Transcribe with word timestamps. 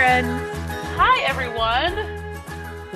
friends. 0.00 0.28
Hi, 0.96 1.20
everyone. 1.24 1.94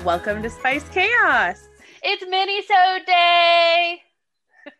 Welcome 0.06 0.42
to 0.42 0.48
Spice 0.48 0.88
Chaos. 0.88 1.68
It's 2.02 2.24
Minisode 2.24 3.04
Day. 3.04 4.00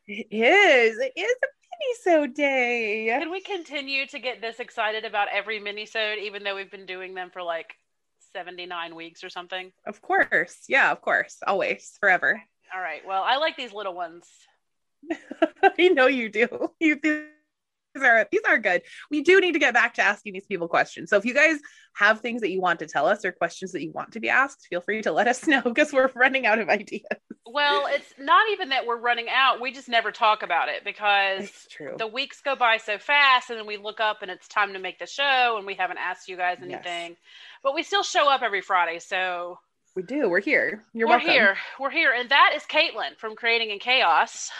It 0.08 0.28
is. 0.30 0.98
It 1.00 1.12
is 1.14 1.36
a 1.42 2.08
Minisode 2.08 2.34
Day. 2.34 3.14
Can 3.20 3.30
we 3.30 3.42
continue 3.42 4.06
to 4.06 4.18
get 4.18 4.40
this 4.40 4.58
excited 4.58 5.04
about 5.04 5.28
every 5.34 5.60
Minisode, 5.60 6.16
even 6.16 6.44
though 6.44 6.56
we've 6.56 6.70
been 6.70 6.86
doing 6.86 7.12
them 7.12 7.28
for 7.30 7.42
like 7.42 7.74
79 8.32 8.94
weeks 8.94 9.22
or 9.22 9.28
something? 9.28 9.70
Of 9.86 10.00
course. 10.00 10.60
Yeah, 10.66 10.92
of 10.92 11.02
course. 11.02 11.36
Always. 11.46 11.98
Forever. 12.00 12.42
All 12.74 12.80
right. 12.80 13.02
Well, 13.06 13.22
I 13.22 13.36
like 13.36 13.58
these 13.58 13.74
little 13.74 13.92
ones. 13.92 14.24
I 15.62 15.88
know 15.88 16.06
you 16.06 16.30
do. 16.30 16.70
You 16.80 16.98
do. 16.98 17.26
These 17.94 18.02
are 18.02 18.26
these 18.32 18.40
are 18.46 18.58
good. 18.58 18.82
We 19.10 19.22
do 19.22 19.40
need 19.40 19.52
to 19.52 19.58
get 19.58 19.72
back 19.74 19.94
to 19.94 20.02
asking 20.02 20.32
these 20.32 20.46
people 20.46 20.66
questions. 20.68 21.10
So 21.10 21.16
if 21.16 21.24
you 21.24 21.32
guys 21.34 21.58
have 21.94 22.20
things 22.20 22.40
that 22.40 22.50
you 22.50 22.60
want 22.60 22.80
to 22.80 22.86
tell 22.86 23.06
us 23.06 23.24
or 23.24 23.30
questions 23.30 23.70
that 23.72 23.82
you 23.82 23.92
want 23.92 24.12
to 24.12 24.20
be 24.20 24.28
asked, 24.28 24.66
feel 24.68 24.80
free 24.80 25.00
to 25.02 25.12
let 25.12 25.28
us 25.28 25.46
know 25.46 25.62
because 25.62 25.92
we're 25.92 26.10
running 26.16 26.44
out 26.44 26.58
of 26.58 26.68
ideas. 26.68 27.02
Well, 27.46 27.86
it's 27.88 28.12
not 28.18 28.50
even 28.50 28.70
that 28.70 28.84
we're 28.86 28.98
running 28.98 29.26
out. 29.30 29.60
We 29.60 29.70
just 29.70 29.88
never 29.88 30.10
talk 30.10 30.42
about 30.42 30.68
it 30.68 30.84
because 30.84 31.48
the 31.98 32.06
weeks 32.08 32.40
go 32.40 32.56
by 32.56 32.78
so 32.78 32.98
fast 32.98 33.50
and 33.50 33.58
then 33.58 33.66
we 33.66 33.76
look 33.76 34.00
up 34.00 34.22
and 34.22 34.30
it's 34.30 34.48
time 34.48 34.72
to 34.72 34.80
make 34.80 34.98
the 34.98 35.06
show 35.06 35.54
and 35.56 35.64
we 35.66 35.74
haven't 35.74 35.98
asked 35.98 36.28
you 36.28 36.36
guys 36.36 36.58
Yes. 36.60 36.70
anything. 36.72 37.16
But 37.62 37.74
we 37.76 37.84
still 37.84 38.02
show 38.02 38.28
up 38.28 38.42
every 38.42 38.60
Friday. 38.60 38.98
So 38.98 39.58
We 39.94 40.02
do. 40.02 40.28
We're 40.28 40.40
here. 40.40 40.82
You're 40.94 41.06
we're 41.06 41.12
welcome. 41.18 41.30
here. 41.30 41.56
We're 41.78 41.90
here. 41.90 42.12
And 42.12 42.28
that 42.30 42.54
is 42.56 42.62
Caitlin 42.64 43.16
from 43.18 43.36
Creating 43.36 43.70
in 43.70 43.78
Chaos. 43.78 44.50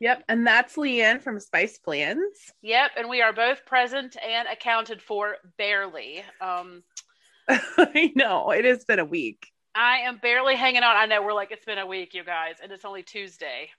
Yep. 0.00 0.24
And 0.28 0.46
that's 0.46 0.76
Leanne 0.76 1.20
from 1.20 1.40
Spice 1.40 1.78
Plans. 1.78 2.52
Yep, 2.62 2.92
and 2.96 3.08
we 3.08 3.20
are 3.20 3.32
both 3.32 3.66
present 3.66 4.16
and 4.24 4.46
accounted 4.48 5.02
for 5.02 5.36
barely. 5.56 6.22
Um, 6.40 6.84
I 7.48 8.12
know. 8.14 8.50
It 8.50 8.64
has 8.64 8.84
been 8.84 8.98
a 8.98 9.04
week. 9.04 9.46
I 9.74 9.98
am 9.98 10.18
barely 10.18 10.54
hanging 10.56 10.82
on. 10.82 10.96
I 10.96 11.06
know 11.06 11.22
we're 11.22 11.32
like 11.32 11.50
it's 11.50 11.64
been 11.64 11.78
a 11.78 11.86
week, 11.86 12.14
you 12.14 12.24
guys, 12.24 12.56
and 12.62 12.70
it's 12.72 12.84
only 12.84 13.02
Tuesday. 13.02 13.70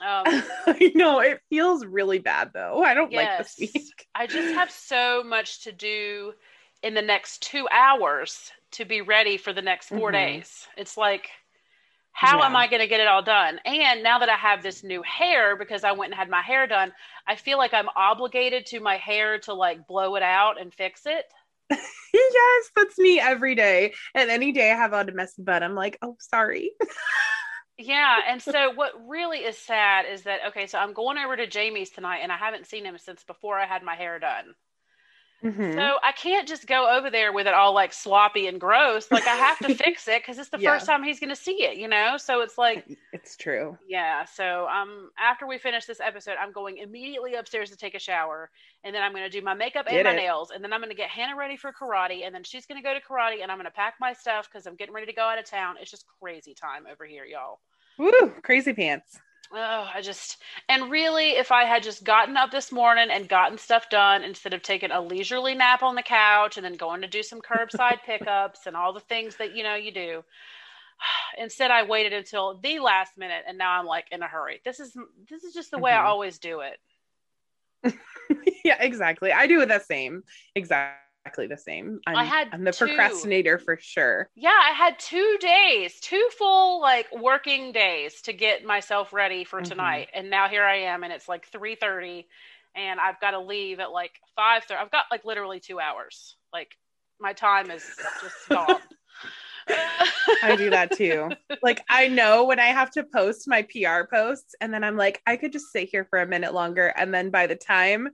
Um, 0.00 0.24
I 0.66 0.92
know. 0.94 1.20
It 1.20 1.40
feels 1.50 1.84
really 1.84 2.18
bad 2.18 2.50
though. 2.52 2.82
I 2.82 2.94
don't 2.94 3.12
like 3.12 3.38
this 3.38 3.54
week. 3.58 4.06
I 4.14 4.26
just 4.26 4.54
have 4.54 4.70
so 4.70 5.22
much 5.24 5.64
to 5.64 5.72
do 5.72 6.32
in 6.82 6.94
the 6.94 7.02
next 7.02 7.42
two 7.42 7.66
hours 7.70 8.50
to 8.72 8.84
be 8.84 9.00
ready 9.00 9.36
for 9.36 9.52
the 9.52 9.62
next 9.62 9.88
4 9.88 10.10
Mhm. 10.10 10.12
days. 10.12 10.66
It's 10.76 10.96
like, 10.96 11.30
how 12.14 12.42
am 12.42 12.54
I 12.54 12.68
going 12.68 12.80
to 12.80 12.86
get 12.86 13.00
it 13.00 13.08
all 13.08 13.22
done? 13.22 13.58
And 13.64 14.02
now 14.02 14.20
that 14.20 14.28
I 14.28 14.36
have 14.36 14.62
this 14.62 14.84
new 14.84 15.02
hair, 15.02 15.56
because 15.56 15.82
I 15.82 15.92
went 15.92 16.12
and 16.12 16.18
had 16.18 16.30
my 16.30 16.42
hair 16.42 16.66
done, 16.66 16.92
I 17.26 17.34
feel 17.34 17.58
like 17.58 17.74
I'm 17.74 17.88
obligated 17.96 18.66
to 18.66 18.80
my 18.80 18.96
hair 18.96 19.40
to 19.40 19.52
like 19.52 19.86
blow 19.88 20.14
it 20.14 20.22
out 20.22 20.60
and 20.60 20.72
fix 20.72 21.02
it. 21.06 21.24
yes, 21.70 22.70
that's 22.76 22.98
me 22.98 23.18
every 23.18 23.56
day. 23.56 23.94
And 24.14 24.30
any 24.30 24.52
day 24.52 24.70
I 24.70 24.76
have 24.76 24.94
on 24.94 25.08
a 25.08 25.12
messy 25.12 25.42
butt, 25.42 25.64
I'm 25.64 25.74
like, 25.74 25.98
oh, 26.02 26.16
sorry. 26.20 26.70
Yeah, 27.76 28.18
and 28.28 28.40
so 28.40 28.72
what 28.72 28.92
really 29.08 29.38
is 29.38 29.58
sad 29.58 30.06
is 30.08 30.22
that 30.22 30.38
okay, 30.50 30.68
so 30.68 30.78
I'm 30.78 30.92
going 30.92 31.18
over 31.18 31.36
to 31.36 31.48
Jamie's 31.48 31.90
tonight, 31.90 32.20
and 32.22 32.30
I 32.30 32.36
haven't 32.36 32.68
seen 32.68 32.84
him 32.84 32.96
since 32.98 33.24
before 33.24 33.58
I 33.58 33.66
had 33.66 33.82
my 33.82 33.96
hair 33.96 34.20
done. 34.20 34.54
Mhm. 35.44 35.74
So 35.78 35.98
I 36.02 36.12
can't 36.12 36.48
just 36.48 36.66
go 36.66 36.88
over 36.96 37.10
there 37.10 37.32
with 37.32 37.46
it 37.46 37.54
all 37.54 37.74
like 37.74 37.92
sloppy 37.92 38.46
and 38.46 38.60
gross. 38.60 39.10
Like 39.10 39.26
I 39.26 39.34
have 39.36 39.60
to 39.60 39.68
fix 39.74 40.08
it 40.08 40.22
because 40.22 40.38
it's 40.38 40.50
the 40.50 40.58
Yeah. 40.58 40.70
first 40.70 40.86
time 40.86 41.02
he's 41.02 41.20
going 41.20 41.30
to 41.30 41.36
see 41.36 41.62
it, 41.64 41.76
you 41.76 41.88
know. 41.88 42.16
So 42.16 42.40
it's 42.40 42.56
like, 42.56 42.86
it's 43.12 43.36
true. 43.36 43.76
yeah. 43.86 44.24
So 44.24 44.66
um, 44.68 45.10
after 45.18 45.46
we 45.46 45.58
finish 45.58 45.84
this 45.84 46.00
episode, 46.00 46.36
I'm 46.40 46.52
going 46.52 46.78
immediately 46.78 47.34
upstairs 47.34 47.70
to 47.70 47.76
take 47.76 47.94
a 47.94 47.98
shower, 47.98 48.50
and 48.84 48.94
then 48.94 49.02
I'm 49.02 49.12
going 49.12 49.24
to 49.24 49.30
do 49.30 49.42
my 49.44 49.54
makeup 49.54 49.86
and 49.88 50.02
my 50.02 50.12
it. 50.12 50.16
nails, 50.16 50.50
and 50.50 50.62
then 50.64 50.72
I'm 50.72 50.80
going 50.80 50.90
to 50.90 50.96
get 50.96 51.10
Hannah 51.10 51.36
ready 51.36 51.56
for 51.56 51.72
karate, 51.72 52.24
and 52.24 52.34
then 52.34 52.44
she's 52.44 52.66
going 52.66 52.80
to 52.80 52.86
go 52.86 52.94
to 52.94 53.00
karate, 53.00 53.42
and 53.42 53.50
I'm 53.50 53.58
going 53.58 53.66
to 53.66 53.70
pack 53.70 53.94
my 54.00 54.12
stuff 54.12 54.48
because 54.50 54.66
I'm 54.66 54.76
getting 54.76 54.94
ready 54.94 55.06
to 55.06 55.12
go 55.12 55.22
out 55.22 55.38
of 55.38 55.44
town. 55.44 55.76
It's 55.80 55.90
just 55.90 56.06
crazy 56.20 56.54
time 56.54 56.84
over 56.90 57.04
here, 57.04 57.24
y'all. 57.24 57.60
Woo, 57.98 58.34
crazy 58.42 58.72
pants. 58.72 59.20
Oh, 59.56 59.88
I 59.94 60.00
just 60.00 60.38
and 60.68 60.90
really, 60.90 61.30
if 61.32 61.52
I 61.52 61.64
had 61.64 61.82
just 61.84 62.02
gotten 62.02 62.36
up 62.36 62.50
this 62.50 62.72
morning 62.72 63.08
and 63.10 63.28
gotten 63.28 63.56
stuff 63.56 63.88
done 63.88 64.24
instead 64.24 64.52
of 64.52 64.62
taking 64.62 64.90
a 64.90 65.00
leisurely 65.00 65.54
nap 65.54 65.82
on 65.82 65.94
the 65.94 66.02
couch 66.02 66.56
and 66.56 66.64
then 66.64 66.74
going 66.74 67.02
to 67.02 67.06
do 67.06 67.22
some 67.22 67.40
curbside 67.40 68.02
pickups 68.04 68.66
and 68.66 68.76
all 68.76 68.92
the 68.92 69.00
things 69.00 69.36
that 69.36 69.54
you 69.54 69.62
know 69.62 69.76
you 69.76 69.92
do. 69.92 70.24
Instead, 71.38 71.70
I 71.70 71.84
waited 71.84 72.12
until 72.12 72.58
the 72.58 72.80
last 72.80 73.18
minute, 73.18 73.44
and 73.46 73.58
now 73.58 73.72
I'm 73.78 73.86
like 73.86 74.06
in 74.12 74.22
a 74.22 74.28
hurry. 74.28 74.60
This 74.64 74.80
is 74.80 74.96
this 75.30 75.44
is 75.44 75.54
just 75.54 75.70
the 75.70 75.78
way 75.78 75.92
I 75.92 76.00
Mhm. 76.00 76.04
always 76.04 76.38
do 76.38 76.60
it. 76.60 76.78
yeah, 78.64 78.82
exactly. 78.82 79.32
I 79.32 79.46
do 79.46 79.64
the 79.66 79.78
same. 79.78 80.22
Exactly 80.54 81.03
the 81.24 81.56
same. 81.56 82.00
I'm, 82.06 82.16
I 82.16 82.24
had 82.24 82.48
I'm 82.52 82.64
the 82.64 82.72
two. 82.72 82.86
procrastinator 82.86 83.58
for 83.58 83.78
sure. 83.80 84.28
Yeah, 84.36 84.50
I 84.50 84.70
had 84.70 84.98
two 84.98 85.36
days, 85.40 85.98
two 86.00 86.28
full 86.38 86.80
like 86.80 87.06
working 87.14 87.72
days 87.72 88.20
to 88.22 88.32
get 88.32 88.64
myself 88.64 89.12
ready 89.12 89.44
for 89.44 89.60
Mhm. 89.60 89.64
tonight, 89.64 90.08
and 90.14 90.30
now 90.30 90.48
here 90.48 90.64
I 90.64 90.76
am, 90.76 91.02
and 91.04 91.12
it's 91.12 91.28
like 91.28 91.46
three 91.46 91.74
thirty, 91.74 92.26
and 92.74 93.00
I've 93.00 93.20
got 93.20 93.32
to 93.32 93.40
leave 93.40 93.80
at 93.80 93.90
like 93.90 94.12
five 94.36 94.64
thirty. 94.64 94.80
I've 94.80 94.90
got 94.90 95.06
like 95.10 95.24
literally 95.24 95.60
two 95.60 95.80
hours. 95.80 96.36
Like 96.52 96.76
my 97.20 97.32
time 97.32 97.70
is 97.70 97.84
just 98.20 98.48
gone. 98.50 98.80
I 100.42 100.56
do 100.56 100.70
that 100.70 100.92
too. 100.92 101.30
Like 101.62 101.82
I 101.88 102.08
know 102.08 102.44
when 102.44 102.60
I 102.60 102.66
have 102.66 102.90
to 102.92 103.04
post 103.04 103.48
my 103.48 103.62
PR 103.62 104.06
posts 104.12 104.54
and 104.60 104.72
then 104.72 104.84
I'm 104.84 104.96
like 104.96 105.22
I 105.26 105.36
could 105.36 105.52
just 105.52 105.72
sit 105.72 105.88
here 105.88 106.04
for 106.04 106.20
a 106.20 106.26
minute 106.26 106.52
longer 106.52 106.88
and 106.88 107.14
then 107.14 107.30
by 107.30 107.46
the 107.46 107.56
time 107.56 108.08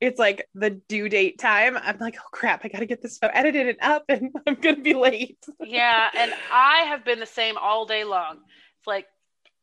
it's 0.00 0.18
like 0.18 0.46
the 0.54 0.70
due 0.70 1.08
date 1.08 1.38
time 1.38 1.76
I'm 1.80 1.98
like 1.98 2.16
oh 2.18 2.28
crap 2.32 2.64
I 2.64 2.68
got 2.68 2.80
to 2.80 2.86
get 2.86 3.02
this 3.02 3.16
stuff 3.16 3.30
edited 3.34 3.68
and 3.68 3.78
up 3.80 4.04
and 4.08 4.30
I'm 4.46 4.54
going 4.54 4.76
to 4.76 4.82
be 4.82 4.94
late. 4.94 5.44
yeah, 5.64 6.08
and 6.16 6.32
I 6.52 6.80
have 6.88 7.04
been 7.04 7.20
the 7.20 7.26
same 7.26 7.56
all 7.56 7.86
day 7.86 8.04
long. 8.04 8.38
It's 8.78 8.86
like 8.86 9.06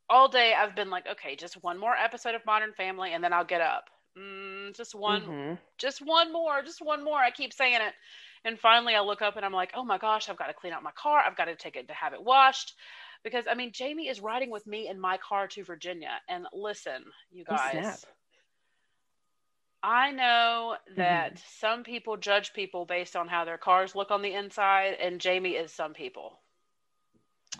all 0.10 0.28
day 0.28 0.54
I've 0.58 0.76
been 0.76 0.90
like, 0.90 1.06
okay, 1.12 1.36
just 1.36 1.62
one 1.64 1.80
more 1.80 1.96
episode 1.96 2.36
of 2.36 2.46
Modern 2.46 2.74
Family, 2.74 3.14
and 3.14 3.24
then 3.24 3.34
I'll 3.34 3.46
get 3.46 3.62
up. 3.62 3.86
Mm, 4.18 4.76
just 4.76 4.96
one, 4.96 5.22
Mhm. 5.22 5.58
just 5.78 6.02
one 6.02 6.34
more, 6.34 6.62
just 6.64 6.82
one 6.82 7.04
more. 7.04 7.18
I 7.18 7.32
keep 7.32 7.54
saying 7.54 7.76
it. 7.76 7.94
And 8.46 8.58
finally 8.60 8.96
I 8.96 9.02
look 9.02 9.22
up 9.22 9.36
and 9.36 9.46
I'm 9.46 9.54
like, 9.54 9.72
oh 9.76 9.84
my 9.84 9.98
gosh, 9.98 10.30
I've 10.30 10.38
got 10.38 10.48
to 10.48 10.54
clean 10.54 10.74
out 10.74 10.82
my 10.84 10.92
car. 10.92 11.20
I've 11.20 11.36
got 11.38 11.46
to 11.46 11.56
take 11.56 11.76
it 11.76 11.88
to 11.90 11.94
have 11.94 12.14
it 12.14 12.24
washed. 12.24 12.74
Because 13.24 13.46
I 13.50 13.54
mean, 13.54 13.72
Jamie 13.74 14.08
is 14.08 14.22
riding 14.22 14.50
with 14.50 14.66
me 14.66 14.88
in 14.88 15.00
my 15.00 15.18
car 15.18 15.48
to 15.50 15.64
Virginia. 15.64 16.12
And 16.30 16.48
listen, 16.54 17.04
you 17.32 17.44
Oh, 17.50 17.56
guys. 17.56 18.06
I 19.82 20.12
know 20.12 20.76
that 20.98 21.36
mm-hmm. 21.36 21.44
some 21.60 21.84
people 21.84 22.18
judge 22.18 22.54
people 22.54 22.86
based 22.86 23.16
on 23.16 23.28
how 23.28 23.46
their 23.46 23.58
cars 23.58 23.96
look 23.96 24.12
on 24.12 24.22
the 24.22 24.34
inside, 24.34 24.98
and 25.02 25.22
Jamie 25.22 25.52
is 25.52 25.72
some 25.72 25.94
people. 25.94 26.40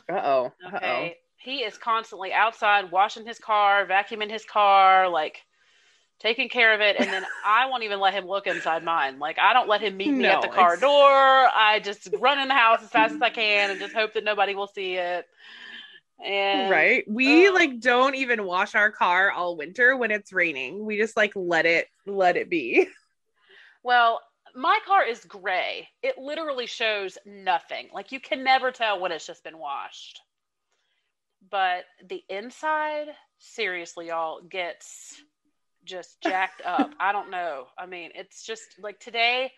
Uh-oh. 0.10 0.52
Uh-oh. 0.66 0.78
Okay. 0.78 1.18
He 1.38 1.60
is 1.60 1.78
constantly 1.78 2.34
outside 2.34 2.92
washing 2.92 3.26
his 3.26 3.40
car, 3.40 3.86
vacuuming 3.86 4.30
his 4.30 4.44
car, 4.44 5.08
like 5.08 5.42
taking 6.20 6.50
care 6.50 6.74
of 6.74 6.82
it. 6.82 6.98
And 7.00 7.08
then 7.12 7.26
I 7.46 7.68
won't 7.68 7.84
even 7.84 8.00
let 8.02 8.14
him 8.14 8.28
look 8.28 8.46
inside 8.46 8.84
mine. 8.84 9.20
Like, 9.20 9.40
I 9.40 9.54
don't 9.54 9.70
let 9.70 9.82
him 9.82 9.96
meet 9.96 10.12
me 10.12 10.24
No, 10.24 10.32
at 10.32 10.42
the 10.42 10.50
car 10.50 10.74
it's- 10.74 10.82
door. 10.82 11.10
I 11.10 11.80
just 11.82 12.10
run 12.20 12.40
in 12.40 12.50
the 12.50 12.54
house 12.54 12.84
as 12.84 12.90
fast 12.90 13.16
as 13.16 13.22
I 13.22 13.30
can 13.30 13.72
and 13.72 13.80
just 13.80 13.94
hope 13.94 14.14
that 14.14 14.26
nobody 14.26 14.56
will 14.56 14.68
see 14.68 14.96
it. 14.96 15.26
And 16.26 16.70
Right? 16.70 17.04
We 17.08 17.48
Ugh. 17.48 17.54
like 17.54 17.80
don't 17.80 18.16
even 18.16 18.44
wash 18.46 18.76
our 18.76 18.92
car 18.92 19.32
all 19.32 19.56
winter 19.56 19.96
when 19.96 20.12
it's 20.12 20.34
raining. 20.34 20.86
We 20.86 20.98
just 20.98 21.16
like 21.16 21.34
let 21.36 21.66
it 21.66 21.88
let 22.06 22.36
it 22.38 22.50
be. 22.50 22.88
well, 23.84 24.20
my 24.56 24.80
car 24.86 25.06
is 25.06 25.24
gray. 25.26 25.88
It 26.02 26.18
literally 26.18 26.66
shows 26.66 27.18
nothing. 27.26 27.90
Like, 27.94 28.12
you 28.12 28.20
can 28.20 28.44
never 28.44 28.72
tell 28.72 29.00
when 29.00 29.12
it's 29.12 29.26
just 29.26 29.44
been 29.44 29.58
washed. 29.58 30.22
But 31.50 31.86
the 32.08 32.24
inside, 32.30 33.08
seriously, 33.38 34.08
y'all, 34.08 34.42
gets 34.42 35.22
just 35.86 36.22
jacked 36.22 36.62
up. 36.66 36.92
I 37.00 37.12
don't 37.12 37.32
know. 37.32 37.68
I 37.78 37.86
mean, 37.86 38.12
it's 38.16 38.46
just 38.46 38.76
like 38.82 39.00
today. 39.00 39.52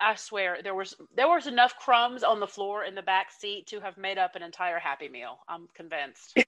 I 0.00 0.14
swear 0.16 0.58
there 0.62 0.74
was 0.74 0.94
there 1.14 1.28
was 1.28 1.46
enough 1.46 1.76
crumbs 1.78 2.22
on 2.22 2.40
the 2.40 2.46
floor 2.46 2.84
in 2.84 2.94
the 2.94 3.02
back 3.02 3.32
seat 3.32 3.66
to 3.68 3.80
have 3.80 3.96
made 3.96 4.18
up 4.18 4.36
an 4.36 4.42
entire 4.42 4.78
Happy 4.78 5.08
Meal. 5.08 5.38
I'm 5.48 5.68
convinced. 5.74 6.38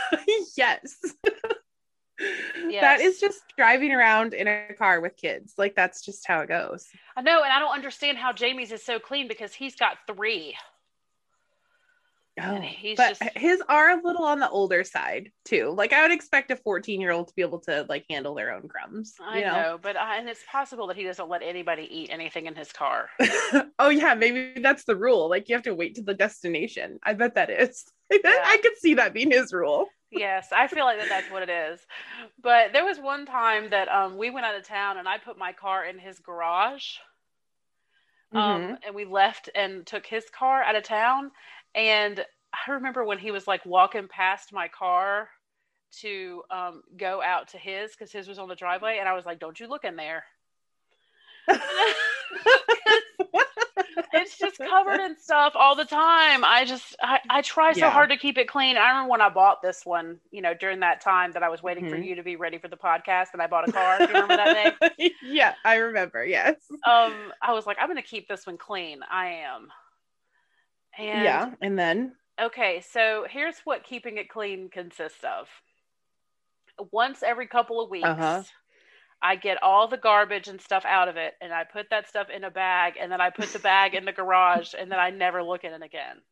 yes. 0.56 0.96
Yes. 2.68 2.82
That 2.82 3.00
is 3.00 3.18
just 3.18 3.40
driving 3.56 3.92
around 3.92 4.34
in 4.34 4.46
a 4.46 4.74
car 4.76 5.00
with 5.00 5.16
kids. 5.16 5.54
Like 5.56 5.74
that's 5.74 6.04
just 6.04 6.26
how 6.26 6.40
it 6.40 6.48
goes. 6.48 6.86
I 7.16 7.22
know, 7.22 7.42
and 7.42 7.50
I 7.50 7.58
don't 7.58 7.72
understand 7.72 8.18
how 8.18 8.32
Jamie's 8.32 8.72
is 8.72 8.84
so 8.84 8.98
clean 8.98 9.26
because 9.26 9.54
he's 9.54 9.74
got 9.74 9.96
three. 10.06 10.54
Oh, 12.42 12.94
but 12.96 13.18
just- 13.18 13.36
his 13.36 13.62
are 13.68 13.90
a 13.90 14.02
little 14.02 14.24
on 14.24 14.38
the 14.40 14.48
older 14.48 14.84
side 14.84 15.30
too. 15.44 15.70
Like 15.76 15.92
I 15.92 16.02
would 16.02 16.10
expect 16.10 16.50
a 16.50 16.56
14 16.56 17.00
year 17.00 17.10
old 17.12 17.28
to 17.28 17.34
be 17.34 17.42
able 17.42 17.60
to 17.60 17.86
like 17.88 18.04
handle 18.08 18.34
their 18.34 18.52
own 18.52 18.68
crumbs. 18.68 19.14
I 19.22 19.38
you 19.38 19.44
know, 19.44 19.78
but 19.80 19.96
I, 19.96 20.16
and 20.18 20.28
it's 20.28 20.42
possible 20.50 20.86
that 20.88 20.96
he 20.96 21.04
doesn't 21.04 21.28
let 21.28 21.42
anybody 21.42 21.88
eat 21.90 22.10
anything 22.10 22.46
in 22.46 22.54
his 22.54 22.72
car. 22.72 23.08
oh 23.78 23.88
yeah, 23.90 24.14
maybe 24.14 24.60
that's 24.60 24.84
the 24.84 24.96
rule. 24.96 25.28
Like 25.28 25.48
you 25.48 25.54
have 25.54 25.64
to 25.64 25.74
wait 25.74 25.94
to 25.96 26.02
the 26.02 26.14
destination. 26.14 26.98
I 27.02 27.14
bet 27.14 27.34
that 27.34 27.50
is. 27.50 27.84
Yeah. 28.12 28.42
I 28.44 28.56
could 28.56 28.76
see 28.76 28.94
that 28.94 29.14
being 29.14 29.30
his 29.30 29.52
rule. 29.52 29.86
yes, 30.10 30.48
I 30.50 30.66
feel 30.66 30.84
like 30.84 30.98
that 30.98 31.08
that's 31.08 31.30
what 31.30 31.44
it 31.44 31.48
is. 31.48 31.78
But 32.42 32.72
there 32.72 32.84
was 32.84 32.98
one 32.98 33.24
time 33.24 33.70
that 33.70 33.88
um, 33.88 34.16
we 34.18 34.30
went 34.30 34.44
out 34.46 34.56
of 34.56 34.64
town 34.66 34.98
and 34.98 35.06
I 35.08 35.18
put 35.18 35.38
my 35.38 35.52
car 35.52 35.84
in 35.84 35.96
his 36.00 36.18
garage. 36.18 36.96
Um, 38.32 38.40
Mhm. 38.62 38.78
and 38.86 38.94
we 38.94 39.04
left 39.04 39.48
and 39.54 39.86
took 39.86 40.06
his 40.06 40.28
car 40.30 40.62
out 40.62 40.74
of 40.76 40.82
town. 40.82 41.30
And 41.74 42.24
I 42.52 42.72
remember 42.72 43.04
when 43.04 43.18
he 43.18 43.30
was 43.30 43.46
like 43.46 43.64
walking 43.64 44.08
past 44.08 44.52
my 44.52 44.68
car 44.68 45.28
to 46.00 46.42
um, 46.50 46.82
go 46.96 47.22
out 47.22 47.48
to 47.48 47.58
his 47.58 47.92
because 47.92 48.12
his 48.12 48.28
was 48.28 48.38
on 48.38 48.48
the 48.48 48.54
driveway, 48.56 48.98
and 48.98 49.08
I 49.08 49.14
was 49.14 49.26
like, 49.26 49.40
"Don't 49.40 49.58
you 49.58 49.68
look 49.68 49.84
in 49.84 49.96
there." 49.96 50.24
it's 54.12 54.38
just 54.38 54.60
covered 54.62 55.00
in 55.00 55.16
stuff 55.16 55.52
all 55.54 55.76
the 55.76 55.84
time. 55.84 56.44
I 56.44 56.64
just 56.66 56.96
I, 57.02 57.18
I 57.28 57.42
try 57.42 57.72
so 57.72 57.86
Yeah. 57.86 57.90
hard 57.90 58.10
to 58.10 58.16
keep 58.16 58.38
it 58.38 58.48
clean. 58.48 58.76
I 58.76 58.88
remember 58.90 59.10
when 59.10 59.20
I 59.20 59.28
bought 59.28 59.62
this 59.62 59.84
one, 59.84 60.18
you 60.30 60.42
know, 60.42 60.54
during 60.54 60.80
that 60.80 61.00
time 61.00 61.32
that 61.32 61.42
I 61.42 61.48
was 61.48 61.62
waiting 61.62 61.86
for 61.86 61.96
Mhm. 61.96 61.98
you 61.98 62.14
to 62.16 62.22
be 62.22 62.36
ready 62.36 62.58
for 62.58 62.68
the 62.68 62.76
podcast 62.76 63.28
and 63.32 63.42
I 63.42 63.46
bought 63.46 63.64
a 63.64 63.68
car. 63.68 64.02
Do 64.02 64.12
you 64.12 64.14
remember 64.14 64.36
that 64.36 64.52
day? 64.52 64.76
yeah, 65.22 65.54
I 65.64 65.76
remember. 65.76 66.24
Yes. 66.24 66.56
Um, 66.86 67.32
I 67.42 67.52
was 67.52 67.66
like, 67.66 67.78
I'm 67.80 67.88
gonna 67.88 68.02
keep 68.02 68.28
this 68.28 68.46
one 68.46 68.58
clean. 68.58 69.00
I 69.10 69.26
am. 69.44 69.68
And 71.00 71.24
yeah, 71.24 71.50
and 71.62 71.78
then 71.78 72.12
okay, 72.40 72.82
so 72.82 73.26
here's 73.28 73.58
what 73.64 73.84
keeping 73.84 74.18
it 74.18 74.28
clean 74.28 74.68
consists 74.70 75.24
of. 75.24 75.48
Once 76.92 77.22
every 77.22 77.46
couple 77.46 77.80
of 77.80 77.90
weeks, 77.90 78.06
Uh-huh. 78.08 78.42
I 79.22 79.36
get 79.36 79.62
all 79.62 79.88
the 79.88 79.98
garbage 79.98 80.48
and 80.48 80.60
stuff 80.60 80.84
out 80.86 81.08
of 81.08 81.16
it, 81.16 81.34
and 81.40 81.52
I 81.52 81.64
put 81.64 81.90
that 81.90 82.08
stuff 82.08 82.28
in 82.30 82.44
a 82.44 82.50
bag, 82.50 82.94
and 82.98 83.12
then 83.12 83.20
I 83.20 83.30
put 83.30 83.52
the 83.52 83.58
bag 83.58 83.94
in 83.94 84.04
the 84.04 84.12
garage, 84.12 84.74
and 84.78 84.90
then 84.90 84.98
I 84.98 85.10
never 85.10 85.42
look 85.42 85.64
at 85.64 85.72
it 85.72 85.82
again. 85.82 86.22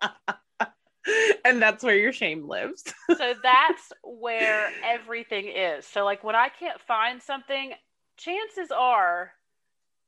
and 1.44 1.60
that's 1.62 1.82
where 1.82 1.96
your 1.96 2.12
shame 2.12 2.46
lives. 2.48 2.82
So 3.16 3.34
that's 3.42 3.92
where 4.02 4.70
everything 4.84 5.46
is. 5.48 5.86
So, 5.86 6.04
like, 6.04 6.22
when 6.22 6.34
I 6.36 6.48
can't 6.50 6.80
find 6.82 7.22
something, 7.22 7.72
chances 8.18 8.70
are 8.70 9.32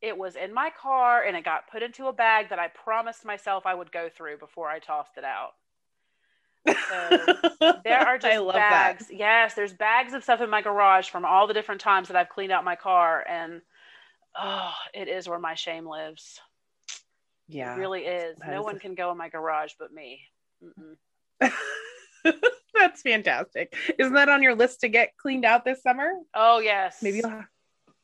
it 0.00 0.16
was 0.16 0.36
in 0.36 0.54
my 0.54 0.70
car 0.80 1.22
and 1.22 1.36
it 1.36 1.44
got 1.44 1.70
put 1.70 1.82
into 1.82 2.06
a 2.06 2.12
bag 2.12 2.50
that 2.50 2.58
I 2.58 2.68
promised 2.68 3.24
myself 3.24 3.66
I 3.66 3.74
would 3.74 3.90
go 3.90 4.08
through 4.08 4.38
before 4.38 4.68
I 4.68 4.78
tossed 4.78 5.16
it 5.16 5.24
out. 5.24 5.54
There 6.64 7.98
are 7.98 8.18
just 8.18 8.52
bags. 8.52 9.06
Yes, 9.10 9.54
there's 9.54 9.72
bags 9.72 10.12
of 10.12 10.22
stuff 10.22 10.40
in 10.40 10.50
my 10.50 10.62
garage 10.62 11.08
from 11.08 11.24
all 11.24 11.46
the 11.46 11.54
different 11.54 11.80
times 11.80 12.08
that 12.08 12.16
I've 12.16 12.28
cleaned 12.28 12.52
out 12.52 12.64
my 12.64 12.76
car, 12.76 13.24
and 13.28 13.62
oh, 14.38 14.72
it 14.92 15.08
is 15.08 15.28
where 15.28 15.38
my 15.38 15.54
shame 15.54 15.88
lives. 15.88 16.40
Yeah. 17.48 17.74
It 17.74 17.78
really 17.78 18.02
is. 18.02 18.36
No 18.46 18.60
is 18.60 18.64
one 18.64 18.78
can 18.78 18.94
go 18.94 19.10
in 19.10 19.18
my 19.18 19.28
garage 19.28 19.72
but 19.78 19.92
me. 19.92 20.20
That's 22.74 23.02
fantastic. 23.02 23.74
Isn't 23.98 24.14
that 24.14 24.28
on 24.28 24.42
your 24.42 24.54
list 24.54 24.80
to 24.80 24.88
get 24.88 25.16
cleaned 25.16 25.44
out 25.44 25.64
this 25.64 25.82
summer? 25.82 26.10
Oh 26.34 26.58
yes. 26.58 26.98
Maybe 27.02 27.18
you'll 27.18 27.30
have, 27.30 27.46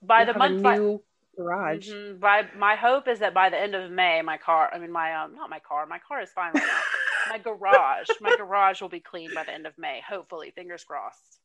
by 0.02 0.24
you'll 0.24 0.32
the 0.32 0.38
month 0.38 0.62
new 0.62 1.02
garage. 1.36 1.90
Mhm. 1.90 2.20
by 2.20 2.48
my 2.56 2.76
hope 2.76 3.08
is 3.08 3.18
that 3.20 3.34
by 3.34 3.50
the 3.50 3.58
end 3.58 3.74
of 3.74 3.90
May, 3.90 4.22
my 4.22 4.38
car. 4.38 4.70
I 4.72 4.78
mean, 4.78 4.92
my 4.92 5.14
um, 5.14 5.34
not 5.34 5.50
my 5.50 5.58
car. 5.60 5.86
My 5.86 5.98
car 5.98 6.20
is 6.20 6.30
fine 6.30 6.52
right 6.54 6.66
now. 6.66 6.80
my 7.30 7.38
garage. 7.38 8.08
My 8.20 8.34
garage 8.36 8.80
will 8.80 8.88
be 8.88 9.00
clean 9.00 9.32
by 9.34 9.44
the 9.44 9.52
end 9.52 9.66
of 9.66 9.76
May. 9.78 10.00
Hopefully, 10.08 10.52
fingers 10.54 10.84
crossed. 10.84 11.40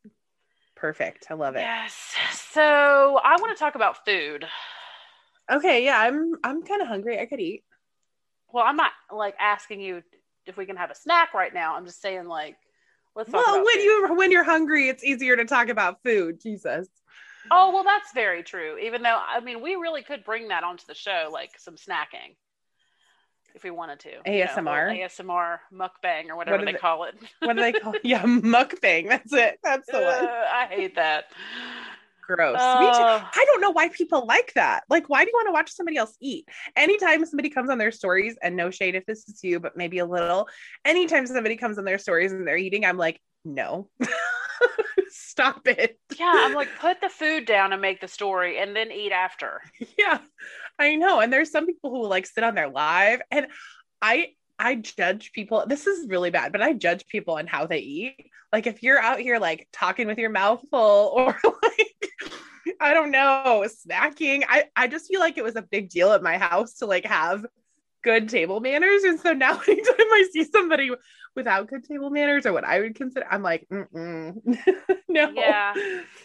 Perfect. 0.75 1.27
I 1.30 1.33
love 1.33 1.56
it. 1.56 1.59
Yes. 1.62 2.15
So 2.51 3.19
I 3.24 3.36
want 3.41 3.56
to 3.56 3.59
talk 3.59 3.75
about 3.75 4.06
food. 4.06 4.45
Okay, 5.51 5.83
yeah, 5.83 6.00
I'm 6.00 6.33
I'm 6.44 6.63
kind 6.63 6.81
of 6.81 6.88
hungry. 6.88 7.19
I 7.19 7.25
could 7.25 7.39
eat. 7.39 7.63
Well, 8.51 8.63
I'm 8.65 8.75
not 8.77 8.91
like 9.12 9.36
asking 9.39 9.81
you 9.81 10.03
if 10.45 10.57
we 10.57 10.65
can 10.65 10.77
have 10.77 10.91
a 10.91 10.95
snack 10.95 11.33
right 11.33 11.53
now. 11.53 11.75
I'm 11.75 11.86
just 11.86 12.01
saying 12.01 12.25
like 12.27 12.56
let's 13.15 13.31
talk 13.31 13.45
Well, 13.45 13.63
when 13.63 13.75
food. 13.77 13.83
you 13.83 14.07
when 14.15 14.31
you're 14.31 14.44
hungry, 14.44 14.89
it's 14.89 15.03
easier 15.03 15.36
to 15.36 15.45
talk 15.45 15.69
about 15.69 16.01
food. 16.03 16.39
Jesus. 16.41 16.88
Oh, 17.51 17.71
well 17.74 17.83
that's 17.83 18.12
very 18.13 18.44
true. 18.44 18.77
Even 18.77 19.01
though 19.01 19.19
I 19.27 19.39
mean 19.39 19.62
we 19.62 19.75
really 19.75 20.03
could 20.03 20.24
bring 20.24 20.50
that 20.50 20.63
onto 20.63 20.86
the 20.88 20.95
show 20.95 21.30
like 21.31 21.51
some 21.59 21.75
snacking 21.75 22.36
if 23.56 23.63
we 23.63 23.71
wanted 23.71 24.00
to. 24.01 24.09
You 24.09 24.45
know, 24.45 24.45
ASMR? 24.45 25.00
ASMR 25.00 25.59
mukbang 25.74 26.30
or 26.30 26.36
whatever 26.36 26.57
What 26.57 26.65
they 26.65 26.74
it? 26.74 26.81
call 26.81 27.03
it. 27.06 27.15
What 27.39 27.56
do 27.56 27.62
they 27.62 27.74
call? 27.74 27.94
yeah, 28.03 28.24
mukbang. 28.24 29.07
That's 29.07 29.33
it. 29.33 29.59
That's 29.63 29.88
the 29.91 30.01
one. 30.01 30.25
Uh, 30.25 30.45
I 30.51 30.68
hate 30.69 30.95
that. 30.95 31.25
Gross. 32.21 32.53
Me 32.53 32.86
too. 32.91 33.03
Uh, 33.03 33.24
I 33.33 33.45
don't 33.47 33.59
know 33.59 33.71
why 33.71 33.89
people 33.89 34.27
like 34.27 34.53
that. 34.53 34.83
Like, 34.88 35.09
why 35.09 35.24
do 35.24 35.30
you 35.30 35.33
want 35.36 35.47
to 35.47 35.51
watch 35.51 35.71
somebody 35.71 35.97
else 35.97 36.15
eat? 36.21 36.47
Anytime 36.75 37.25
somebody 37.25 37.50
comes 37.50 37.71
on 37.71 37.80
their 37.80 37.91
stories, 37.91 38.38
and 38.44 38.56
no 38.56 38.69
shade 38.69 38.94
if 38.94 39.03
this 39.07 39.27
is 39.27 39.44
you, 39.44 39.59
but 39.59 39.75
maybe 39.75 39.97
a 39.97 40.06
little. 40.06 40.47
Anytime 40.86 41.25
somebody 41.25 41.57
comes 41.57 41.80
on 41.80 41.86
their 41.86 41.97
stories 41.97 42.31
and 42.31 42.47
they're 42.47 42.57
eating, 42.57 42.86
I'm 42.86 42.97
like, 42.97 43.19
no, 43.44 43.89
stop 45.09 45.67
it. 45.67 46.00
yeah, 46.17 46.33
I'm 46.45 46.53
like 46.53 46.69
put 46.79 47.01
the 47.01 47.09
food 47.09 47.45
down 47.45 47.73
and 47.73 47.81
make 47.81 48.01
the 48.01 48.07
story 48.07 48.59
and 48.59 48.75
then 48.75 48.91
eat 48.91 49.11
after. 49.11 49.61
yeah, 49.97 50.19
I 50.77 50.95
know. 50.95 51.19
And 51.19 51.31
there's 51.31 51.51
some 51.51 51.65
people 51.65 51.89
who 51.89 52.06
like 52.06 52.25
sit 52.25 52.44
on 52.44 52.56
their 52.56 52.69
live, 52.69 53.21
and 53.31 53.47
I 54.01 54.33
I 54.57 54.75
judge 54.75 55.31
people. 55.31 55.65
This 55.67 55.88
is 55.88 56.07
really 56.09 56.29
bad, 56.29 56.51
but 56.51 56.61
I 56.61 56.73
judge 56.73 57.07
people 57.07 57.35
on 57.35 57.47
how 57.47 57.65
they 57.65 57.79
eat. 57.79 58.15
Like 58.51 58.67
if 58.67 58.83
you're 58.83 59.00
out 59.00 59.19
here 59.19 59.39
like 59.39 59.67
talking 59.71 60.07
with 60.07 60.17
your 60.17 60.29
mouth 60.29 60.63
full 60.69 61.12
or 61.15 61.38
like 61.44 62.12
I 62.81 62.94
don't 62.94 63.12
know, 63.12 63.65
snacking. 63.65 64.44
I 64.47 64.65
I 64.75 64.88
just 64.88 65.07
feel 65.07 65.19
like 65.19 65.38
it 65.38 65.44
was 65.44 65.55
a 65.55 65.62
big 65.62 65.89
deal 65.89 66.12
at 66.12 66.23
my 66.23 66.38
house 66.38 66.75
to 66.75 66.85
like 66.85 67.05
have 67.05 67.45
good 68.04 68.30
table 68.30 68.60
manners. 68.60 69.04
And 69.04 69.19
so 69.19 69.34
now 69.34 69.60
anytime 69.68 69.96
I 69.98 70.28
see 70.31 70.44
somebody 70.44 70.92
without 71.36 71.68
good 71.68 71.84
table 71.84 72.10
manners 72.10 72.46
or 72.46 72.54
what 72.54 72.66
I 72.66 72.80
would 72.80 72.96
consider, 72.96 73.25
I'm 73.30 73.44
like, 73.44 73.68
no. 73.72 74.34
Yeah. 75.07 75.74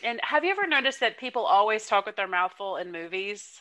And 0.03 0.21
have 0.23 0.45
you 0.45 0.51
ever 0.51 0.67
noticed 0.67 1.01
that 1.01 1.19
people 1.19 1.45
always 1.45 1.87
talk 1.87 2.07
with 2.07 2.17
their 2.17 2.29
mouth 2.29 2.53
full 2.57 2.77
in 2.77 2.93
movies? 2.93 3.61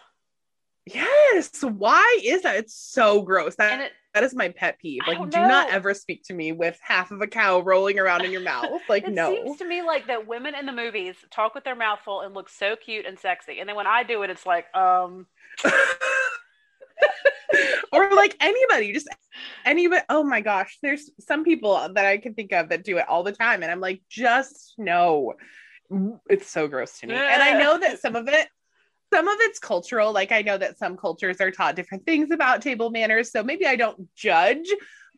Yes. 0.86 1.64
Why 1.64 2.20
is 2.24 2.42
that? 2.42 2.58
It's 2.58 2.76
so 2.76 3.22
gross. 3.22 3.56
That, 3.56 3.80
it 3.80 3.92
that 4.14 4.24
is 4.24 4.36
my 4.36 4.50
pet 4.50 4.80
peeve. 4.80 5.02
Like, 5.08 5.18
don't 5.18 5.48
not 5.48 5.72
ever 5.72 5.94
speak 5.94 6.24
to 6.26 6.34
me 6.34 6.52
with 6.52 6.78
half 6.82 7.12
of 7.12 7.22
a 7.22 7.28
cow 7.28 7.62
rolling 7.62 8.00
around 8.00 8.26
in 8.26 8.32
your 8.32 8.42
mouth. 8.44 8.82
Like, 8.90 9.06
it 9.06 9.14
no. 9.14 9.32
It 9.32 9.44
seems 9.44 9.60
to 9.60 9.68
me 9.68 9.82
like 9.82 10.08
that 10.08 10.28
women 10.28 10.56
in 10.56 10.66
the 10.66 10.74
movies 10.74 11.16
talk 11.32 11.56
with 11.56 11.64
their 11.64 11.76
mouth 11.76 12.00
full 12.04 12.22
and 12.22 12.34
look 12.34 12.50
so 12.50 12.76
cute 12.76 13.06
and 13.06 13.18
sexy. 13.18 13.60
And 13.60 13.70
then 13.70 13.78
when 13.78 13.88
I 13.88 14.04
do 14.04 14.24
it, 14.24 14.30
it's 14.30 14.46
like, 14.46 14.66
um, 14.76 15.26
or 17.92 18.10
like 18.16 18.36
anybody, 18.40 18.94
just 18.94 19.10
anybody. 19.66 20.02
Oh 20.10 20.24
my 20.24 20.42
gosh, 20.42 20.78
there's 20.82 21.10
some 21.20 21.44
people 21.44 21.74
that 21.94 22.06
I 22.06 22.18
can 22.18 22.34
think 22.34 22.52
of 22.54 22.70
that 22.70 22.84
do 22.84 22.98
it 22.98 23.08
all 23.08 23.24
the 23.24 23.32
time, 23.32 23.64
and 23.64 23.72
I'm 23.72 23.80
like, 23.80 24.02
just 24.10 24.74
no. 24.78 25.34
It's 26.30 26.50
so 26.50 26.68
gross 26.68 27.00
to 27.00 27.08
me, 27.08 27.14
and 27.14 27.44
I 27.44 27.60
know 27.60 27.78
that 27.78 28.00
some 28.00 28.16
of 28.16 28.28
it. 28.28 28.48
Some 29.14 29.28
of 29.28 29.38
it's 29.42 29.60
cultural. 29.60 30.12
Like 30.12 30.32
I 30.32 30.42
know 30.42 30.58
that 30.58 30.80
some 30.80 30.98
cultures 30.98 31.40
are 31.40 31.52
taught 31.52 31.76
different 31.76 32.04
things 32.04 32.32
about 32.32 32.64
table 32.64 32.90
manners, 32.90 33.32
so 33.32 33.44
maybe 33.44 33.68
I 33.68 33.76
don't 33.76 34.08
judge, 34.16 34.68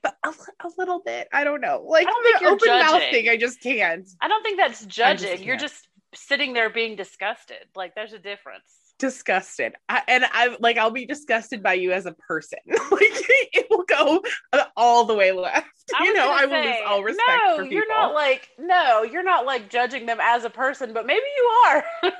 but 0.04 0.18
a, 0.25 0.30
a 0.30 0.70
little 0.77 1.01
bit. 1.01 1.30
I 1.32 1.46
don't 1.46 1.62
know. 1.62 1.82
Like 1.88 2.06
I 2.10 2.38
you're 2.42 2.51
open 2.51 2.68
mouth 2.68 3.01
thing, 3.10 3.30
I 3.30 3.38
just 3.38 3.62
can't. 3.62 4.06
I 4.20 4.27
don't 4.27 4.44
think 4.44 4.58
that's 4.58 4.86
judging. 4.86 5.44
You're 5.44 5.56
just 5.56 5.88
sitting 6.13 6.51
there 6.51 6.70
being 6.70 6.96
disgusted. 6.96 7.65
Like 7.74 7.96
there's 7.96 8.12
a 8.12 8.20
difference. 8.20 8.85
Disgusted 8.98 9.74
I, 9.90 10.02
and 10.08 10.25
i'm 10.32 10.56
like 10.60 10.78
i'll 10.78 10.92
be 10.92 11.06
disgusted 11.06 11.62
by 11.62 11.74
you 11.74 11.92
as 11.92 12.06
a 12.06 12.14
person 12.14 12.60
like 12.68 12.80
it 12.92 13.68
will 13.70 13.84
go 13.84 14.22
uh, 14.54 14.64
all 14.78 15.06
the 15.06 15.14
way 15.14 15.32
left 15.32 15.68
you 16.00 16.14
know 16.14 16.32
i 16.32 16.46
will 16.46 16.52
say, 16.52 16.68
lose 16.68 16.82
all 16.88 17.04
respect 17.04 17.28
No, 17.28 17.56
for 17.58 17.64
people 17.64 17.74
you're 17.74 17.88
not 17.90 18.14
like 18.14 18.50
no, 18.58 19.04
you're 19.04 19.24
not 19.24 19.46
like 19.46 19.70
judging 19.70 20.06
them 20.06 20.18
as 20.22 20.46
a 20.46 20.50
person, 20.50 20.94
but 20.94 21.06
maybe 21.06 21.25
you 21.38 21.44
are. 21.68 21.84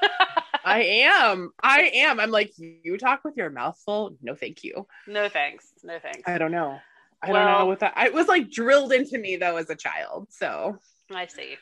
i 0.66 0.82
am 0.82 1.52
i 1.62 1.92
am 1.94 2.20
i'm 2.20 2.32
like 2.32 2.52
you 2.58 2.98
talk 2.98 3.24
with 3.24 3.38
your 3.38 3.50
mouth 3.50 3.80
full 3.86 4.18
no 4.22 4.36
thank 4.36 4.64
you 4.64 4.86
no 5.08 5.30
thanks. 5.30 5.72
No 5.84 6.00
thanks. 6.00 6.22
i 6.26 6.38
don't 6.38 6.52
know 6.52 6.80
i 7.22 7.28
don't 7.28 7.46
know 7.46 7.66
what 7.68 7.80
that 7.80 7.94
it 7.98 8.14
was 8.14 8.28
like 8.28 8.50
drilled 8.50 8.92
into 8.92 9.18
me 9.18 9.38
though 9.38 9.58
as 9.58 9.70
a 9.70 9.76
child 9.76 10.28
so 10.30 10.80
I 11.14 11.28
see. 11.28 11.58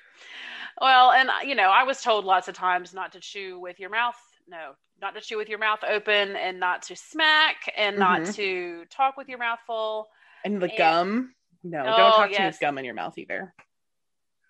Well, 0.79 1.12
and 1.12 1.29
uh, 1.29 1.34
you 1.46 1.55
know, 1.55 1.70
I 1.70 1.84
was 1.84 2.01
told 2.01 2.25
lots 2.25 2.48
of 2.48 2.55
times 2.55 2.93
not 2.93 3.13
to 3.13 3.20
chew 3.20 3.60
with 3.60 3.79
your 3.79 3.89
mouth. 3.89 4.15
No, 4.47 4.73
not 5.01 5.13
to 5.15 5.21
chew 5.21 5.38
with 5.38 5.50
your 5.50 5.59
mouth 5.59 5.79
open, 5.88 6.35
and 6.35 6.59
not 6.59 6.83
to 6.83 6.95
smack, 6.95 7.71
and 7.77 7.97
not 7.97 8.21
Mhm. 8.21 8.35
to 8.35 8.85
talk 8.85 9.17
with 9.17 9.29
your 9.29 9.39
mouth 9.39 9.59
full. 9.65 10.09
and 10.45 10.62
the 10.62 10.67
And- 10.67 10.77
gum 10.77 11.35
no 11.63 11.79
Oh, 11.79 11.83
don't 11.85 12.12
talk 12.12 12.31
to 12.31 12.39
me 12.39 12.45
with 12.47 12.59
gum 12.59 12.77
in 12.77 12.83
your 12.83 12.93
mouth 12.93 13.17
either 13.17 13.53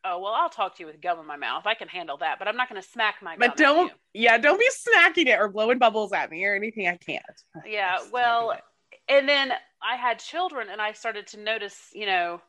Oh 0.06 0.20
well, 0.20 0.34
I'll 0.34 0.50
talk 0.50 0.76
to 0.76 0.84
you 0.84 0.88
with 0.88 1.00
gum 1.00 1.20
in 1.20 1.26
my 1.28 1.36
mouth. 1.38 1.66
I 1.68 1.76
can 1.76 1.88
handle 1.88 2.18
that, 2.18 2.40
but 2.40 2.48
I'm 2.48 2.58
not 2.58 2.68
going 2.68 2.82
to 2.82 2.88
smack 2.88 3.22
my. 3.22 3.38
but 3.38 3.56
don't 3.56 3.94
yeah 4.14 4.38
don't 4.40 4.60
be 4.60 4.68
smacking 4.72 5.28
it 5.28 5.40
or 5.40 5.48
blowing 5.50 5.78
bubbles 5.78 6.12
at 6.12 6.30
me 6.32 6.44
or 6.46 6.56
anything 6.56 6.88
i 6.88 6.98
can't 6.98 7.24
Yeah, 7.64 8.00
well, 8.12 8.60
and 9.08 9.30
then 9.30 9.54
I 9.82 9.96
had 9.96 10.18
children, 10.20 10.70
and 10.70 10.82
I 10.82 10.94
started 10.94 11.28
to 11.28 11.40
notice, 11.40 11.90
you 11.94 12.06
know, 12.08 12.42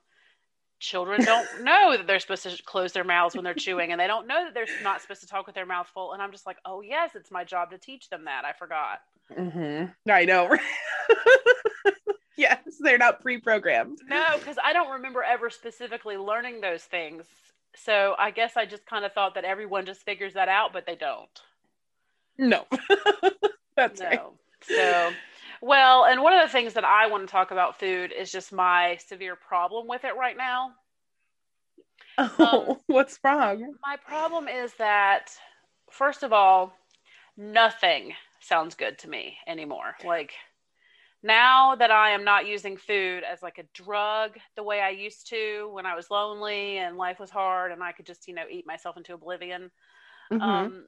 children 0.85 1.25
don't 1.25 1.65
know 1.65 1.97
that 1.97 2.07
they're 2.07 2.21
supposed 2.21 2.43
to 2.45 2.63
close 2.63 2.93
their 2.93 3.05
mouths 3.05 3.35
when 3.35 3.45
they're 3.45 3.55
chewing, 3.55 3.91
and 3.93 4.01
they 4.01 4.07
don't 4.07 4.27
know 4.27 4.45
that 4.45 4.55
they're 4.55 4.67
not 4.83 5.01
supposed 5.01 5.23
to 5.23 5.27
talk 5.27 5.47
with 5.47 5.55
their 5.55 5.67
mouth 5.67 5.89
full. 5.93 6.13
And 6.13 6.23
I'm 6.23 6.33
just 6.33 6.47
like, 6.47 6.59
oh 6.65 6.81
yes, 6.81 7.11
it's 7.15 7.31
my 7.31 7.45
job 7.45 7.71
to 7.71 7.79
teach 7.79 8.11
them 8.11 8.25
that. 8.27 8.45
I 8.45 8.53
forgot. 8.53 9.01
hmm 9.35 9.85
I 10.11 10.25
know. 10.25 10.57
yes, 12.37 12.59
they're 12.81 12.99
not 12.99 13.21
pre-programmed. 13.21 13.99
No, 14.09 14.25
because 14.39 14.57
I 14.63 14.73
don't 14.73 14.93
remember 14.93 15.23
ever 15.23 15.51
specifically 15.51 16.17
learning 16.17 16.61
those 16.61 16.83
things. 16.83 17.25
So 17.77 18.15
I 18.19 18.31
guess 18.31 18.57
I 18.57 18.67
just 18.67 18.87
kind 18.87 19.05
of 19.05 19.13
thought 19.13 19.35
that 19.35 19.45
everyone 19.45 19.87
just 19.87 20.03
figures 20.05 20.35
that 20.35 20.49
out, 20.49 20.73
but 20.73 20.87
they 20.87 20.95
don't. 20.95 21.29
No, 22.39 22.67
that's 23.77 24.01
right. 24.01 24.21
No. 24.21 24.33
So, 24.63 25.13
Well, 25.65 26.05
and 26.05 26.21
one 26.21 26.35
of 26.35 26.47
the 26.47 26.53
things 26.53 26.75
that 26.75 26.85
I 26.85 27.07
want 27.07 27.27
to 27.27 27.33
talk 27.33 27.51
about 27.51 27.81
food 27.81 28.13
is 28.13 28.31
just 28.31 28.53
my 28.53 28.99
severe 29.07 29.35
problem 29.35 29.89
with 29.89 30.05
it 30.05 30.15
right 30.15 30.37
now. 30.37 30.73
Oh, 32.19 32.67
um, 32.69 32.77
what's 32.87 33.19
wrong? 33.25 33.75
My 33.83 33.97
problem 33.97 34.47
is 34.47 34.75
that, 34.75 35.31
first 35.91 36.23
of 36.23 36.35
all, 36.35 36.75
nothing 37.39 38.13
sounds 38.41 38.75
good 38.75 38.99
to 38.99 39.09
me 39.09 39.39
anymore. 39.47 39.95
Like, 40.05 40.35
now 41.23 41.75
that 41.77 41.91
I 41.91 42.11
am 42.11 42.25
not 42.25 42.47
using 42.47 42.77
food 42.77 43.23
as 43.25 43.43
like 43.43 43.57
a 43.57 43.65
drug 43.73 44.33
the 44.57 44.63
way 44.63 44.83
I 44.83 44.91
used 44.91 45.31
to 45.31 45.71
when 45.73 45.87
I 45.87 45.97
was 45.97 46.11
lonely 46.11 46.77
and 46.77 46.99
life 46.99 47.19
was 47.19 47.31
hard 47.31 47.73
and 47.73 47.83
I 47.83 47.93
could 47.93 48.05
just, 48.05 48.29
you 48.29 48.35
know, 48.35 48.45
eat 48.51 48.67
myself 48.67 48.99
into 48.99 49.15
oblivion. 49.15 49.71
Mm-hmm. 50.31 50.43
Um, 50.43 50.85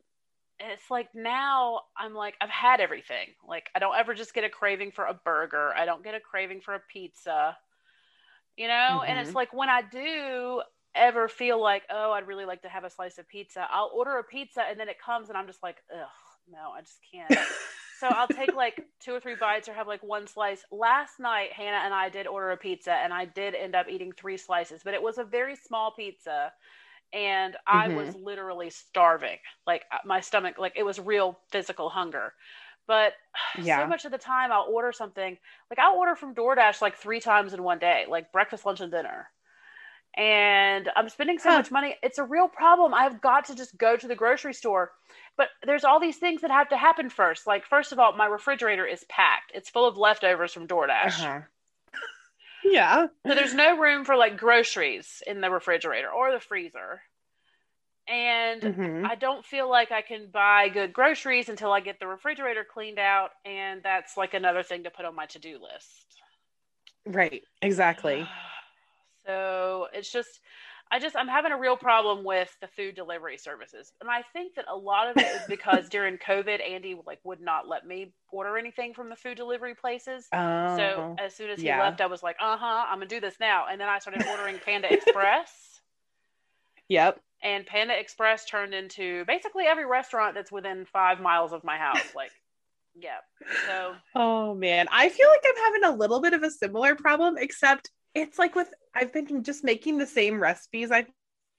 it's 0.60 0.90
like 0.90 1.08
now 1.14 1.80
I'm 1.96 2.14
like, 2.14 2.34
I've 2.40 2.50
had 2.50 2.80
everything. 2.80 3.28
Like, 3.46 3.68
I 3.74 3.78
don't 3.78 3.96
ever 3.96 4.14
just 4.14 4.34
get 4.34 4.44
a 4.44 4.48
craving 4.48 4.92
for 4.92 5.04
a 5.04 5.14
burger, 5.14 5.72
I 5.76 5.84
don't 5.84 6.04
get 6.04 6.14
a 6.14 6.20
craving 6.20 6.60
for 6.60 6.74
a 6.74 6.80
pizza, 6.92 7.56
you 8.56 8.68
know? 8.68 8.72
Mm-hmm. 9.00 9.10
And 9.10 9.18
it's 9.18 9.28
mm-hmm. 9.28 9.36
like 9.36 9.52
when 9.52 9.68
I 9.68 9.82
do 9.82 10.62
ever 10.94 11.28
feel 11.28 11.60
like, 11.62 11.82
oh, 11.90 12.12
I'd 12.12 12.26
really 12.26 12.46
like 12.46 12.62
to 12.62 12.68
have 12.68 12.84
a 12.84 12.90
slice 12.90 13.18
of 13.18 13.28
pizza, 13.28 13.66
I'll 13.70 13.90
order 13.94 14.18
a 14.18 14.24
pizza 14.24 14.62
and 14.68 14.80
then 14.80 14.88
it 14.88 14.96
comes 15.04 15.28
and 15.28 15.36
I'm 15.36 15.46
just 15.46 15.62
like, 15.62 15.76
ugh, 15.92 16.08
no, 16.50 16.70
I 16.74 16.80
just 16.80 16.98
can't. 17.12 17.30
so 18.00 18.08
I'll 18.08 18.28
take 18.28 18.54
like 18.54 18.84
two 19.00 19.12
or 19.12 19.20
three 19.20 19.34
bites 19.34 19.68
or 19.68 19.74
have 19.74 19.86
like 19.86 20.02
one 20.02 20.26
slice. 20.26 20.64
Last 20.70 21.18
night, 21.18 21.52
Hannah 21.52 21.82
and 21.84 21.94
I 21.94 22.08
did 22.08 22.26
order 22.26 22.50
a 22.50 22.56
pizza, 22.56 22.92
and 22.92 23.12
I 23.12 23.24
did 23.24 23.54
end 23.54 23.74
up 23.74 23.86
eating 23.88 24.12
three 24.12 24.36
slices, 24.36 24.82
but 24.84 24.94
it 24.94 25.02
was 25.02 25.18
a 25.18 25.24
very 25.24 25.56
small 25.56 25.92
pizza, 25.96 26.52
and 27.12 27.54
mm-hmm. 27.54 27.78
I 27.78 27.88
was 27.88 28.14
literally 28.14 28.70
starving. 28.70 29.38
Like 29.66 29.84
uh, 29.92 29.98
my 30.04 30.20
stomach, 30.20 30.56
like 30.58 30.74
it 30.76 30.84
was 30.84 30.98
real 30.98 31.38
physical 31.50 31.88
hunger. 31.88 32.32
But 32.86 33.14
yeah. 33.62 33.82
so 33.82 33.86
much 33.86 34.04
of 34.04 34.12
the 34.12 34.18
time, 34.18 34.52
I'll 34.52 34.68
order 34.70 34.92
something 34.92 35.36
like 35.70 35.78
I'll 35.78 35.96
order 35.96 36.16
from 36.16 36.34
DoorDash 36.34 36.80
like 36.80 36.96
three 36.96 37.20
times 37.20 37.54
in 37.54 37.62
one 37.62 37.78
day, 37.78 38.04
like 38.08 38.32
breakfast, 38.32 38.66
lunch, 38.66 38.80
and 38.80 38.90
dinner 38.92 39.28
and 40.16 40.88
I'm 40.96 41.08
spending 41.10 41.38
so 41.38 41.50
much 41.50 41.70
money. 41.70 41.96
It's 42.02 42.18
a 42.18 42.24
real 42.24 42.48
problem. 42.48 42.94
I've 42.94 43.20
got 43.20 43.44
to 43.46 43.54
just 43.54 43.76
go 43.76 43.96
to 43.96 44.08
the 44.08 44.14
grocery 44.14 44.54
store. 44.54 44.92
But 45.36 45.48
there's 45.66 45.84
all 45.84 46.00
these 46.00 46.16
things 46.16 46.40
that 46.40 46.50
have 46.50 46.70
to 46.70 46.76
happen 46.76 47.10
first. 47.10 47.46
Like, 47.46 47.66
first 47.66 47.92
of 47.92 47.98
all, 47.98 48.16
my 48.16 48.24
refrigerator 48.24 48.86
is 48.86 49.04
packed, 49.10 49.52
it's 49.54 49.68
full 49.68 49.86
of 49.86 49.98
leftovers 49.98 50.52
from 50.52 50.66
DoorDash. 50.66 51.20
Uh-huh. 51.20 51.40
Yeah. 52.70 53.06
So 53.26 53.34
there's 53.34 53.54
no 53.54 53.78
room 53.78 54.04
for 54.04 54.16
like 54.16 54.36
groceries 54.36 55.22
in 55.26 55.40
the 55.40 55.50
refrigerator 55.50 56.10
or 56.10 56.32
the 56.32 56.40
freezer. 56.40 57.00
And 58.08 58.62
mm-hmm. 58.62 59.06
I 59.06 59.16
don't 59.16 59.44
feel 59.44 59.68
like 59.68 59.90
I 59.90 60.02
can 60.02 60.28
buy 60.32 60.68
good 60.68 60.92
groceries 60.92 61.48
until 61.48 61.72
I 61.72 61.80
get 61.80 61.98
the 61.98 62.06
refrigerator 62.06 62.64
cleaned 62.64 62.98
out. 62.98 63.30
And 63.44 63.82
that's 63.82 64.16
like 64.16 64.34
another 64.34 64.62
thing 64.62 64.84
to 64.84 64.90
put 64.90 65.04
on 65.04 65.14
my 65.14 65.26
to 65.26 65.38
do 65.38 65.54
list. 65.54 66.20
Right. 67.06 67.42
Exactly. 67.62 68.26
So 69.26 69.88
it's 69.92 70.12
just, 70.12 70.38
I 70.90 71.00
just, 71.00 71.16
I'm 71.16 71.26
having 71.26 71.50
a 71.50 71.58
real 71.58 71.76
problem 71.76 72.24
with 72.24 72.54
the 72.60 72.68
food 72.68 72.94
delivery 72.94 73.38
services. 73.38 73.92
And 74.00 74.08
I 74.08 74.22
think 74.32 74.54
that 74.54 74.66
a 74.70 74.76
lot 74.76 75.08
of 75.08 75.16
it 75.16 75.26
is 75.26 75.42
because 75.48 75.88
during 75.88 76.16
COVID, 76.18 76.66
Andy 76.66 76.96
like 77.04 77.18
would 77.24 77.40
not 77.40 77.68
let 77.68 77.84
me 77.86 78.12
order 78.30 78.56
anything 78.56 78.94
from 78.94 79.08
the 79.08 79.16
food 79.16 79.36
delivery 79.36 79.74
places. 79.74 80.28
Oh, 80.36 80.76
so 80.76 81.16
as 81.18 81.34
soon 81.34 81.50
as 81.50 81.60
he 81.60 81.66
yeah. 81.66 81.80
left, 81.80 82.00
I 82.00 82.06
was 82.06 82.22
like, 82.22 82.36
uh 82.40 82.56
huh, 82.56 82.86
I'm 82.88 83.00
to 83.00 83.06
do 83.06 83.20
this 83.20 83.34
now. 83.40 83.66
And 83.70 83.80
then 83.80 83.88
I 83.88 83.98
started 83.98 84.24
ordering 84.28 84.58
Panda 84.64 84.92
Express. 84.92 85.52
Yep. 86.88 87.20
And 87.42 87.66
Panda 87.66 87.98
Express 87.98 88.44
turned 88.44 88.72
into 88.72 89.24
basically 89.24 89.64
every 89.64 89.86
restaurant 89.86 90.36
that's 90.36 90.52
within 90.52 90.86
five 90.92 91.20
miles 91.20 91.52
of 91.52 91.64
my 91.64 91.76
house. 91.76 92.14
Like, 92.14 92.30
yeah. 92.94 93.18
So. 93.66 93.94
Oh 94.14 94.54
man, 94.54 94.86
I 94.90 95.08
feel 95.08 95.28
like 95.28 95.44
I'm 95.44 95.64
having 95.64 95.84
a 95.84 95.98
little 95.98 96.20
bit 96.20 96.32
of 96.32 96.42
a 96.42 96.50
similar 96.50 96.94
problem, 96.94 97.36
except 97.38 97.90
it's 98.16 98.38
like 98.38 98.54
with 98.54 98.72
I've 98.94 99.12
been 99.12 99.44
just 99.44 99.62
making 99.62 99.98
the 99.98 100.06
same 100.06 100.40
recipes 100.40 100.90
I 100.90 101.06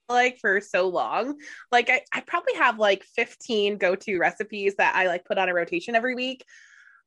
like 0.09 0.39
for 0.39 0.59
so 0.59 0.87
long. 0.89 1.37
Like 1.71 1.89
I, 1.89 2.01
I 2.11 2.21
probably 2.21 2.55
have 2.55 2.79
like 2.79 3.03
15 3.15 3.77
go-to 3.77 4.17
recipes 4.17 4.75
that 4.77 4.95
I 4.95 5.07
like 5.07 5.25
put 5.25 5.37
on 5.37 5.49
a 5.49 5.53
rotation 5.53 5.95
every 5.95 6.15
week. 6.15 6.43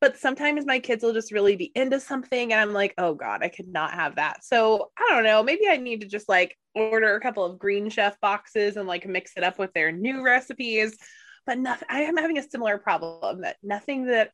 But 0.01 0.17
sometimes 0.17 0.65
my 0.65 0.79
kids 0.79 1.03
will 1.03 1.13
just 1.13 1.33
really 1.33 1.57
be 1.57 1.73
into 1.75 2.01
something 2.01 2.53
and 2.53 2.61
I'm 2.61 2.73
like, 2.73 2.95
oh 2.97 3.15
God, 3.15 3.43
I 3.43 3.49
could 3.49 3.69
not 3.69 3.93
have 3.93 4.17
that. 4.17 4.45
So 4.45 4.93
I 4.97 5.09
don't 5.11 5.25
know. 5.25 5.43
Maybe 5.43 5.69
I 5.69 5.77
need 5.77 6.03
to 6.03 6.07
just 6.07 6.29
like 6.29 6.57
order 6.75 7.17
a 7.17 7.21
couple 7.21 7.45
of 7.45 7.59
green 7.59 7.91
chef 7.91 8.19
boxes 8.21 8.77
and 8.77 8.87
like 8.89 9.07
mix 9.07 9.33
it 9.37 9.45
up 9.45 9.59
with 9.59 9.73
their 9.75 9.91
new 9.91 10.23
recipes. 10.23 10.97
But 11.45 11.59
nothing 11.59 11.89
I 11.91 12.03
am 12.03 12.17
having 12.17 12.39
a 12.39 12.49
similar 12.49 12.79
problem 12.79 13.43
that 13.43 13.57
nothing 13.63 14.07
that 14.07 14.31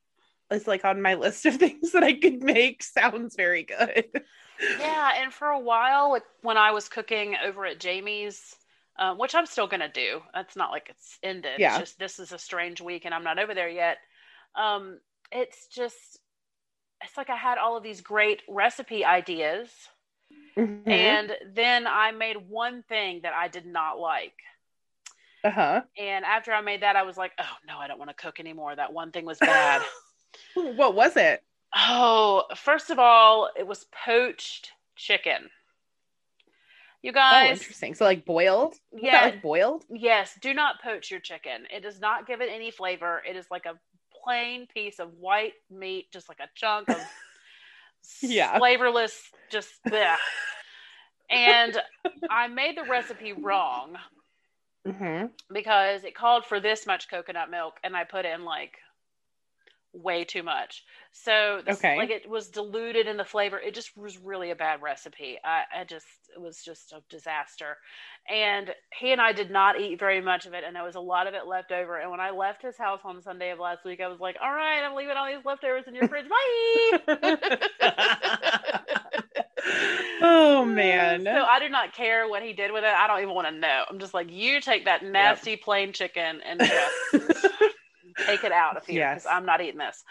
is 0.50 0.66
like 0.66 0.84
on 0.84 1.02
my 1.02 1.14
list 1.14 1.46
of 1.46 1.54
things 1.56 1.92
that 1.92 2.02
I 2.02 2.14
could 2.14 2.42
make 2.42 2.82
sounds 2.82 3.36
very 3.36 3.62
good 3.62 4.22
yeah, 4.60 5.12
and 5.18 5.32
for 5.32 5.48
a 5.48 5.58
while, 5.58 6.10
like 6.10 6.24
when 6.42 6.56
I 6.56 6.70
was 6.70 6.88
cooking 6.88 7.36
over 7.44 7.66
at 7.66 7.80
Jamie's, 7.80 8.56
um, 8.98 9.18
which 9.18 9.34
I'm 9.34 9.46
still 9.46 9.66
gonna 9.66 9.90
do. 9.90 10.20
It's 10.34 10.56
not 10.56 10.70
like 10.70 10.88
it's 10.88 11.18
ended. 11.22 11.58
Yeah. 11.58 11.72
It's 11.72 11.80
just 11.80 11.98
this 11.98 12.18
is 12.18 12.32
a 12.32 12.38
strange 12.38 12.80
week, 12.80 13.04
and 13.04 13.14
I'm 13.14 13.24
not 13.24 13.38
over 13.38 13.54
there 13.54 13.68
yet. 13.68 13.98
Um, 14.54 14.98
it's 15.30 15.66
just, 15.66 16.18
it's 17.02 17.16
like 17.16 17.30
I 17.30 17.36
had 17.36 17.58
all 17.58 17.76
of 17.76 17.82
these 17.82 18.00
great 18.00 18.42
recipe 18.48 19.04
ideas, 19.04 19.68
mm-hmm. 20.56 20.88
and 20.88 21.32
then 21.52 21.86
I 21.86 22.12
made 22.12 22.48
one 22.48 22.82
thing 22.82 23.20
that 23.22 23.34
I 23.34 23.48
did 23.48 23.66
not 23.66 23.98
like. 23.98 24.34
Uh 25.44 25.50
huh. 25.50 25.82
And 25.98 26.24
after 26.24 26.52
I 26.52 26.60
made 26.62 26.82
that, 26.82 26.96
I 26.96 27.02
was 27.02 27.16
like, 27.16 27.32
oh 27.38 27.56
no, 27.68 27.78
I 27.78 27.86
don't 27.86 27.98
want 27.98 28.10
to 28.10 28.14
cook 28.14 28.40
anymore. 28.40 28.74
That 28.74 28.92
one 28.92 29.12
thing 29.12 29.26
was 29.26 29.38
bad. 29.38 29.82
what 30.54 30.94
was 30.94 31.16
it? 31.16 31.42
Oh, 31.74 32.44
first 32.56 32.90
of 32.90 32.98
all, 32.98 33.50
it 33.56 33.66
was 33.66 33.86
poached 34.04 34.70
chicken. 34.96 35.50
You 37.02 37.10
oh, 37.10 37.14
guys. 37.14 37.48
Oh, 37.48 37.52
interesting. 37.52 37.94
So 37.94 38.04
like 38.04 38.24
boiled? 38.24 38.74
Yeah. 38.92 39.22
Like 39.22 39.42
boiled? 39.42 39.84
Yes. 39.90 40.38
Do 40.40 40.54
not 40.54 40.82
poach 40.82 41.10
your 41.10 41.20
chicken. 41.20 41.66
It 41.70 41.82
does 41.82 42.00
not 42.00 42.26
give 42.26 42.40
it 42.40 42.48
any 42.52 42.70
flavor. 42.70 43.22
It 43.28 43.36
is 43.36 43.46
like 43.50 43.66
a 43.66 43.74
plain 44.24 44.66
piece 44.72 44.98
of 44.98 45.12
white 45.18 45.52
meat, 45.70 46.10
just 46.12 46.28
like 46.28 46.40
a 46.40 46.48
chunk 46.54 46.88
of 46.88 47.00
yeah. 48.22 48.58
flavorless, 48.58 49.30
just 49.50 49.70
bleh. 49.86 50.16
and 51.30 51.80
I 52.30 52.48
made 52.48 52.76
the 52.76 52.84
recipe 52.84 53.32
wrong 53.32 53.96
mm-hmm. 54.86 55.26
because 55.52 56.04
it 56.04 56.14
called 56.14 56.44
for 56.44 56.60
this 56.60 56.86
much 56.86 57.08
coconut 57.08 57.50
milk, 57.50 57.74
and 57.84 57.96
I 57.96 58.04
put 58.04 58.24
in 58.24 58.44
like 58.44 58.78
way 60.02 60.24
too 60.24 60.42
much. 60.42 60.84
So 61.12 61.62
this, 61.64 61.78
okay. 61.78 61.96
like 61.96 62.10
it 62.10 62.28
was 62.28 62.48
diluted 62.48 63.06
in 63.06 63.16
the 63.16 63.24
flavor. 63.24 63.58
It 63.58 63.74
just 63.74 63.96
was 63.96 64.18
really 64.18 64.50
a 64.50 64.56
bad 64.56 64.82
recipe. 64.82 65.38
I, 65.42 65.62
I 65.80 65.84
just 65.84 66.06
it 66.34 66.40
was 66.40 66.62
just 66.62 66.92
a 66.92 67.02
disaster. 67.08 67.78
And 68.28 68.70
he 68.98 69.12
and 69.12 69.20
I 69.20 69.32
did 69.32 69.50
not 69.50 69.80
eat 69.80 69.98
very 69.98 70.20
much 70.20 70.46
of 70.46 70.52
it, 70.52 70.64
and 70.66 70.76
there 70.76 70.84
was 70.84 70.96
a 70.96 71.00
lot 71.00 71.26
of 71.26 71.34
it 71.34 71.46
left 71.46 71.72
over. 71.72 71.98
And 71.98 72.10
when 72.10 72.20
I 72.20 72.30
left 72.30 72.62
his 72.62 72.76
house 72.76 73.00
on 73.04 73.22
Sunday 73.22 73.50
of 73.50 73.58
last 73.58 73.84
week, 73.84 74.00
I 74.00 74.08
was 74.08 74.20
like, 74.20 74.36
"All 74.42 74.52
right, 74.52 74.82
I'm 74.82 74.94
leaving 74.94 75.16
all 75.16 75.26
these 75.26 75.44
leftovers 75.44 75.84
in 75.86 75.94
your 75.94 76.08
fridge. 76.08 76.26
Bye." 76.28 77.20
oh 80.22 80.64
man! 80.68 81.24
So 81.24 81.44
I 81.44 81.58
do 81.60 81.68
not 81.68 81.94
care 81.94 82.28
what 82.28 82.42
he 82.42 82.52
did 82.52 82.72
with 82.72 82.84
it. 82.84 82.90
I 82.90 83.06
don't 83.06 83.22
even 83.22 83.34
want 83.34 83.48
to 83.48 83.54
know. 83.54 83.84
I'm 83.88 83.98
just 83.98 84.14
like, 84.14 84.30
you 84.30 84.60
take 84.60 84.84
that 84.84 85.04
nasty 85.04 85.52
yep. 85.52 85.62
plain 85.62 85.92
chicken 85.92 86.40
and 86.44 86.60
just 87.12 87.74
take 88.24 88.44
it 88.44 88.52
out 88.52 88.76
of 88.76 88.86
here 88.86 89.08
because 89.08 89.24
yes. 89.24 89.32
I'm 89.32 89.46
not 89.46 89.60
eating 89.60 89.78
this. 89.78 90.02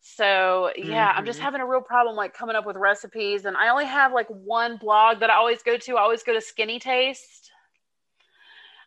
So 0.00 0.70
yeah, 0.76 1.08
mm-hmm. 1.08 1.18
I'm 1.18 1.24
just 1.24 1.38
mm-hmm. 1.38 1.44
having 1.44 1.60
a 1.60 1.66
real 1.66 1.80
problem 1.80 2.16
like 2.16 2.34
coming 2.34 2.56
up 2.56 2.66
with 2.66 2.76
recipes, 2.76 3.44
and 3.44 3.56
I 3.56 3.68
only 3.68 3.86
have 3.86 4.12
like 4.12 4.28
one 4.28 4.76
blog 4.76 5.20
that 5.20 5.30
I 5.30 5.34
always 5.34 5.62
go 5.62 5.76
to. 5.76 5.96
I 5.96 6.02
always 6.02 6.22
go 6.22 6.34
to 6.34 6.40
Skinny 6.40 6.78
Taste. 6.78 7.50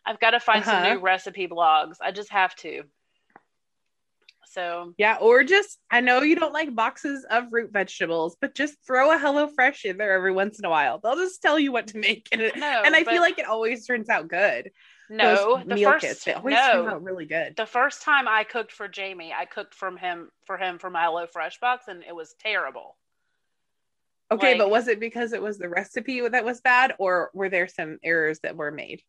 I've 0.06 0.20
got 0.20 0.30
to 0.30 0.40
find 0.40 0.62
uh-huh. 0.62 0.84
some 0.84 0.94
new 0.94 1.00
recipe 1.00 1.48
blogs. 1.48 1.96
I 2.00 2.12
just 2.12 2.30
have 2.30 2.54
to. 2.56 2.84
So 4.50 4.94
yeah, 4.96 5.18
or 5.20 5.44
just 5.44 5.78
I 5.90 6.00
know 6.00 6.22
you 6.22 6.34
don't 6.34 6.54
like 6.54 6.74
boxes 6.74 7.26
of 7.30 7.44
root 7.50 7.70
vegetables, 7.72 8.36
but 8.40 8.54
just 8.54 8.76
throw 8.86 9.12
a 9.12 9.18
HelloFresh 9.18 9.84
in 9.84 9.98
there 9.98 10.12
every 10.12 10.32
once 10.32 10.58
in 10.58 10.64
a 10.64 10.70
while. 10.70 10.98
They'll 10.98 11.16
just 11.16 11.42
tell 11.42 11.58
you 11.58 11.70
what 11.70 11.88
to 11.88 11.98
make, 11.98 12.28
and, 12.32 12.50
no, 12.56 12.82
and 12.84 12.94
I 12.94 13.04
feel 13.04 13.20
like 13.20 13.38
it 13.38 13.46
always 13.46 13.86
turns 13.86 14.08
out 14.08 14.28
good. 14.28 14.70
No, 15.10 15.62
the 15.64 15.74
meal 15.74 15.92
first 15.92 16.04
kits, 16.04 16.24
they 16.24 16.34
always 16.34 16.54
no, 16.54 16.84
turn 16.84 16.88
out 16.88 17.02
really 17.02 17.24
good. 17.24 17.56
The 17.56 17.66
first 17.66 18.02
time 18.02 18.28
I 18.28 18.44
cooked 18.44 18.72
for 18.72 18.88
Jamie, 18.88 19.32
I 19.32 19.46
cooked 19.46 19.74
from 19.74 19.96
him 19.96 20.30
for 20.44 20.58
him 20.58 20.78
from 20.78 20.92
my 20.92 21.04
HelloFresh 21.04 21.60
box, 21.60 21.88
and 21.88 22.02
it 22.02 22.14
was 22.14 22.34
terrible. 22.38 22.96
Okay, 24.30 24.50
like, 24.50 24.58
but 24.58 24.70
was 24.70 24.88
it 24.88 25.00
because 25.00 25.32
it 25.32 25.40
was 25.40 25.56
the 25.56 25.68
recipe 25.68 26.26
that 26.28 26.44
was 26.44 26.60
bad, 26.60 26.94
or 26.98 27.30
were 27.32 27.48
there 27.48 27.68
some 27.68 27.98
errors 28.02 28.40
that 28.40 28.56
were 28.56 28.70
made? 28.70 29.02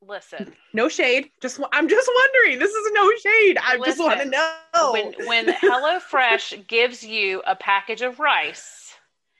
Listen, 0.00 0.54
no 0.72 0.88
shade. 0.88 1.30
Just 1.42 1.60
I'm 1.72 1.86
just 1.86 2.10
wondering. 2.14 2.58
This 2.58 2.72
is 2.72 2.92
no 2.94 3.10
shade. 3.22 3.58
I 3.60 3.76
listen, 3.76 3.84
just 3.84 4.00
want 4.00 4.20
to 4.20 4.30
know 4.30 4.92
when 4.92 5.26
when 5.26 5.46
HelloFresh 5.46 6.66
gives 6.66 7.04
you 7.04 7.42
a 7.46 7.54
package 7.54 8.00
of 8.00 8.18
rice, 8.18 8.94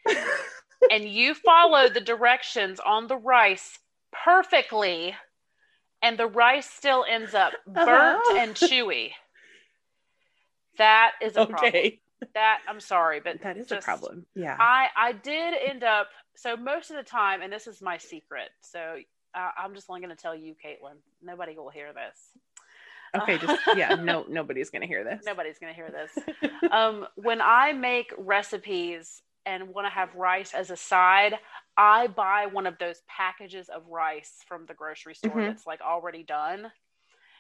and 0.91 1.09
you 1.09 1.33
follow 1.33 1.89
the 1.89 2.01
directions 2.01 2.79
on 2.81 3.07
the 3.07 3.17
rice 3.17 3.79
perfectly 4.13 5.15
and 6.03 6.19
the 6.19 6.27
rice 6.27 6.69
still 6.69 7.05
ends 7.09 7.35
up 7.35 7.53
uh-huh. 7.53 7.85
burnt 7.85 8.23
uh-huh. 8.29 8.39
and 8.39 8.55
chewy. 8.55 9.11
That 10.79 11.13
is 11.23 11.37
a 11.37 11.43
okay. 11.43 11.51
problem. 11.51 11.93
that 12.35 12.59
I'm 12.69 12.81
sorry, 12.81 13.21
but 13.21 13.43
that 13.43 13.57
is 13.57 13.69
just, 13.69 13.83
a 13.83 13.85
problem. 13.85 14.27
Yeah. 14.35 14.57
I 14.59 14.89
I 14.97 15.13
did 15.13 15.55
end 15.69 15.85
up 15.85 16.09
so 16.37 16.57
most 16.57 16.91
of 16.91 16.97
the 16.97 17.03
time, 17.03 17.43
and 17.43 17.53
this 17.53 17.67
is 17.67 17.83
my 17.83 17.99
secret. 17.99 18.49
So 18.61 18.97
uh, 19.35 19.51
I'm 19.59 19.75
just 19.75 19.89
only 19.89 20.01
going 20.01 20.15
to 20.15 20.21
tell 20.21 20.35
you, 20.35 20.55
Caitlin. 20.55 20.97
Nobody 21.23 21.55
will 21.57 21.71
hear 21.71 21.93
this. 21.93 23.23
Okay, 23.23 23.39
just 23.39 23.61
yeah, 23.77 23.95
no, 23.95 24.25
nobody's 24.29 24.71
going 24.71 24.83
to 24.83 24.89
hear 24.89 25.05
this. 25.05 25.23
Nobody's 25.25 25.59
going 25.59 25.75
to 25.75 25.77
hear 25.77 25.91
this. 25.91 26.63
um, 26.73 27.07
when 27.17 27.41
I 27.41 27.73
make 27.73 28.13
recipes 28.17 29.23
and 29.47 29.69
want 29.69 29.87
to 29.87 29.91
have 29.91 30.15
rice 30.15 30.55
as 30.55 30.71
a 30.71 30.77
side, 30.77 31.35
I 31.81 32.09
buy 32.09 32.47
one 32.53 32.67
of 32.67 32.77
those 32.79 33.01
packages 33.09 33.71
of 33.71 33.89
rice 33.89 34.35
from 34.47 34.67
the 34.67 34.75
grocery 34.75 35.15
store 35.15 35.31
mm-hmm. 35.31 35.47
that's 35.47 35.67
like 35.67 35.81
already 35.81 36.23
done. 36.23 36.71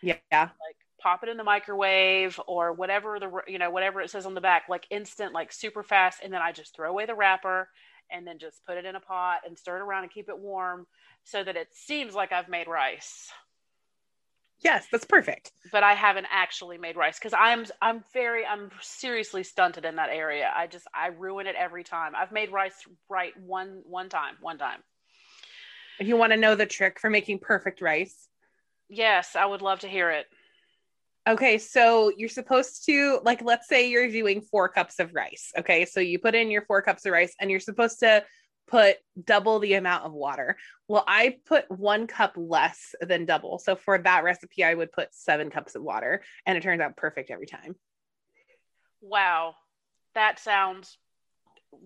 Yeah. 0.00 0.16
Like 0.32 0.76
pop 0.98 1.22
it 1.22 1.28
in 1.28 1.36
the 1.36 1.44
microwave 1.44 2.40
or 2.46 2.72
whatever 2.72 3.20
the 3.20 3.30
you 3.46 3.58
know 3.58 3.70
whatever 3.70 4.00
it 4.00 4.08
says 4.08 4.24
on 4.24 4.34
the 4.34 4.40
back 4.40 4.64
like 4.68 4.86
instant 4.90 5.34
like 5.34 5.52
super 5.52 5.82
fast 5.82 6.20
and 6.22 6.32
then 6.32 6.40
I 6.40 6.52
just 6.52 6.74
throw 6.74 6.90
away 6.90 7.04
the 7.04 7.14
wrapper 7.14 7.68
and 8.10 8.26
then 8.26 8.38
just 8.38 8.64
put 8.66 8.78
it 8.78 8.86
in 8.86 8.96
a 8.96 9.00
pot 9.00 9.40
and 9.46 9.58
stir 9.58 9.76
it 9.76 9.82
around 9.82 10.04
and 10.04 10.12
keep 10.12 10.30
it 10.30 10.38
warm 10.38 10.86
so 11.24 11.44
that 11.44 11.56
it 11.56 11.68
seems 11.72 12.14
like 12.14 12.32
I've 12.32 12.48
made 12.48 12.66
rice. 12.66 13.30
Yes, 14.62 14.86
that's 14.92 15.06
perfect. 15.06 15.52
But 15.72 15.82
I 15.82 15.94
haven't 15.94 16.26
actually 16.30 16.76
made 16.76 16.96
rice 16.96 17.18
because 17.18 17.32
I'm 17.32 17.64
I'm 17.80 18.04
very 18.12 18.44
I'm 18.44 18.70
seriously 18.82 19.42
stunted 19.42 19.84
in 19.84 19.96
that 19.96 20.10
area. 20.10 20.50
I 20.54 20.66
just 20.66 20.86
I 20.94 21.08
ruin 21.08 21.46
it 21.46 21.56
every 21.56 21.82
time. 21.82 22.12
I've 22.14 22.32
made 22.32 22.52
rice 22.52 22.74
right 23.08 23.32
one 23.40 23.82
one 23.84 24.08
time, 24.10 24.36
one 24.40 24.58
time. 24.58 24.80
If 25.98 26.08
you 26.08 26.16
want 26.16 26.32
to 26.32 26.36
know 26.36 26.54
the 26.54 26.66
trick 26.66 27.00
for 27.00 27.08
making 27.08 27.38
perfect 27.38 27.80
rice, 27.80 28.28
yes, 28.88 29.34
I 29.34 29.46
would 29.46 29.62
love 29.62 29.80
to 29.80 29.88
hear 29.88 30.10
it. 30.10 30.26
Okay, 31.28 31.58
so 31.58 32.10
you're 32.16 32.28
supposed 32.28 32.84
to 32.86 33.20
like 33.24 33.42
let's 33.42 33.68
say 33.68 33.88
you're 33.88 34.10
doing 34.10 34.40
4 34.40 34.68
cups 34.68 34.98
of 34.98 35.14
rice. 35.14 35.52
Okay? 35.58 35.84
So 35.84 36.00
you 36.00 36.18
put 36.18 36.34
in 36.34 36.50
your 36.50 36.62
4 36.62 36.82
cups 36.82 37.06
of 37.06 37.12
rice 37.12 37.34
and 37.40 37.50
you're 37.50 37.60
supposed 37.60 38.00
to 38.00 38.24
put 38.70 38.96
double 39.22 39.58
the 39.58 39.74
amount 39.74 40.04
of 40.04 40.12
water. 40.12 40.56
Well, 40.86 41.04
I 41.06 41.38
put 41.46 41.70
one 41.70 42.06
cup 42.06 42.34
less 42.36 42.94
than 43.00 43.26
double. 43.26 43.58
So 43.58 43.74
for 43.74 43.98
that 43.98 44.22
recipe, 44.22 44.62
I 44.62 44.74
would 44.74 44.92
put 44.92 45.14
seven 45.14 45.50
cups 45.50 45.74
of 45.74 45.82
water, 45.82 46.22
and 46.46 46.56
it 46.56 46.62
turns 46.62 46.80
out 46.80 46.96
perfect 46.96 47.30
every 47.30 47.46
time. 47.46 47.74
Wow. 49.00 49.56
That 50.14 50.38
sounds 50.38 50.98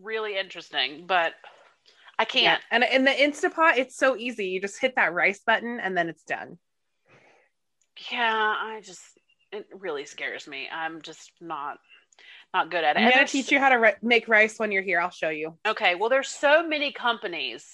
really 0.03 0.39
interesting, 0.39 1.07
but 1.07 1.33
I 2.19 2.25
can't. 2.25 2.61
Yeah. 2.61 2.77
And 2.77 2.85
in 2.85 3.05
the 3.05 3.11
Instapot, 3.11 3.77
it's 3.77 3.97
so 3.97 4.17
easy. 4.17 4.47
You 4.47 4.61
just 4.61 4.81
hit 4.81 4.97
that 4.97 5.13
rice 5.13 5.41
button 5.45 5.81
and 5.81 5.97
then 5.97 6.09
it's 6.09 6.25
done. 6.25 6.59
Yeah, 8.11 8.55
I 8.57 8.81
just, 8.83 9.03
it 9.53 9.67
really 9.73 10.05
scares 10.05 10.47
me. 10.47 10.69
I'm 10.73 11.03
just 11.03 11.33
not 11.41 11.79
not 12.55 12.71
good 12.71 12.85
at 12.85 12.97
it. 12.97 13.01
I'm 13.01 13.11
gonna 13.11 13.27
teach 13.27 13.51
you 13.53 13.59
how 13.59 13.69
to 13.69 13.77
ri- 13.77 13.95
make 14.01 14.29
rice 14.29 14.59
when 14.59 14.73
you're 14.73 14.83
here. 14.83 15.01
I'll 15.01 15.11
show 15.11 15.31
you. 15.31 15.59
Okay. 15.67 15.97
Well, 15.97 16.09
there's 16.09 16.29
so 16.29 16.67
many 16.67 16.93
companies 16.93 17.67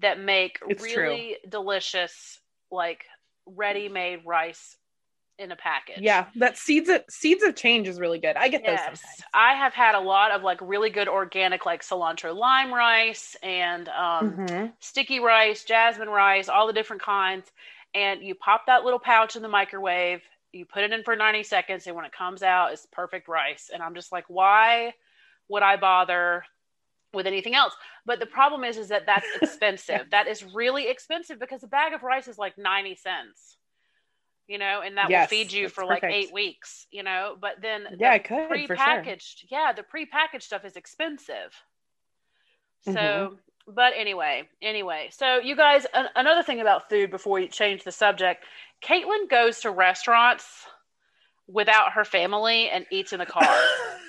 that 0.00 0.20
make 0.20 0.58
it's 0.68 0.82
really 0.82 1.38
true. 1.40 1.50
delicious, 1.50 2.38
like 2.70 3.04
ready-made 3.46 4.20
rice 4.26 4.76
in 5.38 5.52
a 5.52 5.56
package. 5.56 6.00
Yeah, 6.00 6.26
that 6.36 6.56
seeds 6.56 6.88
of 6.88 7.02
seeds 7.08 7.42
of 7.42 7.56
change 7.56 7.88
is 7.88 7.98
really 7.98 8.18
good. 8.18 8.36
I 8.36 8.48
get 8.48 8.62
yes. 8.64 8.88
those. 8.88 9.00
Sometimes. 9.00 9.24
I 9.34 9.54
have 9.54 9.72
had 9.74 9.94
a 9.94 10.00
lot 10.00 10.30
of 10.32 10.42
like 10.42 10.58
really 10.60 10.90
good 10.90 11.08
organic, 11.08 11.66
like 11.66 11.82
cilantro 11.82 12.34
lime 12.36 12.72
rice 12.72 13.36
and 13.42 13.88
um, 13.88 14.32
mm-hmm. 14.32 14.66
sticky 14.80 15.20
rice, 15.20 15.64
jasmine 15.64 16.08
rice, 16.08 16.48
all 16.48 16.66
the 16.66 16.72
different 16.72 17.02
kinds. 17.02 17.50
And 17.94 18.22
you 18.22 18.34
pop 18.34 18.66
that 18.66 18.84
little 18.84 18.98
pouch 18.98 19.36
in 19.36 19.42
the 19.42 19.48
microwave 19.48 20.22
you 20.56 20.64
put 20.64 20.82
it 20.82 20.92
in 20.92 21.02
for 21.02 21.16
90 21.16 21.42
seconds 21.42 21.86
and 21.86 21.94
when 21.94 22.04
it 22.04 22.12
comes 22.12 22.42
out 22.42 22.72
it's 22.72 22.86
perfect 22.92 23.28
rice 23.28 23.70
and 23.72 23.82
i'm 23.82 23.94
just 23.94 24.12
like 24.12 24.24
why 24.28 24.92
would 25.48 25.62
i 25.62 25.76
bother 25.76 26.44
with 27.12 27.26
anything 27.26 27.54
else 27.54 27.74
but 28.04 28.20
the 28.20 28.26
problem 28.26 28.64
is 28.64 28.76
is 28.76 28.88
that 28.88 29.06
that's 29.06 29.26
expensive 29.42 29.88
yeah. 29.88 30.02
that 30.10 30.26
is 30.26 30.44
really 30.44 30.88
expensive 30.88 31.38
because 31.38 31.62
a 31.62 31.68
bag 31.68 31.92
of 31.92 32.02
rice 32.02 32.28
is 32.28 32.38
like 32.38 32.58
90 32.58 32.96
cents 32.96 33.56
you 34.46 34.58
know 34.58 34.80
and 34.84 34.96
that 34.96 35.10
yes, 35.10 35.30
will 35.30 35.38
feed 35.38 35.52
you 35.52 35.68
for 35.68 35.84
perfect. 35.84 36.02
like 36.04 36.12
eight 36.12 36.32
weeks 36.32 36.86
you 36.90 37.02
know 37.02 37.36
but 37.40 37.54
then 37.60 37.86
yeah 37.98 38.12
i 38.12 38.18
could 38.18 38.48
prepackaged 38.48 39.38
sure. 39.38 39.48
yeah 39.50 39.72
the 39.72 39.82
prepackaged 39.82 40.42
stuff 40.42 40.64
is 40.64 40.76
expensive 40.76 41.52
so 42.84 42.92
mm-hmm. 42.92 43.34
But 43.66 43.92
anyway 43.96 44.42
anyway 44.62 45.08
so 45.10 45.38
you 45.38 45.56
guys 45.56 45.86
another 46.14 46.42
thing 46.42 46.60
about 46.60 46.88
food 46.88 47.10
before 47.10 47.34
we 47.34 47.48
change 47.48 47.82
the 47.84 47.92
subject 47.92 48.44
Caitlin 48.84 49.28
goes 49.28 49.60
to 49.60 49.70
restaurants 49.70 50.66
without 51.48 51.92
her 51.92 52.04
family 52.04 52.68
and 52.68 52.86
eats 52.90 53.12
in 53.12 53.18
the 53.18 53.26
car. 53.26 53.46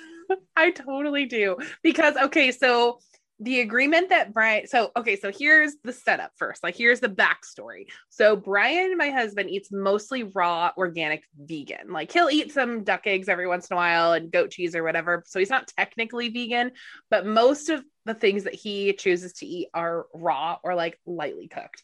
I 0.56 0.70
totally 0.70 1.26
do. 1.26 1.56
Because, 1.82 2.16
okay, 2.16 2.52
so 2.52 2.98
the 3.40 3.60
agreement 3.60 4.08
that 4.08 4.32
Brian, 4.32 4.66
so, 4.66 4.90
okay, 4.96 5.16
so 5.16 5.30
here's 5.30 5.76
the 5.84 5.92
setup 5.92 6.32
first. 6.36 6.62
Like, 6.62 6.76
here's 6.76 7.00
the 7.00 7.08
backstory. 7.08 7.86
So, 8.08 8.34
Brian, 8.34 8.96
my 8.96 9.10
husband, 9.10 9.50
eats 9.50 9.70
mostly 9.70 10.24
raw, 10.24 10.72
organic, 10.76 11.22
vegan. 11.38 11.92
Like, 11.92 12.10
he'll 12.12 12.30
eat 12.30 12.52
some 12.52 12.82
duck 12.84 13.02
eggs 13.06 13.28
every 13.28 13.46
once 13.46 13.70
in 13.70 13.74
a 13.74 13.76
while 13.76 14.12
and 14.12 14.32
goat 14.32 14.50
cheese 14.50 14.74
or 14.74 14.82
whatever. 14.82 15.22
So, 15.26 15.38
he's 15.38 15.50
not 15.50 15.68
technically 15.68 16.30
vegan, 16.30 16.72
but 17.10 17.26
most 17.26 17.68
of 17.68 17.84
the 18.04 18.14
things 18.14 18.44
that 18.44 18.54
he 18.54 18.92
chooses 18.94 19.34
to 19.34 19.46
eat 19.46 19.68
are 19.72 20.06
raw 20.14 20.58
or 20.64 20.74
like 20.74 20.98
lightly 21.06 21.46
cooked. 21.46 21.82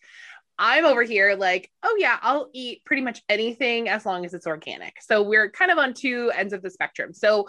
I'm 0.58 0.84
over 0.84 1.02
here 1.02 1.34
like, 1.34 1.70
oh 1.82 1.96
yeah, 1.98 2.16
I'll 2.22 2.48
eat 2.52 2.84
pretty 2.84 3.02
much 3.02 3.22
anything 3.28 3.88
as 3.88 4.06
long 4.06 4.24
as 4.24 4.34
it's 4.34 4.46
organic. 4.46 5.02
So 5.02 5.22
we're 5.22 5.50
kind 5.50 5.70
of 5.70 5.78
on 5.78 5.94
two 5.94 6.30
ends 6.34 6.52
of 6.52 6.62
the 6.62 6.70
spectrum. 6.70 7.12
So 7.12 7.48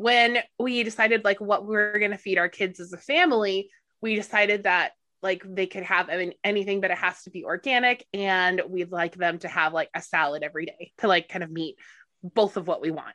when 0.00 0.38
we 0.58 0.82
decided 0.82 1.26
like 1.26 1.42
what 1.42 1.66
we 1.66 1.76
are 1.76 1.98
going 1.98 2.10
to 2.10 2.16
feed 2.16 2.38
our 2.38 2.48
kids 2.48 2.80
as 2.80 2.94
a 2.94 2.96
family, 2.96 3.68
we 4.00 4.14
decided 4.14 4.62
that 4.62 4.92
like 5.22 5.42
they 5.46 5.66
could 5.66 5.82
have 5.82 6.08
I 6.08 6.16
mean, 6.16 6.32
anything, 6.42 6.80
but 6.80 6.90
it 6.90 6.96
has 6.96 7.22
to 7.24 7.30
be 7.30 7.44
organic. 7.44 8.06
And 8.14 8.62
we'd 8.66 8.90
like 8.90 9.14
them 9.14 9.38
to 9.40 9.48
have 9.48 9.74
like 9.74 9.90
a 9.94 10.00
salad 10.00 10.42
every 10.42 10.64
day 10.64 10.92
to 10.98 11.06
like 11.06 11.28
kind 11.28 11.44
of 11.44 11.50
meet 11.50 11.76
both 12.22 12.56
of 12.56 12.66
what 12.66 12.80
we 12.80 12.90
want. 12.90 13.14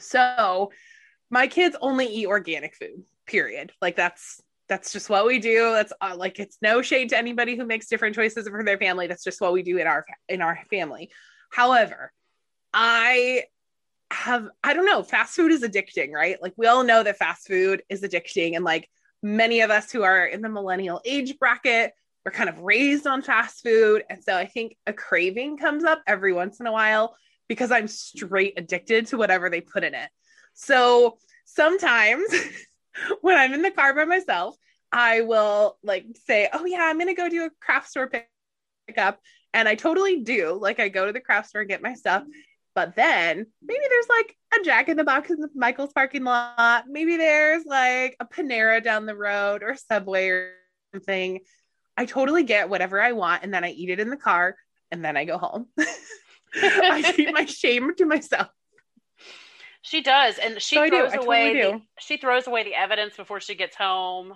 So 0.00 0.72
my 1.30 1.46
kids 1.46 1.76
only 1.80 2.06
eat 2.06 2.26
organic 2.26 2.74
food, 2.74 3.04
period. 3.28 3.70
Like 3.80 3.94
that's 3.94 4.42
that's 4.68 4.92
just 4.92 5.08
what 5.08 5.24
we 5.24 5.38
do 5.38 5.70
that's 5.72 5.92
uh, 6.00 6.16
like 6.16 6.40
it's 6.40 6.58
no 6.62 6.82
shade 6.82 7.10
to 7.10 7.16
anybody 7.18 7.56
who 7.56 7.64
makes 7.64 7.86
different 7.86 8.16
choices 8.16 8.48
for 8.48 8.64
their 8.64 8.78
family 8.78 9.06
that's 9.06 9.24
just 9.24 9.40
what 9.40 9.52
we 9.52 9.62
do 9.62 9.76
in 9.76 9.86
our 9.86 10.06
in 10.30 10.40
our 10.40 10.58
family 10.70 11.10
however 11.50 12.10
i 12.72 13.42
have 14.12 14.48
i 14.62 14.72
don't 14.72 14.86
know 14.86 15.02
fast 15.02 15.34
food 15.34 15.52
is 15.52 15.62
addicting 15.62 16.12
right 16.12 16.40
like 16.42 16.52
we 16.56 16.66
all 16.66 16.84
know 16.84 17.02
that 17.02 17.18
fast 17.18 17.46
food 17.46 17.82
is 17.88 18.02
addicting 18.02 18.56
and 18.56 18.64
like 18.64 18.88
many 19.22 19.60
of 19.60 19.70
us 19.70 19.90
who 19.90 20.02
are 20.02 20.24
in 20.24 20.42
the 20.42 20.48
millennial 20.48 21.00
age 21.04 21.38
bracket 21.38 21.92
we're 22.24 22.32
kind 22.32 22.48
of 22.48 22.58
raised 22.58 23.06
on 23.06 23.22
fast 23.22 23.62
food 23.62 24.04
and 24.10 24.22
so 24.22 24.36
i 24.36 24.46
think 24.46 24.76
a 24.86 24.92
craving 24.92 25.56
comes 25.56 25.84
up 25.84 26.02
every 26.06 26.32
once 26.32 26.60
in 26.60 26.66
a 26.66 26.72
while 26.72 27.16
because 27.48 27.70
i'm 27.70 27.88
straight 27.88 28.54
addicted 28.56 29.06
to 29.06 29.16
whatever 29.16 29.48
they 29.48 29.60
put 29.60 29.84
in 29.84 29.94
it 29.94 30.10
so 30.54 31.16
sometimes 31.44 32.28
when 33.20 33.36
I'm 33.38 33.54
in 33.54 33.62
the 33.62 33.70
car 33.70 33.94
by 33.94 34.04
myself, 34.04 34.56
I 34.90 35.22
will 35.22 35.78
like 35.82 36.06
say, 36.26 36.48
"Oh 36.52 36.64
yeah, 36.64 36.82
I'm 36.82 36.98
gonna 36.98 37.14
go 37.14 37.28
do 37.28 37.44
a 37.44 37.50
craft 37.60 37.90
store 37.90 38.08
pick- 38.08 38.28
pickup," 38.86 39.20
and 39.54 39.68
I 39.68 39.74
totally 39.74 40.20
do. 40.20 40.58
Like 40.60 40.80
I 40.80 40.88
go 40.88 41.06
to 41.06 41.12
the 41.12 41.20
craft 41.20 41.48
store 41.48 41.62
and 41.62 41.70
get 41.70 41.82
my 41.82 41.94
stuff, 41.94 42.24
but 42.74 42.96
then 42.96 43.46
maybe 43.62 43.84
there's 43.88 44.08
like 44.08 44.36
a 44.58 44.64
Jack 44.64 44.88
in 44.88 44.96
the 44.96 45.04
Box 45.04 45.30
in 45.30 45.40
the 45.40 45.48
Michael's 45.54 45.92
parking 45.92 46.24
lot. 46.24 46.84
Maybe 46.88 47.16
there's 47.16 47.64
like 47.64 48.16
a 48.20 48.26
Panera 48.26 48.82
down 48.82 49.06
the 49.06 49.16
road 49.16 49.62
or 49.62 49.76
Subway 49.76 50.28
or 50.28 50.52
something. 50.94 51.40
I 51.96 52.06
totally 52.06 52.44
get 52.44 52.70
whatever 52.70 53.00
I 53.00 53.12
want, 53.12 53.42
and 53.42 53.52
then 53.52 53.64
I 53.64 53.70
eat 53.70 53.90
it 53.90 54.00
in 54.00 54.08
the 54.08 54.16
car, 54.16 54.56
and 54.90 55.04
then 55.04 55.16
I 55.16 55.24
go 55.24 55.38
home. 55.38 55.66
I 56.54 57.12
keep 57.14 57.32
my 57.32 57.44
shame 57.46 57.94
to 57.96 58.06
myself. 58.06 58.48
She 59.82 60.00
does, 60.00 60.38
and 60.38 60.60
she 60.62 60.76
so 60.76 60.88
throws 60.88 61.14
away. 61.14 61.54
Totally 61.54 61.78
the, 61.78 61.82
she 62.00 62.16
throws 62.16 62.46
away 62.46 62.64
the 62.64 62.74
evidence 62.74 63.16
before 63.16 63.40
she 63.40 63.54
gets 63.54 63.76
home. 63.76 64.34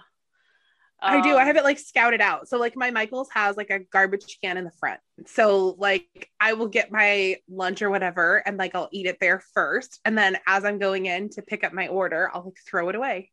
Um, 1.07 1.19
I 1.19 1.21
do. 1.23 1.37
I 1.37 1.43
um, 1.43 1.47
have 1.47 1.57
it 1.57 1.65
like 1.65 1.79
scouted 1.79 2.21
out. 2.21 2.49
So 2.49 2.59
like 2.59 2.77
my 2.77 2.91
Michaels 2.91 3.29
has 3.33 3.57
like 3.57 3.71
a 3.71 3.81
garbage 3.81 4.39
can 4.43 4.57
in 4.57 4.65
the 4.65 4.71
front. 4.73 5.01
So 5.27 5.77
like 5.79 6.31
I 6.41 6.55
will 6.55 6.69
get 6.69 6.91
my 6.91 7.37
lunch 7.49 7.83
or 7.83 7.91
whatever, 7.91 8.43
and 8.47 8.57
like 8.57 8.75
I'll 8.75 8.89
eat 8.93 9.07
it 9.07 9.19
there 9.21 9.41
first, 9.55 10.01
and 10.05 10.17
then 10.17 10.39
as 10.47 10.65
I'm 10.65 10.79
going 10.79 11.07
in 11.07 11.29
to 11.31 11.43
pick 11.43 11.65
up 11.65 11.73
my 11.73 11.89
order, 11.89 12.31
I'll 12.35 12.45
like 12.45 12.59
throw 12.67 12.89
it 12.89 12.95
away. 12.95 13.31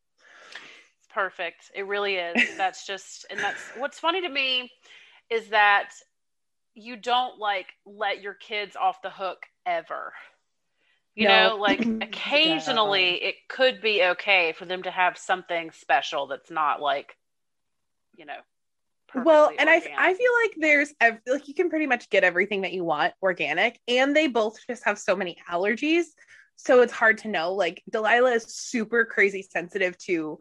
It's 0.98 1.12
perfect. 1.12 1.70
It 1.74 1.86
really 1.86 2.16
is. 2.16 2.56
That's 2.56 2.86
just, 2.86 3.26
and 3.30 3.38
that's 3.38 3.60
what's 3.76 3.98
funny 3.98 4.22
to 4.22 4.28
me 4.28 4.70
is 5.30 5.48
that 5.48 5.90
you 6.74 6.96
don't 6.96 7.38
like 7.38 7.66
let 7.86 8.20
your 8.20 8.34
kids 8.34 8.76
off 8.76 9.02
the 9.02 9.10
hook 9.10 9.46
ever. 9.66 10.12
You 11.14 11.28
no. 11.28 11.50
know, 11.50 11.56
like 11.56 11.80
occasionally 12.02 13.20
yeah. 13.22 13.28
it 13.28 13.34
could 13.48 13.80
be 13.80 14.02
okay 14.02 14.52
for 14.52 14.64
them 14.64 14.82
to 14.82 14.90
have 14.90 15.16
something 15.16 15.70
special 15.70 16.26
that's 16.26 16.50
not 16.50 16.80
like, 16.80 17.16
you 18.16 18.26
know. 18.26 18.38
Well, 19.14 19.52
and 19.56 19.70
I, 19.70 19.76
I 19.96 20.14
feel 20.14 20.32
like 20.42 20.54
there's 20.56 20.92
like 21.26 21.46
you 21.46 21.54
can 21.54 21.70
pretty 21.70 21.86
much 21.86 22.10
get 22.10 22.24
everything 22.24 22.62
that 22.62 22.72
you 22.72 22.84
want 22.84 23.14
organic, 23.22 23.78
and 23.86 24.14
they 24.14 24.26
both 24.26 24.58
just 24.68 24.84
have 24.84 24.98
so 24.98 25.14
many 25.14 25.36
allergies. 25.48 26.04
So 26.56 26.82
it's 26.82 26.92
hard 26.92 27.18
to 27.18 27.28
know. 27.28 27.52
Like 27.54 27.82
Delilah 27.90 28.32
is 28.32 28.44
super 28.44 29.04
crazy 29.04 29.42
sensitive 29.42 29.96
to 29.98 30.38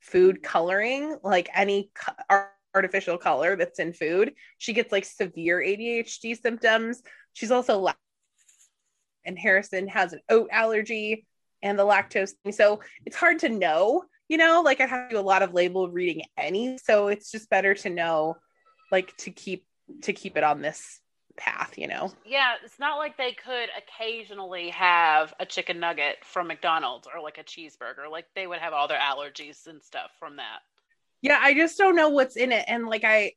food 0.00 0.42
coloring, 0.42 1.16
like 1.22 1.48
any 1.54 1.90
co- 1.94 2.46
artificial 2.74 3.16
color 3.18 3.56
that's 3.56 3.78
in 3.78 3.92
food. 3.92 4.34
She 4.58 4.72
gets 4.72 4.92
like 4.92 5.04
severe 5.04 5.60
ADHD 5.60 6.40
symptoms. 6.40 7.02
She's 7.32 7.50
also 7.50 7.78
la- 7.78 7.94
and 9.24 9.38
Harrison 9.38 9.88
has 9.88 10.12
an 10.12 10.20
oat 10.28 10.48
allergy 10.52 11.26
and 11.62 11.78
the 11.78 11.84
lactose. 11.84 12.32
So 12.52 12.80
it's 13.04 13.16
hard 13.16 13.40
to 13.40 13.48
know, 13.48 14.04
you 14.28 14.36
know, 14.36 14.62
like 14.64 14.80
I 14.80 14.86
have 14.86 15.08
to 15.08 15.14
do 15.14 15.20
a 15.20 15.22
lot 15.22 15.42
of 15.42 15.54
label 15.54 15.88
reading 15.88 16.22
any. 16.36 16.78
So 16.78 17.08
it's 17.08 17.30
just 17.30 17.50
better 17.50 17.74
to 17.74 17.90
know 17.90 18.36
like 18.90 19.16
to 19.18 19.30
keep 19.30 19.64
to 20.02 20.12
keep 20.12 20.36
it 20.36 20.44
on 20.44 20.62
this 20.62 21.00
path, 21.36 21.74
you 21.76 21.86
know? 21.86 22.12
Yeah, 22.24 22.54
it's 22.64 22.78
not 22.78 22.98
like 22.98 23.16
they 23.16 23.32
could 23.32 23.68
occasionally 23.76 24.70
have 24.70 25.34
a 25.38 25.46
chicken 25.46 25.78
nugget 25.80 26.16
from 26.24 26.48
McDonald's 26.48 27.06
or 27.12 27.22
like 27.22 27.38
a 27.38 27.44
cheeseburger. 27.44 28.10
Like 28.10 28.26
they 28.34 28.46
would 28.46 28.58
have 28.58 28.72
all 28.72 28.88
their 28.88 28.98
allergies 28.98 29.66
and 29.66 29.82
stuff 29.82 30.10
from 30.18 30.36
that. 30.36 30.60
Yeah, 31.22 31.38
I 31.40 31.54
just 31.54 31.78
don't 31.78 31.96
know 31.96 32.08
what's 32.08 32.36
in 32.36 32.52
it. 32.52 32.64
And 32.68 32.86
like, 32.86 33.04
I, 33.04 33.32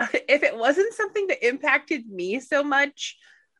if 0.00 0.42
it 0.42 0.56
wasn't 0.56 0.94
something 0.94 1.26
that 1.28 1.46
impacted 1.46 2.08
me 2.08 2.40
so 2.40 2.62
much 2.62 3.16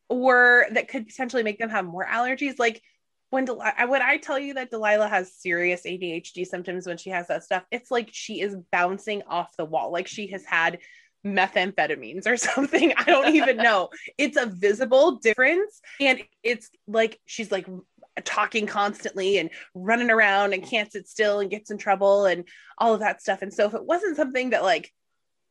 or 0.09 0.67
that 0.73 0.89
could 0.89 1.07
potentially 1.07 1.43
make 1.43 1.59
them 1.59 1.71
have 1.71 1.85
more 1.85 2.07
allergies, 2.07 2.59
like, 2.59 2.83
when 3.31 3.45
Del- 3.45 3.63
when 3.89 4.03
I 4.03 4.17
tell 4.17 4.39
you 4.39 4.55
that 4.55 4.71
Delilah 4.71 5.09
has 5.09 5.35
serious 5.35 5.83
ADHD 5.83 6.47
symptoms 6.47 6.87
when 6.87 6.97
she 6.97 7.11
has 7.11 7.29
that 7.29 7.45
stuff, 7.45 7.65
it's 7.71 7.91
like 7.91 8.09
she 8.13 8.41
is 8.41 8.57
bouncing 8.73 9.23
off 9.29 9.57
the 9.57 9.65
wall. 9.65 9.93
Like 9.93 10.07
she 10.07 10.29
has 10.29 10.45
had 10.45 10.79
methamphetamines 11.27 12.27
or 12.27 12.37
something. 12.37 12.93
I 12.97 13.05
don't 13.05 13.35
even 13.35 13.57
know. 13.59 13.91
It's 14.17 14.37
a 14.37 14.47
visible 14.47 15.17
difference. 15.17 15.81
And 16.01 16.23
it's 16.43 16.71
like 16.87 17.21
she's 17.27 17.53
like 17.53 17.67
talking 18.25 18.67
constantly 18.67 19.39
and 19.39 19.51
running 19.75 20.11
around 20.11 20.53
and 20.53 20.65
can't 20.65 20.91
sit 20.91 21.09
still 21.09 21.41
and 21.41 21.51
gets 21.51 21.71
in 21.71 21.79
trouble 21.79 22.25
and 22.25 22.45
all 22.79 22.95
of 22.95 23.01
that 23.01 23.21
stuff. 23.21 23.43
And 23.43 23.53
so 23.53 23.67
if 23.67 23.75
it 23.75 23.85
wasn't 23.85 24.17
something 24.17 24.51
that 24.51 24.63
like 24.63 24.93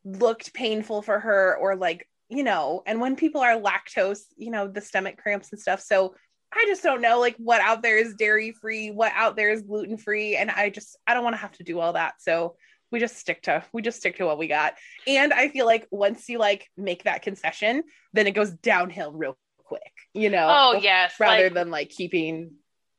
looked 0.04 0.54
painful 0.54 1.02
for 1.02 1.20
her 1.20 1.56
or 1.58 1.76
like, 1.76 2.08
you 2.30 2.44
know, 2.44 2.84
and 2.86 3.00
when 3.00 3.16
people 3.16 3.42
are 3.42 3.60
lactose, 3.60 4.22
you 4.36 4.52
know, 4.52 4.68
the 4.68 4.82
stomach 4.82 5.18
cramps 5.18 5.52
and 5.52 5.62
stuff. 5.62 5.80
So 5.82 6.16
I 6.54 6.66
just 6.68 6.84
don't 6.84 7.02
know 7.02 7.20
like 7.20 7.36
what 7.38 7.62
out 7.62 7.82
there 7.82 7.98
is 7.98 8.16
dairy 8.16 8.52
free, 8.52 8.90
what 8.92 9.12
out 9.16 9.36
there 9.36 9.52
is 9.52 9.62
gluten 9.62 9.98
free. 9.98 10.36
And 10.36 10.50
I 10.50 10.70
just, 10.70 10.98
I 11.06 11.14
don't 11.14 11.24
want 11.24 11.36
to 11.36 11.42
have 11.42 11.52
to 11.54 11.64
do 11.64 11.80
all 11.80 11.94
that. 11.94 12.16
So 12.20 12.56
we 12.92 13.00
just 13.00 13.18
stick 13.18 13.42
to 13.44 13.64
we 13.74 13.82
just 13.82 14.00
stick 14.00 14.18
to 14.18 14.26
what 14.26 14.38
we 14.38 14.48
got 14.48 14.76
and 15.06 15.34
i 15.34 15.50
feel 15.50 15.66
like 15.66 15.88
once 15.92 16.30
you 16.30 16.38
like 16.38 16.70
make 16.78 17.04
that 17.04 17.22
concession 17.22 17.84
then 18.14 18.28
it 18.28 18.32
goes 18.32 18.52
downhill 18.52 19.12
real 19.12 19.38
quick 19.58 19.82
you 20.14 20.30
know 20.30 20.48
oh 20.50 20.80
yes 20.82 21.14
rather 21.20 21.46
like, 21.46 21.54
than 21.54 21.70
like 21.70 21.90
keeping 21.90 22.52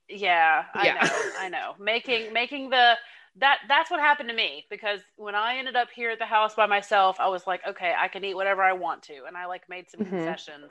yeah 0.09 0.65
i 0.75 0.87
yeah. 0.87 0.95
know 0.95 1.31
i 1.39 1.49
know 1.49 1.75
making 1.79 2.33
making 2.33 2.71
the 2.71 2.95
that 3.37 3.59
that's 3.69 3.91
what 3.91 4.01
happened 4.01 4.29
to 4.29 4.35
me 4.35 4.67
because 4.69 5.01
when 5.17 5.35
i 5.35 5.57
ended 5.57 5.77
up 5.77 5.89
here 5.95 6.11
at 6.11 6.19
the 6.19 6.27
house 6.27 6.55
by 6.55 6.67
myself 6.67 7.17
i 7.21 7.29
was 7.29 7.47
like 7.47 7.61
okay 7.67 7.95
i 7.99 8.09
can 8.09 8.25
eat 8.25 8.35
whatever 8.35 8.63
i 8.63 8.73
want 8.73 9.03
to 9.03 9.25
and 9.27 9.37
i 9.37 9.47
like 9.47 9.63
made 9.69 9.89
some 9.89 10.01
mm-hmm. 10.01 10.17
concessions 10.17 10.71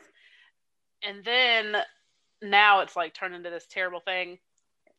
and 1.03 1.23
then 1.23 1.75
now 2.41 2.81
it's 2.81 2.95
like 2.95 3.13
turned 3.13 3.35
into 3.35 3.49
this 3.49 3.65
terrible 3.69 3.99
thing 3.99 4.37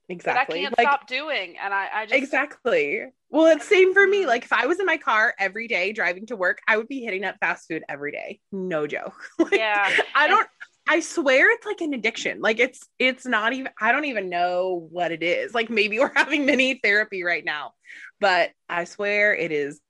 exactly 0.09 0.61
I 0.61 0.62
can't 0.62 0.79
like, 0.79 0.87
stop 0.87 1.07
doing. 1.07 1.57
And 1.62 1.72
I, 1.72 1.88
I 1.92 2.07
just 2.07 2.14
exactly. 2.14 3.05
Well, 3.31 3.46
it's 3.46 3.68
same 3.68 3.92
for 3.92 4.07
me. 4.07 4.27
Like 4.27 4.44
if 4.44 4.53
I 4.53 4.66
was 4.66 4.81
in 4.81 4.87
my 4.87 4.96
car 4.96 5.35
every 5.38 5.68
day 5.68 5.92
driving 5.92 6.27
to 6.27 6.37
work, 6.37 6.61
I 6.66 6.77
would 6.77 6.88
be 6.88 7.01
hitting 7.01 7.24
up 7.24 7.37
fast 7.40 7.68
food 7.68 7.83
every 7.88 8.12
day. 8.12 8.40
No 8.53 8.87
joke. 8.87 9.22
like, 9.38 9.53
yeah. 9.53 9.90
I 10.14 10.29
don't. 10.29 10.48
I 10.90 11.01
swear 11.01 11.51
it's 11.53 11.66
like 11.66 11.83
an 11.83 11.92
addiction. 11.92 12.40
Like 12.40 12.59
it's 12.59 12.81
it's 12.98 13.27
not 13.27 13.53
even. 13.53 13.70
I 13.81 13.92
don't 13.92 14.07
even 14.07 14.31
know 14.31 14.88
what 14.90 15.12
it 15.12 15.22
is. 15.22 15.55
Like 15.55 15.70
maybe 15.70 15.98
we're 15.98 16.12
having 16.16 16.46
mini 16.46 16.81
therapy 16.83 17.22
right 17.22 17.44
now, 17.44 17.72
but 18.20 18.51
I 18.68 18.85
swear 18.85 19.35
it 19.35 19.53
is 19.53 19.81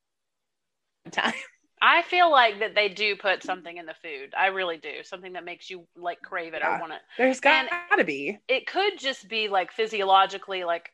time. 1.12 1.34
I 1.80 2.02
feel 2.02 2.30
like 2.30 2.60
that 2.60 2.74
they 2.74 2.88
do 2.88 3.16
put 3.16 3.42
something 3.42 3.76
in 3.76 3.86
the 3.86 3.94
food. 3.94 4.34
I 4.36 4.46
really 4.46 4.76
do. 4.76 5.02
Something 5.02 5.34
that 5.34 5.44
makes 5.44 5.70
you 5.70 5.86
like 5.96 6.20
crave 6.22 6.54
it 6.54 6.60
yeah. 6.62 6.76
or 6.76 6.80
want 6.80 6.92
it. 6.92 7.00
There's 7.16 7.40
got 7.40 7.68
to 7.96 8.04
be. 8.04 8.38
It 8.48 8.66
could 8.66 8.98
just 8.98 9.28
be 9.28 9.48
like 9.48 9.72
physiologically 9.72 10.64
like 10.64 10.90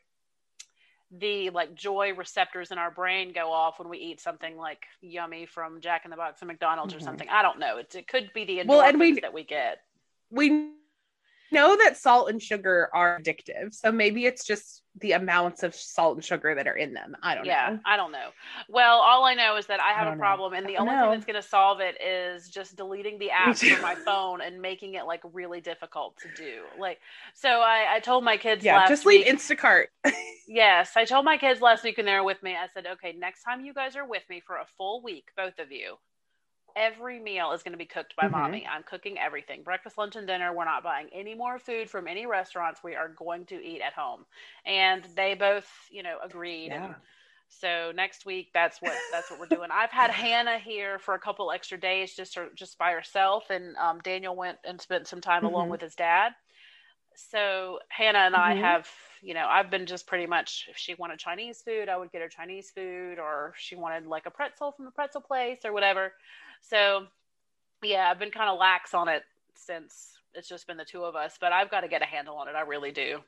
the 1.11 1.49
like 1.51 1.75
joy 1.75 2.13
receptors 2.15 2.71
in 2.71 2.77
our 2.77 2.91
brain 2.91 3.31
go 3.33 3.51
off 3.51 3.79
when 3.79 3.89
we 3.89 3.97
eat 3.97 4.19
something 4.19 4.57
like 4.57 4.83
yummy 5.01 5.45
from 5.45 5.79
Jack 5.81 6.01
in 6.03 6.11
the 6.11 6.17
Box 6.17 6.41
or 6.41 6.45
McDonald's 6.45 6.93
mm-hmm. 6.93 7.01
or 7.01 7.05
something. 7.05 7.29
I 7.29 7.41
don't 7.41 7.59
know. 7.59 7.77
It, 7.77 7.93
it 7.95 8.07
could 8.07 8.31
be 8.33 8.45
the 8.45 8.59
endorphins 8.59 8.67
well, 8.67 8.81
and 8.81 8.99
we, 8.99 9.19
that 9.19 9.33
we 9.33 9.43
get. 9.43 9.79
We 10.29 10.71
know 11.51 11.77
that 11.77 11.97
salt 11.97 12.29
and 12.29 12.41
sugar 12.41 12.89
are 12.93 13.19
addictive. 13.19 13.73
So 13.73 13.91
maybe 13.91 14.25
it's 14.25 14.45
just 14.45 14.83
the 14.99 15.11
amounts 15.11 15.63
of 15.63 15.75
salt 15.75 16.15
and 16.15 16.23
sugar 16.23 16.55
that 16.55 16.67
are 16.67 16.75
in 16.75 16.93
them. 16.93 17.15
I 17.21 17.35
don't 17.35 17.45
yeah, 17.45 17.71
know. 17.71 17.79
I 17.85 17.97
don't 17.97 18.11
know. 18.11 18.29
Well, 18.69 18.99
all 18.99 19.25
I 19.25 19.33
know 19.33 19.57
is 19.57 19.65
that 19.67 19.79
I 19.81 19.91
have 19.91 20.07
I 20.07 20.13
a 20.13 20.17
problem, 20.17 20.53
know. 20.53 20.57
and 20.57 20.67
the 20.67 20.77
only 20.77 20.93
know. 20.93 21.01
thing 21.01 21.11
that's 21.11 21.25
going 21.25 21.41
to 21.41 21.47
solve 21.47 21.79
it 21.81 22.01
is 22.01 22.49
just 22.49 22.75
deleting 22.77 23.19
the 23.19 23.31
app 23.31 23.57
from 23.57 23.81
my 23.81 23.95
phone 24.05 24.41
and 24.41 24.61
making 24.61 24.93
it 24.93 25.05
like 25.05 25.21
really 25.33 25.59
difficult 25.59 26.17
to 26.21 26.29
do. 26.35 26.61
Like, 26.79 26.99
so 27.33 27.49
I, 27.49 27.95
I 27.95 27.99
told 27.99 28.23
my 28.23 28.37
kids, 28.37 28.63
yeah, 28.63 28.87
just 28.87 29.05
leave 29.05 29.25
Instacart. 29.25 29.85
yes, 30.47 30.91
I 30.95 31.05
told 31.05 31.25
my 31.25 31.37
kids 31.37 31.61
last 31.61 31.83
week 31.83 31.97
when 31.97 32.05
they 32.05 32.13
were 32.13 32.23
with 32.23 32.41
me. 32.41 32.55
I 32.55 32.67
said, 32.73 32.85
okay, 32.93 33.13
next 33.17 33.43
time 33.43 33.65
you 33.65 33.73
guys 33.73 33.95
are 33.95 34.07
with 34.07 34.23
me 34.29 34.41
for 34.45 34.55
a 34.55 34.65
full 34.77 35.03
week, 35.03 35.25
both 35.35 35.59
of 35.59 35.71
you, 35.71 35.97
every 36.75 37.19
meal 37.19 37.51
is 37.51 37.63
going 37.63 37.73
to 37.73 37.77
be 37.77 37.85
cooked 37.85 38.15
by 38.15 38.27
mm-hmm. 38.27 38.37
mommy. 38.37 38.67
I'm 38.69 38.83
cooking 38.83 39.17
everything 39.17 39.63
breakfast, 39.63 39.97
lunch, 39.97 40.15
and 40.15 40.27
dinner. 40.27 40.53
We're 40.53 40.65
not 40.65 40.83
buying 40.83 41.07
any 41.13 41.35
more 41.35 41.59
food 41.59 41.89
from 41.89 42.07
any 42.07 42.25
restaurants. 42.25 42.81
We 42.83 42.95
are 42.95 43.09
going 43.09 43.45
to 43.45 43.55
eat 43.55 43.81
at 43.81 43.93
home. 43.93 44.25
And 44.65 45.03
they 45.15 45.33
both, 45.33 45.67
you 45.89 46.03
know, 46.03 46.17
agreed. 46.23 46.67
Yeah. 46.67 46.85
And 46.85 46.95
so 47.49 47.91
next 47.95 48.25
week, 48.25 48.49
that's 48.53 48.81
what 48.81 48.93
that's 49.11 49.29
what 49.31 49.39
we're 49.39 49.47
doing. 49.47 49.69
I've 49.71 49.91
had 49.91 50.11
Hannah 50.11 50.59
here 50.59 50.99
for 50.99 51.13
a 51.13 51.19
couple 51.19 51.51
extra 51.51 51.79
days 51.79 52.15
just 52.15 52.37
just 52.55 52.77
by 52.77 52.91
herself, 52.91 53.49
and 53.49 53.75
um, 53.77 53.99
Daniel 53.99 54.35
went 54.35 54.57
and 54.65 54.81
spent 54.81 55.07
some 55.07 55.21
time 55.21 55.43
mm-hmm. 55.43 55.53
along 55.53 55.69
with 55.69 55.81
his 55.81 55.95
dad. 55.95 56.33
So 57.15 57.79
Hannah 57.87 58.19
and 58.19 58.35
I 58.35 58.53
mm-hmm. 58.53 58.63
have, 58.63 58.89
you 59.21 59.33
know, 59.33 59.45
I've 59.47 59.71
been 59.71 59.85
just 59.85 60.05
pretty 60.05 60.25
much 60.25 60.67
if 60.69 60.77
she 60.77 60.95
wanted 60.95 61.17
Chinese 61.17 61.61
food, 61.61 61.87
I 61.87 61.95
would 61.95 62.11
get 62.11 62.21
her 62.21 62.27
Chinese 62.27 62.71
food, 62.71 63.19
or 63.19 63.53
she 63.57 63.75
wanted 63.75 64.05
like 64.05 64.25
a 64.25 64.31
pretzel 64.31 64.73
from 64.73 64.87
a 64.87 64.91
pretzel 64.91 65.21
place 65.21 65.59
or 65.63 65.71
whatever. 65.71 66.11
So, 66.61 67.07
yeah, 67.83 68.09
I've 68.09 68.19
been 68.19 68.31
kind 68.31 68.49
of 68.49 68.59
lax 68.59 68.93
on 68.93 69.07
it 69.07 69.23
since 69.55 70.15
it's 70.33 70.49
just 70.49 70.67
been 70.67 70.77
the 70.77 70.85
two 70.85 71.03
of 71.03 71.15
us, 71.15 71.37
but 71.39 71.51
I've 71.51 71.71
got 71.71 71.81
to 71.81 71.87
get 71.87 72.01
a 72.01 72.05
handle 72.05 72.35
on 72.37 72.47
it. 72.47 72.55
I 72.55 72.61
really 72.61 72.91
do. 72.91 73.19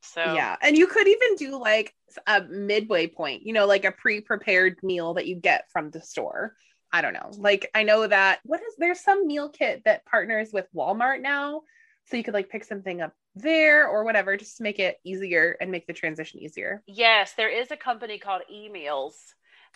So, 0.00 0.20
yeah. 0.34 0.56
And 0.62 0.78
you 0.78 0.86
could 0.86 1.06
even 1.06 1.36
do 1.36 1.58
like 1.58 1.94
a 2.26 2.42
midway 2.42 3.06
point, 3.06 3.42
you 3.42 3.52
know, 3.52 3.66
like 3.66 3.84
a 3.84 3.92
pre 3.92 4.20
prepared 4.20 4.82
meal 4.82 5.14
that 5.14 5.26
you 5.26 5.36
get 5.36 5.70
from 5.72 5.90
the 5.90 6.00
store. 6.00 6.54
I 6.92 7.02
don't 7.02 7.12
know. 7.12 7.30
Like, 7.36 7.70
I 7.74 7.82
know 7.82 8.06
that 8.06 8.38
what 8.44 8.60
is 8.60 8.74
there's 8.78 9.00
some 9.00 9.26
meal 9.26 9.48
kit 9.48 9.82
that 9.84 10.06
partners 10.06 10.50
with 10.52 10.66
Walmart 10.74 11.20
now. 11.20 11.62
So 12.06 12.16
you 12.16 12.22
could 12.22 12.34
like 12.34 12.50
pick 12.50 12.64
something 12.64 13.00
up 13.00 13.14
there 13.34 13.88
or 13.88 14.04
whatever 14.04 14.36
just 14.36 14.58
to 14.58 14.62
make 14.62 14.78
it 14.78 14.98
easier 15.04 15.56
and 15.60 15.70
make 15.70 15.86
the 15.86 15.92
transition 15.92 16.40
easier. 16.40 16.82
Yes, 16.86 17.32
there 17.36 17.48
is 17.48 17.70
a 17.70 17.76
company 17.76 18.18
called 18.18 18.42
eMeals. 18.52 19.14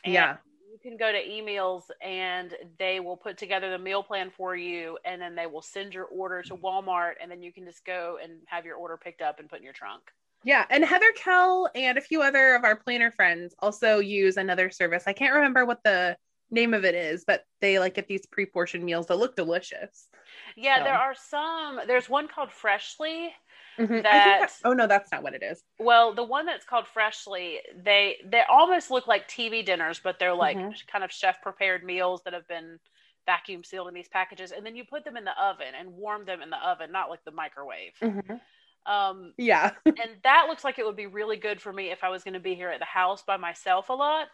yeah 0.05 0.37
you 0.71 0.79
can 0.79 0.97
go 0.97 1.11
to 1.11 1.19
eMeals 1.19 1.85
and 2.03 2.55
they 2.79 3.01
will 3.01 3.17
put 3.17 3.39
together 3.39 3.71
the 3.71 3.79
meal 3.79 4.03
plan 4.03 4.31
for 4.31 4.55
you 4.55 4.99
and 5.05 5.21
then 5.21 5.35
they 5.35 5.47
will 5.47 5.63
send 5.63 5.95
your 5.95 6.05
order 6.05 6.43
to 6.43 6.57
Walmart 6.57 7.13
and 7.21 7.31
then 7.31 7.43
you 7.43 7.53
can 7.53 7.65
just 7.65 7.85
go 7.85 8.19
and 8.23 8.33
have 8.47 8.65
your 8.65 8.77
order 8.77 8.97
picked 8.97 9.23
up 9.23 9.39
and 9.39 9.49
put 9.49 9.59
in 9.59 9.65
your 9.65 9.73
trunk. 9.73 10.03
Yeah, 10.45 10.67
and 10.71 10.85
Heather 10.85 11.13
Kell 11.17 11.69
and 11.75 11.99
a 11.99 12.03
few 12.03 12.23
other 12.23 12.55
of 12.55 12.65
our 12.65 12.77
planner 12.77 13.11
friends 13.11 13.55
also 13.59 13.99
use 13.99 14.37
another 14.37 14.71
service. 14.71 15.05
I 15.07 15.13
can't 15.13 15.35
remember 15.35 15.65
what 15.65 15.83
the 15.83 16.17
name 16.51 16.75
of 16.75 16.85
it 16.85 16.95
is, 16.95 17.25
but 17.27 17.45
they 17.61 17.79
like 17.79 17.95
get 17.95 18.07
these 18.07 18.27
pre-portioned 18.27 18.85
meals 18.85 19.07
that 19.07 19.19
look 19.19 19.37
delicious. 19.37 20.09
Yeah, 20.57 20.79
so. 20.79 20.85
there 20.85 20.95
are 20.95 21.15
some. 21.15 21.81
There's 21.87 22.09
one 22.09 22.29
called 22.29 22.53
Freshly 22.53 23.31
Mm-hmm. 23.79 24.03
That, 24.03 24.51
oh 24.65 24.73
no, 24.73 24.87
that's 24.87 25.13
not 25.13 25.23
what 25.23 25.35
it 25.35 25.43
is. 25.43 25.63
Well, 25.79 26.15
the 26.15 26.25
one 26.25 26.47
that's 26.47 26.65
called 26.65 26.87
Freshly, 26.87 27.59
they 27.85 28.17
they 28.25 28.43
almost 28.49 28.91
look 28.91 29.07
like 29.07 29.29
TV 29.29 29.65
dinners, 29.65 30.01
but 30.03 30.19
they're 30.19 30.35
like 30.35 30.57
mm-hmm. 30.57 30.71
kind 30.91 31.05
of 31.05 31.13
chef 31.13 31.41
prepared 31.43 31.85
meals 31.85 32.23
that 32.25 32.33
have 32.33 32.49
been 32.49 32.79
vacuum 33.27 33.63
sealed 33.63 33.89
in 33.89 33.95
these 33.95 34.09
packages, 34.09 34.53
and 34.53 34.65
then 34.67 34.75
you 34.75 34.85
put 34.85 35.05
them 35.05 35.17
in 35.17 35.25
the 35.25 35.43
oven 35.43 35.75
and 35.79 35.93
warm 35.93 36.25
them 36.25 36.43
in 36.43 36.51
the 36.51 36.57
oven, 36.57 36.91
not 36.91 37.11
like 37.11 37.25
the 37.25 37.31
microwave. 37.31 37.93
Mm-hmm. 38.03 38.93
Um, 38.93 39.35
yeah, 39.37 39.73
and 39.87 40.17
that 40.25 40.47
looks 40.49 40.65
like 40.65 40.79
it 40.79 40.87
would 40.87 40.97
be 40.97 41.07
really 41.07 41.37
good 41.37 41.61
for 41.61 41.73
me 41.73 41.91
if 41.91 42.03
I 42.03 42.09
was 42.09 42.25
going 42.25 42.35
to 42.35 42.41
be 42.41 42.55
here 42.55 42.71
at 42.71 42.81
the 42.81 42.87
house 42.87 43.23
by 43.23 43.37
myself 43.37 43.91
a 43.91 43.93
lot. 43.93 44.29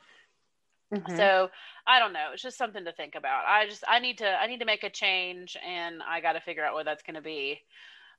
Mm-hmm. 0.95 1.17
So 1.17 1.51
I 1.87 1.99
don't 1.99 2.13
know. 2.13 2.31
It's 2.33 2.43
just 2.43 2.57
something 2.57 2.85
to 2.85 2.93
think 2.93 3.15
about. 3.15 3.45
I 3.47 3.67
just 3.67 3.85
I 3.89 3.99
need 3.99 4.19
to 4.19 4.29
I 4.29 4.47
need 4.47 4.61
to 4.61 4.65
make 4.65 4.85
a 4.85 4.91
change, 4.91 5.57
and 5.67 6.03
I 6.03 6.21
got 6.21 6.33
to 6.33 6.41
figure 6.41 6.65
out 6.65 6.75
what 6.75 6.85
that's 6.85 7.03
going 7.03 7.17
to 7.17 7.23
be. 7.23 7.61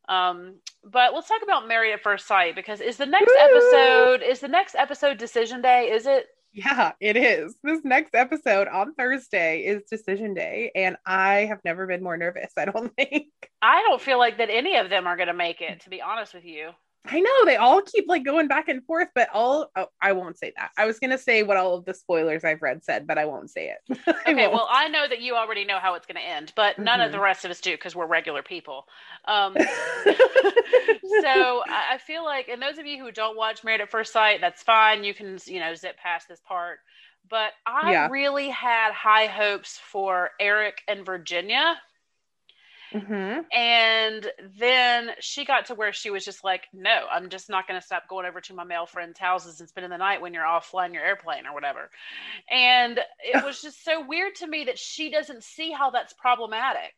Um, 0.07 0.59
but 0.83 1.13
let's 1.13 1.27
talk 1.27 1.41
about 1.43 1.67
Married 1.67 1.93
at 1.93 2.01
First 2.03 2.27
Sight 2.27 2.55
because 2.55 2.81
is 2.81 2.97
the 2.97 3.05
next 3.05 3.31
Woo! 3.35 3.41
episode 3.41 4.23
is 4.23 4.39
the 4.39 4.47
next 4.47 4.75
episode 4.75 5.17
Decision 5.17 5.61
Day? 5.61 5.89
Is 5.91 6.05
it? 6.05 6.27
Yeah, 6.53 6.93
it 7.01 7.17
is. 7.17 7.57
This 7.63 7.81
next 7.83 8.15
episode 8.15 8.69
on 8.69 8.93
Thursday 8.93 9.59
is 9.65 9.83
decision 9.89 10.33
day, 10.33 10.71
and 10.73 10.95
I 11.05 11.45
have 11.45 11.59
never 11.65 11.85
been 11.85 12.01
more 12.01 12.15
nervous. 12.15 12.53
I 12.57 12.63
don't 12.65 12.95
think. 12.95 13.27
I 13.61 13.81
don't 13.81 14.01
feel 14.01 14.19
like 14.19 14.37
that 14.37 14.49
any 14.49 14.77
of 14.77 14.89
them 14.89 15.05
are 15.05 15.17
going 15.17 15.27
to 15.27 15.33
make 15.33 15.59
it. 15.59 15.81
To 15.81 15.89
be 15.89 16.01
honest 16.01 16.33
with 16.33 16.45
you. 16.45 16.69
I 17.07 17.19
know 17.19 17.45
they 17.45 17.55
all 17.55 17.81
keep 17.81 18.05
like 18.07 18.23
going 18.23 18.47
back 18.47 18.67
and 18.67 18.83
forth, 18.83 19.09
but 19.13 19.29
all 19.33 19.69
oh, 19.75 19.87
I 20.01 20.11
won't 20.13 20.37
say 20.37 20.53
that. 20.57 20.71
I 20.77 20.85
was 20.85 20.99
gonna 20.99 21.17
say 21.17 21.43
what 21.43 21.57
all 21.57 21.75
of 21.75 21.85
the 21.85 21.93
spoilers 21.93 22.43
I've 22.43 22.61
read 22.61 22.83
said, 22.83 23.05
but 23.05 23.17
I 23.17 23.25
won't 23.25 23.49
say 23.49 23.69
it. 23.69 23.99
okay, 24.27 24.47
well, 24.47 24.67
I 24.69 24.87
know 24.87 25.07
that 25.07 25.21
you 25.21 25.35
already 25.35 25.65
know 25.65 25.79
how 25.79 25.95
it's 25.95 26.05
gonna 26.05 26.19
end, 26.19 26.53
but 26.55 26.79
none 26.79 26.99
mm-hmm. 26.99 27.07
of 27.07 27.11
the 27.11 27.19
rest 27.19 27.45
of 27.45 27.51
us 27.51 27.61
do 27.61 27.71
because 27.71 27.95
we're 27.95 28.07
regular 28.07 28.41
people. 28.41 28.85
Um, 29.25 29.55
so 31.21 31.63
I 31.67 31.99
feel 32.05 32.23
like, 32.23 32.47
and 32.49 32.61
those 32.61 32.77
of 32.77 32.85
you 32.85 33.03
who 33.03 33.11
don't 33.11 33.37
watch 33.37 33.63
Married 33.63 33.81
at 33.81 33.91
First 33.91 34.11
Sight, 34.11 34.41
that's 34.41 34.63
fine. 34.63 35.03
You 35.03 35.13
can 35.13 35.37
you 35.45 35.59
know 35.59 35.75
zip 35.75 35.97
past 35.97 36.27
this 36.27 36.41
part. 36.47 36.79
But 37.27 37.53
I 37.65 37.91
yeah. 37.91 38.07
really 38.09 38.49
had 38.49 38.91
high 38.91 39.25
hopes 39.25 39.79
for 39.91 40.29
Eric 40.39 40.81
and 40.87 41.05
Virginia 41.05 41.75
Mm-hmm. 42.95 43.41
And 43.51 44.27
then 44.57 45.09
she 45.19 45.43
got 45.43 45.65
to 45.65 45.75
where 45.75 45.91
she 45.91 46.09
was 46.11 46.23
just 46.23 46.45
like, 46.45 46.63
no, 46.73 47.05
I'm 47.11 47.29
just 47.29 47.49
not 47.49 47.67
going 47.67 47.79
to 47.79 47.85
stop 47.85 48.07
going 48.07 48.25
over 48.25 48.39
to 48.41 48.53
my 48.53 48.63
male 48.63 48.85
friends' 48.85 49.19
houses 49.19 49.59
and 49.59 49.67
spending 49.67 49.89
the 49.89 49.97
night 49.97 50.21
when 50.21 50.33
you're 50.33 50.45
off 50.45 50.67
flying 50.67 50.93
your 50.93 51.03
airplane 51.03 51.45
or 51.45 51.53
whatever. 51.53 51.89
And 52.49 52.99
it 53.19 53.43
was 53.43 53.61
just 53.61 53.83
so 53.83 54.05
weird 54.05 54.35
to 54.35 54.47
me 54.47 54.65
that 54.65 54.79
she 54.79 55.11
doesn't 55.11 55.43
see 55.43 55.71
how 55.71 55.89
that's 55.89 56.13
problematic. 56.13 56.93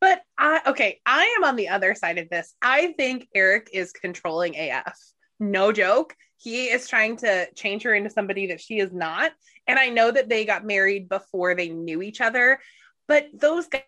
But 0.00 0.22
I, 0.38 0.60
okay, 0.68 1.00
I 1.04 1.34
am 1.38 1.44
on 1.44 1.56
the 1.56 1.68
other 1.68 1.94
side 1.96 2.18
of 2.18 2.28
this. 2.28 2.54
I 2.62 2.92
think 2.96 3.26
Eric 3.34 3.70
is 3.72 3.92
controlling 3.92 4.54
AF. 4.56 4.96
No 5.40 5.72
joke. 5.72 6.14
He 6.36 6.66
is 6.66 6.86
trying 6.86 7.16
to 7.18 7.50
change 7.54 7.82
her 7.82 7.94
into 7.94 8.10
somebody 8.10 8.48
that 8.48 8.60
she 8.60 8.78
is 8.78 8.92
not. 8.92 9.32
And 9.66 9.78
I 9.78 9.88
know 9.88 10.10
that 10.10 10.28
they 10.28 10.44
got 10.44 10.64
married 10.64 11.08
before 11.08 11.54
they 11.54 11.70
knew 11.70 12.02
each 12.02 12.20
other, 12.20 12.60
but 13.08 13.28
those 13.32 13.66
guys 13.66 13.82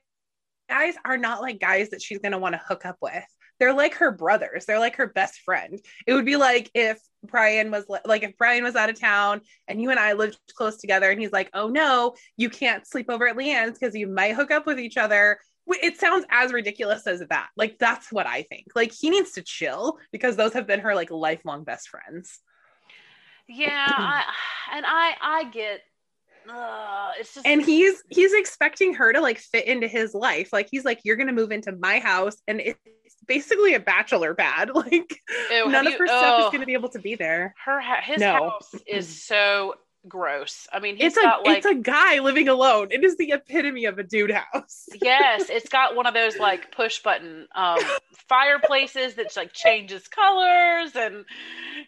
guys 0.69 0.95
are 1.05 1.17
not 1.17 1.41
like 1.41 1.61
guys 1.61 1.91
that 1.91 2.03
she's 2.03 2.19
going 2.19 2.33
to 2.33 2.39
want 2.39 2.55
to 2.55 2.61
hook 2.67 2.85
up 2.85 2.97
with. 3.01 3.25
They're 3.59 3.75
like 3.75 3.95
her 3.95 4.11
brothers. 4.11 4.67
They're 4.67 4.79
like 4.79 4.97
her 4.97 5.07
best 5.07 5.41
friend. 5.41 5.79
It 6.07 6.13
would 6.13 6.27
be 6.27 6.37
like 6.37 6.71
if 6.75 7.01
Brian 7.25 7.71
was 7.71 7.85
like 8.05 8.23
if 8.23 8.37
Brian 8.37 8.65
was 8.65 8.77
out 8.77 8.91
of 8.91 9.01
town 9.01 9.41
and 9.67 9.81
you 9.81 9.91
and 9.91 9.99
I 9.99 10.13
lived 10.13 10.39
close 10.55 10.77
together 10.77 11.11
and 11.11 11.21
he's 11.21 11.33
like, 11.33 11.51
"Oh 11.55 11.69
no, 11.69 12.15
you 12.37 12.51
can't 12.51 12.87
sleep 12.87 13.07
over 13.09 13.27
at 13.27 13.37
LeeAnne's 13.37 13.79
because 13.79 13.95
you 13.95 14.09
might 14.09 14.35
hook 14.35 14.51
up 14.51 14.67
with 14.67 14.79
each 14.79 14.97
other." 14.97 15.39
It 15.69 15.99
sounds 15.99 16.27
as 16.31 16.53
ridiculous 16.53 17.07
as 17.07 17.21
that. 17.31 17.49
Like 17.57 17.79
that's 17.79 18.13
what 18.13 18.27
I 18.27 18.43
think. 18.43 18.67
Like 18.75 18.93
he 18.93 19.11
needs 19.11 19.33
to 19.33 19.43
chill 19.43 19.99
because 20.13 20.37
those 20.37 20.53
have 20.53 20.67
been 20.67 20.81
her 20.81 20.95
like 20.95 21.11
lifelong 21.11 21.65
best 21.65 21.89
friends. 21.89 22.39
Yeah, 23.49 23.89
I, 23.89 24.25
and 24.73 24.85
I 24.87 25.15
I 25.21 25.45
get 25.45 25.81
it's 27.19 27.35
just 27.35 27.47
and 27.47 27.63
he's 27.63 28.03
he's 28.09 28.33
expecting 28.33 28.95
her 28.95 29.13
to 29.13 29.21
like 29.21 29.39
fit 29.39 29.67
into 29.67 29.89
his 29.89 30.15
life. 30.15 30.53
Like 30.53 30.69
he's 30.71 30.85
like 30.85 31.01
you're 31.05 31.17
gonna 31.17 31.33
move 31.33 31.53
into 31.53 31.73
my 31.73 31.99
house 31.99 32.37
and 32.47 32.61
it's 32.61 32.79
basically 33.27 33.75
a 33.75 33.81
bachelor 33.81 34.35
pad. 34.35 34.71
Like 34.75 35.21
Ew, 35.51 35.69
none 35.69 35.87
of 35.87 35.93
you, 35.95 35.99
her 35.99 36.07
stuff 36.07 36.35
oh, 36.39 36.47
is 36.47 36.53
gonna 36.53 36.67
be 36.67 36.75
able 36.75 36.91
to 36.91 36.99
be 36.99 37.15
there. 37.15 37.55
Her 37.65 37.81
his 38.03 38.21
no. 38.21 38.33
house 38.33 38.75
is 38.87 39.23
so 39.23 39.75
gross. 40.09 40.67
I 40.73 40.81
mean, 40.81 40.97
it's 40.99 41.17
a 41.17 41.23
got, 41.23 41.45
like, 41.45 41.59
it's 41.59 41.67
a 41.67 41.75
guy 41.75 42.21
living 42.21 42.49
alone. 42.49 42.89
It 42.91 43.05
is 43.05 43.17
the 43.17 43.33
epitome 43.33 43.85
of 43.85 43.99
a 43.99 44.03
dude 44.03 44.31
house. 44.31 44.89
yes, 45.03 45.49
it's 45.51 45.69
got 45.69 45.97
one 45.97 46.07
of 46.07 46.15
those 46.15 46.39
like 46.39 46.73
push 46.73 47.01
button 47.03 47.47
um, 47.55 47.79
fireplaces 48.29 49.15
that 49.15 49.37
like 49.37 49.53
changes 49.53 50.09
colors, 50.09 50.95
and 50.95 51.25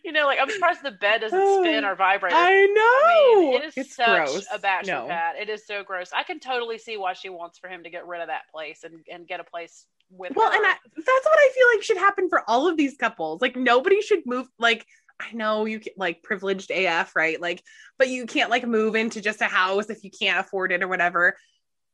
you 0.05 0.13
know, 0.13 0.27
like 0.27 0.39
I'm 0.41 0.51
surprised 0.51 0.83
the 0.83 0.91
bed 0.91 1.21
doesn't 1.21 1.63
spin 1.63 1.85
or 1.85 1.95
vibrate. 1.97 2.33
I 2.35 2.67
know. 2.67 2.83
I 2.83 3.41
mean, 3.41 3.55
it 3.55 3.65
is 3.67 3.75
it's 3.77 3.97
such 3.97 4.07
gross. 4.07 4.47
a 4.53 4.59
bachelor 4.59 5.03
no. 5.03 5.09
pad. 5.09 5.37
It 5.41 5.49
is 5.49 5.67
so 5.67 5.83
gross. 5.83 6.11
I 6.15 6.23
can 6.23 6.41
totally 6.41 6.79
see 6.79 6.97
why 6.97 7.13
she 7.13 7.29
wants 7.29 7.59
for 7.59 7.69
him 7.69 7.83
to 7.85 7.91
get 7.91 8.07
rid 8.07 8.21
of 8.21 8.29
that 8.29 8.51
place 8.53 8.85
and 8.85 9.01
and 9.11 9.27
get 9.27 9.41
a 9.41 9.45
place 9.45 9.87
with. 10.11 10.33
Well, 10.35 10.51
her. 10.51 10.57
and 10.57 10.67
I, 10.67 10.75
that's 10.97 11.07
what 11.07 11.39
I 11.39 11.51
feel 11.55 11.67
like 11.75 11.83
should 11.83 11.99
happen 11.99 12.29
for 12.29 12.43
all 12.49 12.69
of 12.69 12.77
these 12.77 12.97
couples. 12.97 13.43
Like 13.43 13.57
nobody 13.57 14.01
should 14.03 14.27
move 14.27 14.49
like 14.59 14.87
I 15.21 15.33
know 15.33 15.65
you 15.65 15.81
can, 15.81 15.93
like 15.97 16.23
privileged 16.23 16.71
AF, 16.71 17.17
right? 17.17 17.41
Like, 17.41 17.63
but 17.99 18.09
you 18.09 18.27
can't 18.27 18.51
like 18.51 18.67
move 18.67 18.95
into 18.95 19.21
just 19.21 19.41
a 19.41 19.47
house 19.47 19.91
if 19.91 20.05
you 20.05 20.11
can't 20.11 20.39
afford 20.39 20.73
it 20.73 20.83
or 20.83 20.89
whatever. 20.89 21.37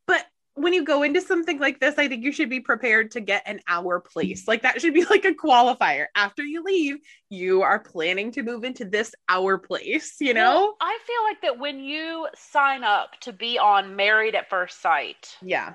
But 0.06 0.24
when 0.54 0.72
you 0.72 0.84
go 0.84 1.02
into 1.02 1.20
something 1.20 1.58
like 1.58 1.80
this, 1.80 1.98
I 1.98 2.06
think 2.06 2.22
you 2.22 2.30
should 2.30 2.50
be 2.50 2.60
prepared 2.60 3.12
to 3.12 3.20
get 3.20 3.42
an 3.46 3.60
hour 3.66 4.00
place. 4.00 4.46
Like 4.46 4.62
that 4.62 4.80
should 4.80 4.94
be 4.94 5.04
like 5.04 5.24
a 5.24 5.32
qualifier. 5.32 6.06
After 6.14 6.44
you 6.44 6.62
leave, 6.62 6.98
you 7.28 7.62
are 7.62 7.80
planning 7.80 8.30
to 8.32 8.42
move 8.42 8.62
into 8.62 8.84
this 8.84 9.14
hour 9.28 9.58
place, 9.58 10.16
you 10.20 10.34
know? 10.34 10.60
Well, 10.60 10.76
I 10.80 10.98
feel 11.06 11.22
like 11.24 11.42
that 11.42 11.58
when 11.58 11.80
you 11.80 12.28
sign 12.36 12.84
up 12.84 13.18
to 13.22 13.32
be 13.32 13.58
on 13.58 13.96
Married 13.96 14.34
at 14.34 14.48
First 14.48 14.80
Sight. 14.80 15.36
Yeah 15.42 15.74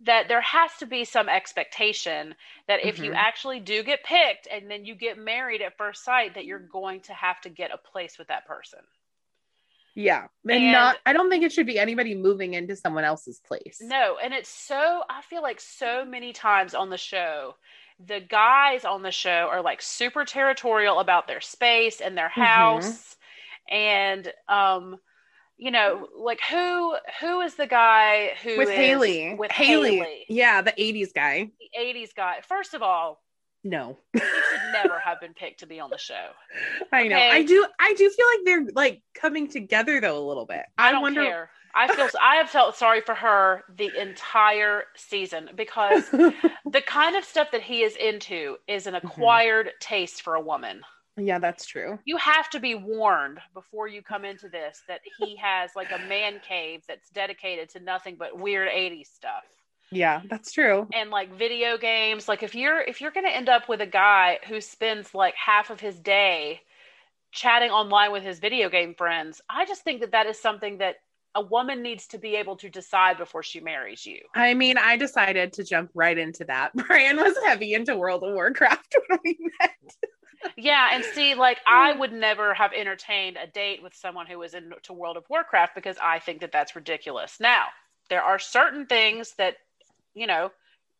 that 0.00 0.28
there 0.28 0.40
has 0.40 0.70
to 0.78 0.86
be 0.86 1.04
some 1.04 1.28
expectation 1.28 2.34
that 2.68 2.84
if 2.84 2.96
mm-hmm. 2.96 3.04
you 3.04 3.12
actually 3.12 3.60
do 3.60 3.82
get 3.82 4.04
picked 4.04 4.48
and 4.50 4.70
then 4.70 4.84
you 4.84 4.94
get 4.94 5.18
married 5.18 5.62
at 5.62 5.76
first 5.76 6.04
sight 6.04 6.34
that 6.34 6.44
you're 6.44 6.58
going 6.58 7.00
to 7.00 7.12
have 7.12 7.40
to 7.40 7.48
get 7.48 7.70
a 7.72 7.78
place 7.78 8.18
with 8.18 8.28
that 8.28 8.46
person 8.46 8.80
yeah 9.94 10.26
and, 10.44 10.62
and, 10.62 10.72
not 10.72 10.96
i 11.06 11.12
don't 11.12 11.30
think 11.30 11.44
it 11.44 11.52
should 11.52 11.66
be 11.66 11.78
anybody 11.78 12.14
moving 12.14 12.54
into 12.54 12.74
someone 12.74 13.04
else's 13.04 13.40
place 13.46 13.78
no 13.80 14.16
and 14.22 14.34
it's 14.34 14.48
so 14.48 15.02
i 15.08 15.22
feel 15.22 15.42
like 15.42 15.60
so 15.60 16.04
many 16.04 16.32
times 16.32 16.74
on 16.74 16.90
the 16.90 16.98
show 16.98 17.54
the 18.04 18.20
guys 18.20 18.84
on 18.84 19.02
the 19.02 19.12
show 19.12 19.48
are 19.50 19.62
like 19.62 19.80
super 19.80 20.24
territorial 20.24 20.98
about 20.98 21.28
their 21.28 21.40
space 21.40 22.00
and 22.00 22.16
their 22.16 22.28
mm-hmm. 22.28 22.42
house 22.42 23.16
mm-hmm. 23.70 23.76
and 23.76 24.32
um 24.48 24.98
you 25.56 25.70
know, 25.70 26.08
like 26.18 26.40
who 26.50 26.96
who 27.20 27.40
is 27.40 27.54
the 27.54 27.66
guy 27.66 28.32
who 28.42 28.58
with 28.58 28.70
Haley 28.70 29.34
with 29.34 29.50
Haley. 29.50 29.96
Haley? 29.96 30.24
Yeah, 30.28 30.62
the 30.62 30.72
'80s 30.72 31.14
guy. 31.14 31.50
The 31.60 31.80
'80s 31.80 32.14
guy. 32.16 32.40
First 32.46 32.74
of 32.74 32.82
all, 32.82 33.22
no, 33.62 33.98
he 34.12 34.18
should 34.20 34.72
never 34.72 34.98
have 34.98 35.20
been 35.20 35.34
picked 35.34 35.60
to 35.60 35.66
be 35.66 35.80
on 35.80 35.90
the 35.90 35.98
show. 35.98 36.28
I 36.92 37.08
know. 37.08 37.16
I 37.16 37.42
do. 37.42 37.66
I 37.80 37.94
do 37.94 38.10
feel 38.10 38.26
like 38.34 38.44
they're 38.44 38.66
like 38.74 39.02
coming 39.14 39.48
together 39.48 40.00
though 40.00 40.18
a 40.18 40.26
little 40.26 40.46
bit. 40.46 40.62
I, 40.76 40.88
I 40.88 40.92
don't 40.92 41.02
wonder. 41.02 41.22
Care. 41.22 41.50
I 41.74 41.92
feel 41.92 42.08
I 42.22 42.36
have 42.36 42.50
felt 42.50 42.76
sorry 42.76 43.00
for 43.00 43.14
her 43.16 43.64
the 43.76 43.90
entire 44.00 44.84
season 44.96 45.50
because 45.56 46.08
the 46.10 46.82
kind 46.86 47.16
of 47.16 47.24
stuff 47.24 47.48
that 47.50 47.62
he 47.62 47.82
is 47.82 47.96
into 47.96 48.56
is 48.68 48.86
an 48.86 48.94
mm-hmm. 48.94 49.06
acquired 49.06 49.66
mm-hmm. 49.66 49.76
taste 49.80 50.22
for 50.22 50.34
a 50.34 50.40
woman. 50.40 50.82
Yeah, 51.16 51.38
that's 51.38 51.64
true. 51.64 51.98
You 52.04 52.16
have 52.16 52.50
to 52.50 52.60
be 52.60 52.74
warned 52.74 53.38
before 53.52 53.86
you 53.86 54.02
come 54.02 54.24
into 54.24 54.48
this 54.48 54.82
that 54.88 55.00
he 55.18 55.36
has 55.36 55.70
like 55.76 55.92
a 55.92 56.08
man 56.08 56.40
cave 56.46 56.82
that's 56.88 57.08
dedicated 57.10 57.68
to 57.70 57.80
nothing 57.80 58.16
but 58.18 58.38
weird 58.38 58.68
80s 58.68 59.06
stuff. 59.06 59.44
Yeah, 59.90 60.22
that's 60.28 60.50
true. 60.52 60.88
And 60.92 61.10
like 61.10 61.32
video 61.32 61.78
games, 61.78 62.26
like 62.26 62.42
if 62.42 62.54
you're 62.54 62.80
if 62.80 63.00
you're 63.00 63.12
going 63.12 63.26
to 63.26 63.34
end 63.34 63.48
up 63.48 63.68
with 63.68 63.80
a 63.80 63.86
guy 63.86 64.38
who 64.48 64.60
spends 64.60 65.14
like 65.14 65.34
half 65.36 65.70
of 65.70 65.78
his 65.78 65.98
day 65.98 66.62
chatting 67.30 67.70
online 67.70 68.10
with 68.10 68.24
his 68.24 68.40
video 68.40 68.68
game 68.68 68.94
friends, 68.94 69.40
I 69.48 69.66
just 69.66 69.82
think 69.82 70.00
that 70.00 70.12
that 70.12 70.26
is 70.26 70.40
something 70.40 70.78
that 70.78 70.96
a 71.36 71.42
woman 71.42 71.82
needs 71.82 72.06
to 72.08 72.18
be 72.18 72.36
able 72.36 72.56
to 72.56 72.70
decide 72.70 73.18
before 73.18 73.42
she 73.42 73.60
marries 73.60 74.06
you. 74.06 74.20
I 74.34 74.54
mean, 74.54 74.78
I 74.78 74.96
decided 74.96 75.52
to 75.54 75.64
jump 75.64 75.90
right 75.94 76.16
into 76.16 76.44
that. 76.44 76.70
Brian 76.86 77.16
was 77.16 77.34
heavy 77.44 77.74
into 77.74 77.96
World 77.96 78.22
of 78.22 78.34
Warcraft 78.34 78.96
when 79.08 79.18
we 79.24 79.38
met 79.60 79.96
yeah, 80.56 80.90
and 80.92 81.04
see, 81.04 81.34
like 81.34 81.58
I 81.66 81.92
would 81.92 82.12
never 82.12 82.54
have 82.54 82.72
entertained 82.72 83.36
a 83.42 83.46
date 83.46 83.82
with 83.82 83.94
someone 83.94 84.26
who 84.26 84.38
was 84.38 84.54
into 84.54 84.92
World 84.92 85.16
of 85.16 85.24
Warcraft 85.28 85.74
because 85.74 85.96
I 86.02 86.18
think 86.18 86.40
that 86.40 86.52
that's 86.52 86.76
ridiculous. 86.76 87.38
Now, 87.40 87.66
there 88.10 88.22
are 88.22 88.38
certain 88.38 88.86
things 88.86 89.34
that, 89.38 89.56
you 90.14 90.26
know, 90.26 90.50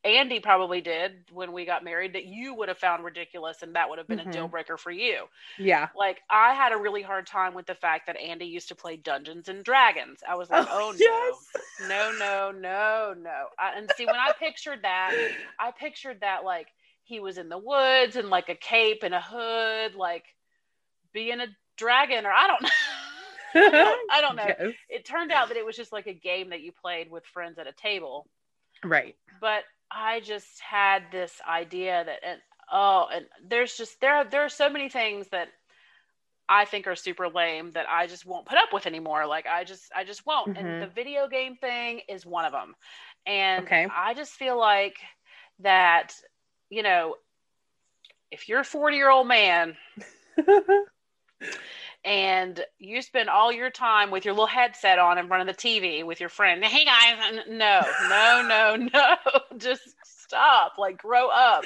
Andy 0.04 0.38
probably 0.38 0.82
did 0.82 1.12
when 1.32 1.52
we 1.52 1.64
got 1.64 1.82
married 1.82 2.12
that 2.12 2.26
you 2.26 2.52
would 2.54 2.68
have 2.68 2.76
found 2.76 3.04
ridiculous 3.04 3.62
and 3.62 3.74
that 3.74 3.88
would 3.88 3.98
have 3.98 4.06
been 4.06 4.18
mm-hmm. 4.18 4.28
a 4.28 4.32
deal 4.32 4.48
breaker 4.48 4.76
for 4.76 4.90
you. 4.90 5.24
Yeah. 5.58 5.88
Like 5.96 6.20
I 6.28 6.52
had 6.52 6.72
a 6.72 6.76
really 6.76 7.00
hard 7.00 7.26
time 7.26 7.54
with 7.54 7.66
the 7.66 7.74
fact 7.74 8.06
that 8.06 8.20
Andy 8.20 8.44
used 8.44 8.68
to 8.68 8.74
play 8.74 8.96
Dungeons 8.96 9.48
and 9.48 9.64
Dragons. 9.64 10.20
I 10.28 10.34
was 10.34 10.50
like, 10.50 10.66
oh, 10.68 10.92
oh 10.92 10.94
yes. 10.98 11.88
no, 11.88 12.12
no, 12.18 12.50
no, 12.50 12.52
no, 12.52 13.14
no. 13.18 13.46
I, 13.58 13.78
and 13.78 13.90
see, 13.96 14.04
when 14.04 14.16
I 14.16 14.32
pictured 14.38 14.82
that, 14.82 15.14
I 15.58 15.70
pictured 15.70 16.20
that 16.20 16.44
like 16.44 16.68
he 17.04 17.20
was 17.20 17.38
in 17.38 17.48
the 17.48 17.58
woods 17.58 18.16
and 18.16 18.30
like 18.30 18.48
a 18.48 18.54
cape 18.54 19.02
and 19.02 19.14
a 19.14 19.20
hood, 19.20 19.94
like 19.94 20.24
being 21.12 21.40
a 21.40 21.46
dragon, 21.76 22.26
or 22.26 22.32
I 22.32 22.46
don't 22.46 22.62
know. 22.62 22.68
I 24.10 24.20
don't 24.20 24.36
know. 24.36 24.44
Yes. 24.58 24.74
It 24.88 25.04
turned 25.04 25.30
out 25.30 25.48
that 25.48 25.56
it 25.56 25.64
was 25.64 25.76
just 25.76 25.92
like 25.92 26.06
a 26.06 26.14
game 26.14 26.50
that 26.50 26.60
you 26.60 26.72
played 26.72 27.10
with 27.10 27.24
friends 27.26 27.58
at 27.58 27.68
a 27.68 27.72
table. 27.72 28.26
Right. 28.82 29.14
But 29.40 29.64
I 29.90 30.20
just 30.20 30.60
had 30.60 31.04
this 31.12 31.40
idea 31.48 32.04
that 32.04 32.18
and 32.26 32.40
oh 32.72 33.06
and 33.12 33.26
there's 33.48 33.76
just 33.76 34.00
there 34.00 34.24
there 34.24 34.42
are 34.42 34.48
so 34.48 34.68
many 34.68 34.88
things 34.88 35.28
that 35.28 35.48
I 36.48 36.64
think 36.64 36.86
are 36.86 36.96
super 36.96 37.28
lame 37.28 37.70
that 37.72 37.86
I 37.88 38.06
just 38.06 38.26
won't 38.26 38.46
put 38.46 38.58
up 38.58 38.72
with 38.72 38.86
anymore. 38.86 39.26
Like 39.26 39.46
I 39.46 39.64
just 39.64 39.90
I 39.94 40.04
just 40.04 40.26
won't. 40.26 40.56
Mm-hmm. 40.56 40.66
And 40.66 40.82
the 40.82 40.88
video 40.88 41.28
game 41.28 41.56
thing 41.56 42.00
is 42.08 42.26
one 42.26 42.44
of 42.44 42.52
them. 42.52 42.74
And 43.26 43.64
okay. 43.64 43.86
I 43.94 44.14
just 44.14 44.32
feel 44.32 44.58
like 44.58 44.96
that 45.60 46.14
you 46.70 46.82
know, 46.82 47.16
if 48.30 48.48
you're 48.48 48.60
a 48.60 48.64
40 48.64 48.96
year 48.96 49.10
old 49.10 49.28
man 49.28 49.76
and 52.04 52.60
you 52.78 53.00
spend 53.00 53.28
all 53.28 53.52
your 53.52 53.70
time 53.70 54.10
with 54.10 54.24
your 54.24 54.34
little 54.34 54.46
headset 54.46 54.98
on 54.98 55.18
in 55.18 55.28
front 55.28 55.48
of 55.48 55.56
the 55.56 55.60
TV 55.60 56.04
with 56.04 56.20
your 56.20 56.28
friend. 56.28 56.64
Hey 56.64 56.84
guys, 56.84 57.42
no, 57.48 57.80
no, 58.08 58.46
no, 58.46 58.76
no, 58.92 59.58
just 59.58 59.94
stop. 60.02 60.72
Like 60.78 60.98
grow 60.98 61.28
up. 61.28 61.64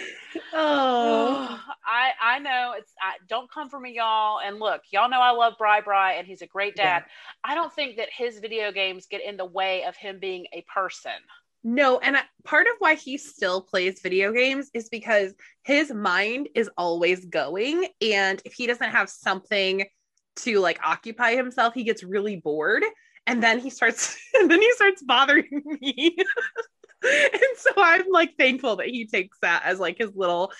Oh, 0.52 1.60
I 1.86 2.10
I 2.20 2.38
know 2.38 2.74
it's. 2.76 2.92
I, 3.00 3.14
don't 3.28 3.50
come 3.50 3.68
for 3.68 3.80
me, 3.80 3.94
y'all. 3.96 4.40
And 4.44 4.58
look, 4.58 4.82
y'all 4.90 5.08
know 5.08 5.20
I 5.20 5.30
love 5.30 5.54
Bri 5.58 5.80
Bri, 5.84 6.18
and 6.18 6.26
he's 6.26 6.42
a 6.42 6.46
great 6.46 6.76
dad. 6.76 7.04
I 7.42 7.54
don't 7.54 7.72
think 7.72 7.96
that 7.96 8.08
his 8.16 8.38
video 8.38 8.70
games 8.72 9.06
get 9.06 9.24
in 9.24 9.36
the 9.36 9.44
way 9.44 9.84
of 9.84 9.96
him 9.96 10.18
being 10.18 10.46
a 10.52 10.62
person. 10.72 11.12
No. 11.64 11.98
And 11.98 12.16
I, 12.16 12.22
part 12.44 12.66
of 12.66 12.74
why 12.78 12.94
he 12.94 13.18
still 13.18 13.62
plays 13.62 14.00
video 14.00 14.32
games 14.32 14.70
is 14.74 14.88
because 14.88 15.34
his 15.64 15.92
mind 15.92 16.48
is 16.54 16.70
always 16.76 17.24
going. 17.24 17.88
And 18.00 18.40
if 18.44 18.54
he 18.54 18.66
doesn't 18.66 18.90
have 18.90 19.08
something 19.08 19.84
to 20.36 20.60
like 20.60 20.78
occupy 20.84 21.34
himself, 21.34 21.74
he 21.74 21.84
gets 21.84 22.02
really 22.02 22.36
bored. 22.36 22.84
And 23.26 23.42
then 23.42 23.58
he 23.58 23.70
starts, 23.70 24.18
and 24.34 24.50
then 24.50 24.60
he 24.60 24.72
starts 24.72 25.02
bothering 25.02 25.48
me. 25.80 26.16
and 27.02 27.42
so 27.56 27.70
I'm 27.76 28.06
like 28.10 28.36
thankful 28.36 28.76
that 28.76 28.88
he 28.88 29.06
takes 29.06 29.38
that 29.42 29.62
as 29.64 29.78
like 29.78 29.98
his 29.98 30.14
little 30.14 30.52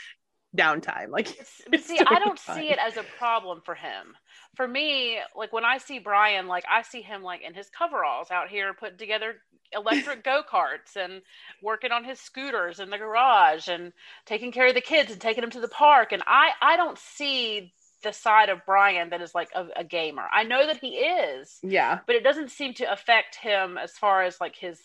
downtime. 0.56 1.10
Like, 1.10 1.28
see, 1.80 1.98
I 1.98 2.18
don't 2.18 2.38
fine. 2.38 2.56
see 2.56 2.70
it 2.70 2.78
as 2.78 2.96
a 2.96 3.04
problem 3.18 3.60
for 3.64 3.74
him. 3.74 4.14
For 4.56 4.66
me, 4.66 5.18
like 5.36 5.52
when 5.52 5.64
I 5.64 5.78
see 5.78 5.98
Brian, 5.98 6.46
like 6.48 6.64
I 6.70 6.82
see 6.82 7.00
him 7.02 7.22
like 7.22 7.42
in 7.42 7.54
his 7.54 7.68
coveralls 7.70 8.30
out 8.30 8.48
here 8.48 8.74
putting 8.74 8.98
together 8.98 9.36
electric 9.72 10.24
go 10.30 10.42
karts 10.50 10.96
and 10.96 11.22
working 11.62 11.92
on 11.92 12.04
his 12.04 12.18
scooters 12.20 12.80
in 12.80 12.90
the 12.90 12.98
garage 12.98 13.68
and 13.68 13.92
taking 14.26 14.50
care 14.50 14.68
of 14.68 14.74
the 14.74 14.80
kids 14.80 15.12
and 15.12 15.20
taking 15.20 15.42
them 15.42 15.50
to 15.52 15.60
the 15.60 15.68
park. 15.68 16.12
And 16.12 16.22
I, 16.26 16.50
I 16.60 16.76
don't 16.76 16.98
see 16.98 17.72
the 18.02 18.12
side 18.12 18.48
of 18.48 18.60
Brian 18.66 19.10
that 19.10 19.20
is 19.22 19.34
like 19.34 19.48
a, 19.54 19.66
a 19.76 19.84
gamer. 19.84 20.22
I 20.32 20.44
know 20.44 20.66
that 20.66 20.78
he 20.78 20.90
is, 20.96 21.58
Yeah. 21.62 21.98
but 22.06 22.16
it 22.16 22.24
doesn't 22.24 22.50
seem 22.50 22.74
to 22.74 22.90
affect 22.92 23.36
him 23.36 23.76
as 23.76 23.92
far 23.92 24.22
as 24.22 24.40
like 24.40 24.56
his 24.56 24.78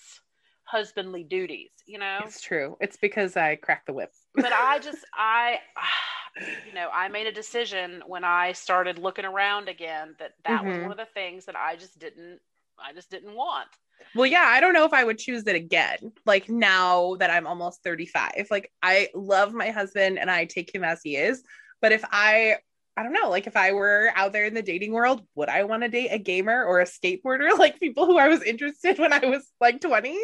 husbandly 0.66 1.24
duties, 1.24 1.70
you 1.86 2.00
know? 2.00 2.20
It's 2.26 2.42
true. 2.42 2.76
It's 2.82 2.98
because 2.98 3.38
I 3.38 3.56
crack 3.56 3.86
the 3.86 3.94
whip. 3.94 4.12
but 4.36 4.52
I 4.52 4.80
just 4.84 5.06
I 5.14 5.58
ah, 5.78 6.23
you 6.66 6.74
know 6.74 6.90
I 6.92 7.10
made 7.10 7.28
a 7.28 7.32
decision 7.32 8.04
when 8.08 8.24
I 8.24 8.54
started 8.54 8.98
looking 8.98 9.26
around 9.26 9.70
again 9.70 10.16
that 10.20 10.34
that 10.46 10.66
was 10.66 10.78
Mhm. 10.78 10.82
one 10.82 10.92
of 10.92 10.98
the 10.98 11.06
things 11.14 11.46
that 11.46 11.56
I 11.56 11.76
just 11.76 12.00
didn't 12.00 12.40
I 12.80 12.94
just 12.94 13.10
didn't 13.12 13.36
want. 13.36 13.68
Well, 14.16 14.26
yeah, 14.28 14.44
I 14.46 14.60
don't 14.60 14.74
know 14.74 14.86
if 14.86 14.94
I 14.94 15.04
would 15.04 15.18
choose 15.18 15.46
it 15.48 15.56
again. 15.56 16.12
Like 16.26 16.50
now 16.50 17.16
that 17.16 17.32
I'm 17.32 17.48
almost 17.48 17.84
35. 17.84 18.48
Like 18.52 18.72
I 18.82 19.10
love 19.16 19.54
my 19.54 19.72
husband 19.72 20.20
and 20.20 20.30
I 20.30 20.46
take 20.46 20.74
him 20.74 20.84
as 20.84 21.02
he 21.04 21.16
is. 21.16 21.44
But 21.82 21.92
if 21.92 22.04
I 22.12 22.58
I 22.96 23.02
don't 23.02 23.14
know, 23.14 23.30
like 23.32 23.48
if 23.48 23.58
I 23.58 23.72
were 23.72 24.12
out 24.16 24.34
there 24.34 24.46
in 24.46 24.54
the 24.54 24.62
dating 24.62 24.92
world, 24.92 25.26
would 25.34 25.50
I 25.50 25.64
want 25.64 25.82
to 25.82 25.90
date 25.90 26.10
a 26.12 26.20
gamer 26.20 26.64
or 26.64 26.80
a 26.80 26.86
skateboarder? 26.86 27.50
Like 27.58 27.80
people 27.80 28.06
who 28.06 28.18
I 28.20 28.28
was 28.28 28.44
interested 28.44 29.00
when 29.00 29.14
I 29.14 29.26
was 29.26 29.50
like 29.60 29.82
20? 29.82 30.20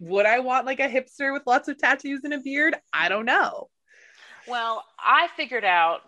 Would 0.00 0.24
I 0.26 0.38
want 0.40 0.64
like 0.66 0.80
a 0.80 0.88
hipster 0.88 1.32
with 1.32 1.42
lots 1.46 1.68
of 1.68 1.76
tattoos 1.76 2.24
and 2.24 2.32
a 2.32 2.38
beard? 2.40 2.76
I 2.94 3.10
don't 3.10 3.26
know. 3.26 3.68
Well, 4.48 4.84
I 4.98 5.28
figured 5.36 5.64
out 5.64 6.00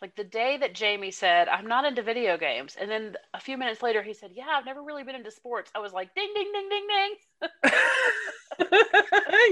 like 0.00 0.14
the 0.14 0.24
day 0.24 0.58
that 0.58 0.74
Jamie 0.74 1.10
said 1.10 1.48
I'm 1.48 1.66
not 1.66 1.84
into 1.84 2.02
video 2.02 2.38
games, 2.38 2.76
and 2.80 2.90
then 2.90 3.16
a 3.34 3.40
few 3.40 3.56
minutes 3.56 3.82
later 3.82 4.02
he 4.02 4.14
said, 4.14 4.30
"Yeah, 4.34 4.46
I've 4.48 4.66
never 4.66 4.82
really 4.82 5.04
been 5.04 5.16
into 5.16 5.30
sports." 5.30 5.70
I 5.74 5.80
was 5.80 5.92
like, 5.92 6.14
"Ding, 6.14 6.32
ding, 6.34 6.50
ding, 6.52 6.68
ding, 6.68 6.86
ding!" 6.88 7.14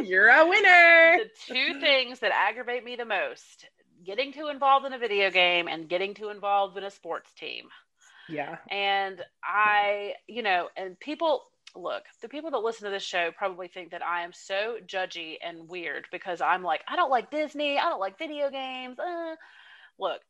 You're 0.06 0.28
a 0.28 0.46
winner. 0.46 1.18
the 1.18 1.54
two 1.54 1.80
things 1.80 2.20
that 2.20 2.32
aggravate 2.32 2.84
me 2.84 2.96
the 2.96 3.04
most: 3.04 3.66
getting 4.04 4.32
too 4.32 4.48
involved 4.48 4.86
in 4.86 4.92
a 4.92 4.98
video 4.98 5.30
game 5.30 5.68
and 5.68 5.88
getting 5.88 6.14
too 6.14 6.28
involved 6.28 6.76
in 6.76 6.84
a 6.84 6.90
sports 6.90 7.32
team. 7.32 7.66
Yeah. 8.28 8.56
And 8.70 9.20
I, 9.42 10.14
you 10.26 10.42
know, 10.42 10.68
and 10.76 10.98
people 10.98 11.44
look, 11.78 12.04
the 12.22 12.28
people 12.28 12.50
that 12.50 12.58
listen 12.58 12.84
to 12.84 12.90
this 12.90 13.02
show 13.02 13.30
probably 13.36 13.68
think 13.68 13.90
that 13.90 14.04
I 14.04 14.22
am 14.22 14.32
so 14.32 14.76
judgy 14.86 15.36
and 15.44 15.68
weird 15.68 16.06
because 16.10 16.40
I'm 16.40 16.62
like, 16.62 16.82
I 16.88 16.96
don't 16.96 17.10
like 17.10 17.30
Disney, 17.30 17.78
I 17.78 17.88
don't 17.88 18.00
like 18.00 18.18
video 18.18 18.50
games. 18.50 18.98
Uh. 18.98 19.36
Look, 19.98 20.20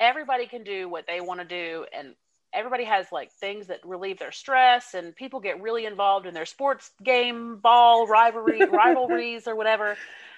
everybody 0.00 0.46
can 0.46 0.64
do 0.64 0.88
what 0.88 1.06
they 1.06 1.20
want 1.20 1.40
to 1.40 1.46
do, 1.46 1.86
and 1.96 2.14
everybody 2.52 2.84
has 2.84 3.06
like 3.12 3.30
things 3.32 3.68
that 3.68 3.80
relieve 3.84 4.18
their 4.18 4.32
stress, 4.32 4.94
and 4.94 5.14
people 5.14 5.40
get 5.40 5.62
really 5.62 5.86
involved 5.86 6.26
in 6.26 6.34
their 6.34 6.46
sports 6.46 6.90
game, 7.02 7.56
ball 7.56 8.06
rivalry, 8.06 8.64
rivalries, 8.72 9.46
or 9.46 9.54
whatever. 9.54 9.96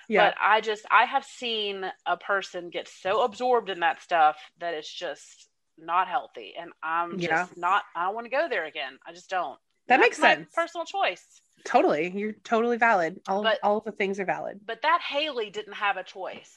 Yeah. 0.08 0.28
But 0.28 0.34
I 0.40 0.60
just, 0.60 0.84
I 0.90 1.04
have 1.04 1.24
seen 1.24 1.84
a 2.06 2.16
person 2.16 2.70
get 2.70 2.88
so 2.88 3.22
absorbed 3.22 3.70
in 3.70 3.80
that 3.80 4.02
stuff 4.02 4.36
that 4.60 4.74
it's 4.74 4.92
just 4.92 5.48
not 5.78 6.08
healthy. 6.08 6.54
And 6.60 6.72
I'm 6.82 7.18
just 7.18 7.56
not, 7.56 7.82
I 7.96 8.04
don't 8.04 8.14
want 8.14 8.26
to 8.26 8.30
go 8.30 8.46
there 8.48 8.66
again. 8.66 8.98
I 9.06 9.12
just 9.12 9.30
don't. 9.30 9.58
That 9.88 10.00
makes 10.00 10.18
sense. 10.18 10.48
Personal 10.54 10.84
choice. 10.86 11.24
totally. 11.64 12.10
You're 12.14 12.32
totally 12.44 12.76
valid. 12.76 13.20
All 13.28 13.42
But- 13.42 13.58
all 13.62 13.78
of 13.78 13.84
the 13.84 13.92
things 13.92 14.20
are 14.20 14.24
valid. 14.24 14.60
But 14.66 14.82
that 14.82 15.00
Haley 15.00 15.50
didn't 15.50 15.74
have 15.74 15.96
a 15.96 16.04
choice. 16.04 16.56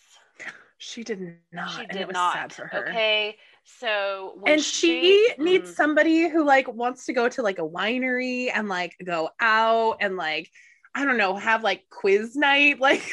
She 0.79 1.03
did 1.03 1.37
not. 1.51 1.71
she 1.71 1.81
and 1.81 1.89
did 1.89 2.01
it 2.01 2.07
was 2.07 2.13
not. 2.13 2.33
sad 2.33 2.53
for 2.53 2.67
her. 2.67 2.89
Okay. 2.89 3.37
So 3.63 4.39
and 4.45 4.61
she, 4.61 5.33
needs 5.39 5.71
Mm. 5.71 5.75
somebody 5.75 6.27
who 6.29 6.43
like 6.43 6.67
wants 6.67 7.05
to 7.05 7.13
go 7.13 7.27
to 7.29 7.41
like 7.41 7.57
a 7.59 7.67
winery 7.67 8.49
and 8.53 8.69
like 8.69 8.95
go 9.03 9.29
out 9.39 9.97
and 10.01 10.15
like 10.17 10.49
I 10.95 11.05
don't 11.05 11.17
know, 11.17 11.35
have 11.35 11.63
like 11.63 11.83
quiz 11.91 12.35
night, 12.35 12.79
like 12.89 13.03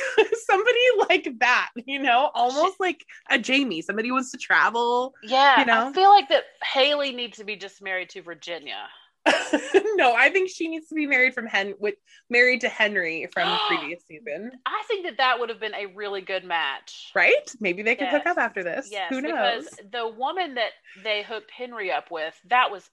somebody 0.46 0.79
like 1.11 1.29
that, 1.40 1.70
you 1.87 1.98
know, 1.98 2.31
almost 2.35 2.81
like 2.81 3.05
a 3.31 3.38
Jamie, 3.38 3.83
somebody 3.83 4.09
who 4.09 4.14
wants 4.14 4.31
to 4.31 4.38
travel. 4.38 5.12
yeah, 5.22 5.61
you 5.61 5.66
know? 5.66 5.88
I 5.88 5.92
feel 5.92 6.09
like 6.11 6.29
that 6.31 6.44
Haley 6.72 7.12
needs 7.12 7.37
to 7.38 7.44
be 7.44 7.57
just 7.57 7.83
married 7.83 8.09
to 8.11 8.22
Virginia. 8.22 8.87
no, 9.96 10.14
I 10.14 10.30
think 10.30 10.50
she 10.50 10.68
needs 10.68 10.88
to 10.88 10.94
be 10.94 11.06
married 11.06 11.34
from 11.34 11.46
Hen 11.46 11.74
with 11.78 11.94
married 12.28 12.60
to 12.62 12.68
Henry 12.68 13.26
from 13.32 13.48
the 13.50 13.58
previous 13.68 14.02
season, 14.06 14.50
I 14.66 14.82
think 14.87 15.06
that 15.06 15.16
that 15.18 15.40
would 15.40 15.48
have 15.48 15.60
been 15.60 15.74
a 15.74 15.87
really 15.87 16.20
good 16.20 16.44
match. 16.44 17.10
right? 17.14 17.32
Maybe 17.60 17.82
they 17.82 17.94
could 17.96 18.08
hook 18.08 18.26
up 18.26 18.38
after 18.38 18.62
this. 18.62 18.88
Yes, 18.90 19.10
Who 19.10 19.22
knows? 19.22 19.66
because 19.66 19.90
the 19.92 20.08
woman 20.08 20.54
that 20.54 20.70
they 21.02 21.22
hooked 21.22 21.50
Henry 21.50 21.90
up 21.90 22.10
with, 22.10 22.34
that 22.50 22.70
was 22.70 22.88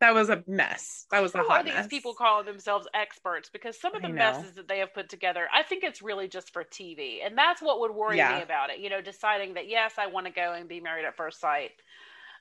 That 0.00 0.14
was 0.14 0.28
a 0.28 0.42
mess. 0.46 1.06
That 1.10 1.22
was 1.22 1.34
a 1.34 1.38
hot 1.38 1.60
are 1.60 1.64
these 1.64 1.74
mess. 1.74 1.86
people 1.86 2.14
calling 2.14 2.46
themselves 2.46 2.86
experts? 2.94 3.48
Because 3.52 3.80
some 3.80 3.94
of 3.94 4.02
the 4.02 4.08
messes 4.08 4.52
that 4.56 4.68
they 4.68 4.78
have 4.80 4.92
put 4.94 5.08
together, 5.08 5.46
I 5.52 5.62
think 5.62 5.82
it's 5.84 6.02
really 6.02 6.28
just 6.28 6.52
for 6.52 6.62
TV, 6.64 7.24
and 7.24 7.36
that's 7.38 7.62
what 7.62 7.80
would 7.80 7.92
worry 7.94 8.18
Yeah. 8.18 8.36
me 8.36 8.42
about 8.42 8.70
it. 8.70 8.80
You 8.80 8.90
know, 8.90 9.00
deciding 9.00 9.54
that 9.54 9.68
yes, 9.68 9.94
I 9.98 10.08
want 10.08 10.26
to 10.26 10.32
go 10.32 10.52
and 10.52 10.68
be 10.68 10.80
married 10.80 11.06
at 11.06 11.16
first 11.16 11.40
sight. 11.40 11.70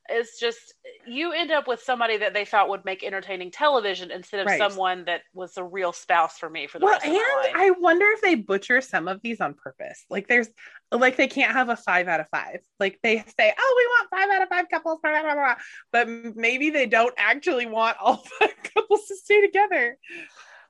It's 0.09 0.39
just 0.39 0.73
you 1.07 1.31
end 1.31 1.51
up 1.51 1.67
with 1.67 1.81
somebody 1.81 2.17
that 2.17 2.33
they 2.33 2.45
thought 2.45 2.69
would 2.69 2.85
make 2.85 3.03
entertaining 3.03 3.51
television 3.51 4.11
instead 4.11 4.41
of 4.41 4.47
Right. 4.47 4.57
someone 4.57 5.05
that 5.05 5.21
was 5.33 5.57
a 5.57 5.63
real 5.63 5.93
spouse 5.93 6.37
for 6.37 6.49
me 6.49 6.67
for 6.67 6.79
the 6.79 6.85
well, 6.85 6.99
and. 7.03 7.17
I 7.55 7.71
wonder 7.71 8.05
if 8.13 8.21
they 8.21 8.35
butcher 8.35 8.81
some 8.81 9.07
of 9.07 9.21
these 9.21 9.41
on 9.41 9.53
purpose. 9.53 10.05
Like 10.09 10.27
there's 10.27 10.49
like 10.91 11.17
they 11.17 11.27
can't 11.27 11.53
have 11.53 11.69
a 11.69 11.75
five 11.75 12.07
out 12.07 12.19
of 12.19 12.27
five. 12.29 12.59
Like 12.79 12.99
they 13.03 13.17
say, 13.37 13.53
oh, 13.57 13.75
we 13.77 13.85
want 13.87 14.09
five 14.09 14.35
out 14.35 14.41
of 14.43 14.49
five 14.49 14.69
couples, 14.69 14.99
blah, 15.03 15.21
blah, 15.21 15.33
blah. 15.33 15.55
but 15.91 16.07
maybe 16.35 16.69
they 16.69 16.85
don't 16.85 17.13
actually 17.17 17.65
want 17.65 17.97
all 17.99 18.17
five 18.39 18.53
couples 18.75 19.05
to 19.07 19.15
stay 19.15 19.41
together. 19.41 19.97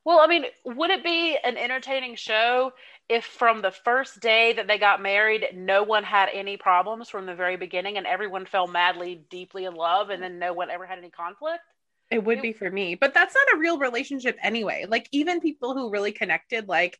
Well, 0.05 0.19
I 0.19 0.27
mean, 0.27 0.45
would 0.65 0.89
it 0.91 1.03
be 1.03 1.37
an 1.43 1.57
entertaining 1.57 2.15
show 2.15 2.71
if 3.09 3.25
from 3.25 3.61
the 3.61 3.71
first 3.71 4.19
day 4.19 4.53
that 4.53 4.67
they 4.67 4.77
got 4.77 5.01
married, 5.01 5.47
no 5.53 5.83
one 5.83 6.03
had 6.03 6.29
any 6.31 6.55
problems 6.57 7.09
from 7.09 7.25
the 7.25 7.35
very 7.35 7.57
beginning 7.57 7.97
and 7.97 8.05
everyone 8.05 8.45
fell 8.45 8.67
madly, 8.67 9.25
deeply 9.29 9.65
in 9.65 9.73
love 9.73 10.09
and 10.11 10.21
then 10.21 10.39
no 10.39 10.53
one 10.53 10.69
ever 10.69 10.85
had 10.85 10.99
any 10.99 11.09
conflict? 11.09 11.63
It 12.11 12.23
would 12.23 12.37
It- 12.37 12.41
be 12.41 12.53
for 12.53 12.69
me, 12.69 12.95
but 12.95 13.13
that's 13.13 13.35
not 13.35 13.55
a 13.55 13.57
real 13.57 13.77
relationship 13.79 14.37
anyway. 14.41 14.85
Like 14.87 15.07
even 15.11 15.41
people 15.41 15.73
who 15.73 15.91
really 15.91 16.11
connected, 16.11 16.67
like 16.67 16.99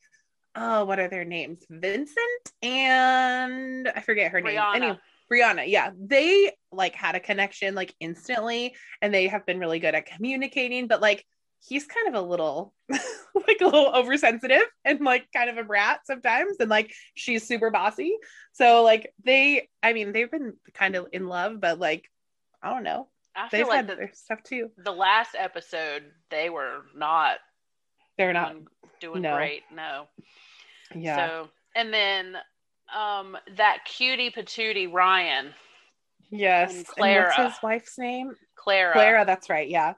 oh, 0.56 0.84
what 0.84 1.00
are 1.00 1.08
their 1.08 1.24
names? 1.24 1.64
Vincent 1.70 2.52
and 2.64 3.88
I 3.88 4.02
forget 4.02 4.32
her 4.32 4.42
name. 4.42 4.58
Brianna. 4.58 4.76
Anyway, 4.76 5.00
Brianna, 5.32 5.64
yeah, 5.68 5.92
they 5.98 6.52
like 6.72 6.96
had 6.96 7.16
a 7.16 7.20
connection 7.20 7.76
like 7.76 7.94
instantly, 8.00 8.76
and 9.02 9.14
they 9.14 9.28
have 9.28 9.46
been 9.46 9.60
really 9.60 9.80
good 9.80 9.96
at 9.96 10.08
communicating. 10.08 10.88
But 10.88 11.02
like 11.02 11.24
he's 11.60 11.86
kind 11.86 12.08
of 12.08 12.14
a 12.16 12.26
little, 12.28 12.74
like 12.90 13.60
a 13.62 13.66
little 13.66 13.94
oversensitive 13.94 14.64
and 14.86 15.02
like 15.02 15.28
kind 15.36 15.50
of 15.50 15.58
a 15.58 15.64
brat 15.64 16.02
sometimes, 16.06 16.58
and 16.60 16.70
like 16.70 16.94
she's 17.16 17.48
super 17.48 17.70
bossy. 17.70 18.18
So 18.54 18.84
like 18.84 19.14
they, 19.24 19.70
I 19.84 19.94
mean, 19.94 20.12
they've 20.12 20.32
been 20.32 20.54
kind 20.74 20.96
of 20.96 21.08
in 21.12 21.28
love, 21.28 21.60
but 21.62 21.80
like 21.80 22.10
I 22.62 22.74
don't 22.74 22.84
know, 22.84 23.08
I 23.36 23.48
they've 23.52 23.60
feel 23.62 23.68
like 23.68 23.76
had 23.78 23.88
the, 23.88 23.96
their 23.96 24.12
stuff 24.14 24.44
too. 24.44 24.72
the 24.78 24.92
last 24.92 25.36
episode, 25.38 26.04
they 26.30 26.50
were 26.50 26.82
not 26.96 27.38
They're 28.18 28.34
not, 28.34 28.52
doing, 28.54 28.68
doing 29.00 29.22
no. 29.22 29.36
great. 29.36 29.64
No. 29.74 30.08
yeah. 30.96 31.28
So, 31.28 31.50
and 31.76 31.94
then 31.94 32.36
um 32.98 33.38
that 33.58 33.80
cutie 33.86 34.32
patootie 34.32 34.92
Ryan, 34.92 35.54
Yes. 36.32 36.74
and 36.74 36.86
And 36.98 37.26
what's 37.26 37.36
his 37.38 37.64
wife's 37.64 37.98
name? 37.98 38.34
Clara. 38.56 38.94
Clara, 38.94 39.26
that's 39.26 39.50
right. 39.50 39.70
Yeah. 39.70 39.94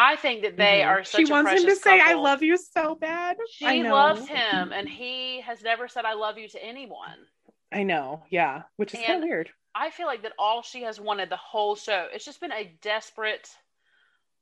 I 0.00 0.14
think 0.14 0.42
that 0.42 0.56
they 0.56 0.82
Mhm. 0.82 0.86
are 0.86 1.02
such 1.02 1.26
She 1.26 1.32
wants 1.32 1.50
him 1.50 1.64
to 1.64 1.74
say, 1.74 1.98
I 2.00 2.12
love 2.12 2.40
you 2.40 2.56
so 2.56 2.94
bad. 2.94 3.36
I 3.40 3.46
She 3.50 3.82
loves 3.82 4.28
him, 4.28 4.72
and 4.72 4.88
he 4.88 5.40
has 5.40 5.60
never 5.62 5.88
said 5.88 6.04
"I 6.04 6.12
love 6.12 6.38
you" 6.38 6.48
to 6.50 6.64
anyone. 6.64 7.26
I 7.72 7.82
know. 7.82 8.24
Yeah. 8.30 8.62
Which 8.76 8.94
is 8.94 9.00
kind 9.00 9.24
of 9.24 9.28
weird. 9.28 9.50
I 9.74 9.90
feel 9.90 10.06
like 10.06 10.22
that 10.22 10.34
all 10.38 10.62
she 10.62 10.82
has 10.82 11.00
wanted 11.00 11.30
the 11.30 11.36
whole 11.36 11.74
show. 11.74 12.06
It's 12.12 12.24
just 12.24 12.40
been 12.40 12.52
a 12.52 12.64
desperate, 12.80 13.50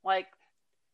like 0.03 0.27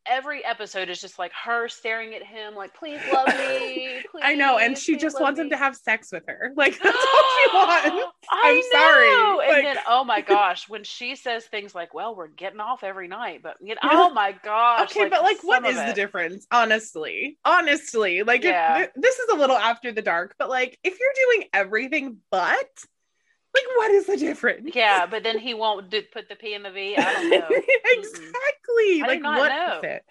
every 0.06 0.44
episode 0.44 0.88
is 0.90 1.00
just 1.00 1.18
like 1.18 1.32
her 1.44 1.68
staring 1.68 2.14
at 2.14 2.22
him, 2.22 2.54
like, 2.54 2.74
please 2.74 3.00
love 3.12 3.26
me. 3.28 4.02
Please, 4.10 4.22
I 4.22 4.34
know, 4.34 4.58
and 4.58 4.76
she 4.76 4.96
just 4.96 5.20
wants 5.20 5.38
me. 5.38 5.44
him 5.44 5.50
to 5.50 5.56
have 5.56 5.76
sex 5.76 6.10
with 6.12 6.24
her. 6.28 6.52
Like 6.56 6.78
that's 6.80 6.96
all 6.96 7.22
she 7.42 7.50
wants. 7.56 8.12
I 8.30 8.42
I'm 8.44 8.62
sorry, 8.72 9.08
know. 9.08 9.40
And 9.40 9.50
like- 9.52 9.64
then, 9.64 9.76
oh 9.88 10.04
my 10.04 10.20
gosh, 10.20 10.68
when 10.68 10.84
she 10.84 11.16
says 11.16 11.44
things 11.44 11.74
like, 11.74 11.94
"Well, 11.94 12.14
we're 12.14 12.28
getting 12.28 12.60
off 12.60 12.84
every 12.84 13.08
night," 13.08 13.40
but 13.42 13.56
you 13.60 13.74
know, 13.74 13.80
oh 13.84 14.10
my 14.14 14.32
gosh. 14.42 14.90
Okay, 14.90 15.08
but 15.08 15.22
like, 15.22 15.38
what 15.42 15.64
is 15.66 15.76
the 15.76 15.92
difference? 15.94 16.46
Honestly, 16.50 17.38
honestly, 17.44 18.22
like, 18.22 18.44
Yeah. 18.44 18.76
th- 18.78 18.90
this 18.96 19.18
is 19.18 19.28
a 19.30 19.36
little 19.36 19.56
after 19.56 19.92
the 19.92 20.02
dark, 20.02 20.34
but 20.38 20.48
like, 20.48 20.78
if 20.84 20.98
you're 20.98 21.26
doing 21.36 21.48
everything 21.52 22.18
but, 22.30 22.68
like, 23.54 23.64
what 23.76 23.90
is 23.92 24.06
the 24.06 24.16
difference? 24.16 24.70
Yeah, 24.74 25.06
but 25.06 25.22
then 25.22 25.38
he 25.38 25.54
won't 25.54 25.90
do, 25.90 26.02
put 26.12 26.28
the 26.28 26.36
P 26.36 26.54
in 26.54 26.62
the 26.62 26.70
V. 26.70 26.96
I 26.96 27.02
don't 27.02 27.30
know. 27.30 27.48
exactly. 27.92 29.02
I 29.02 29.04
like, 29.06 29.22
what 29.22 29.48
know. 29.48 29.78
is 29.78 29.84
it? 29.84 30.04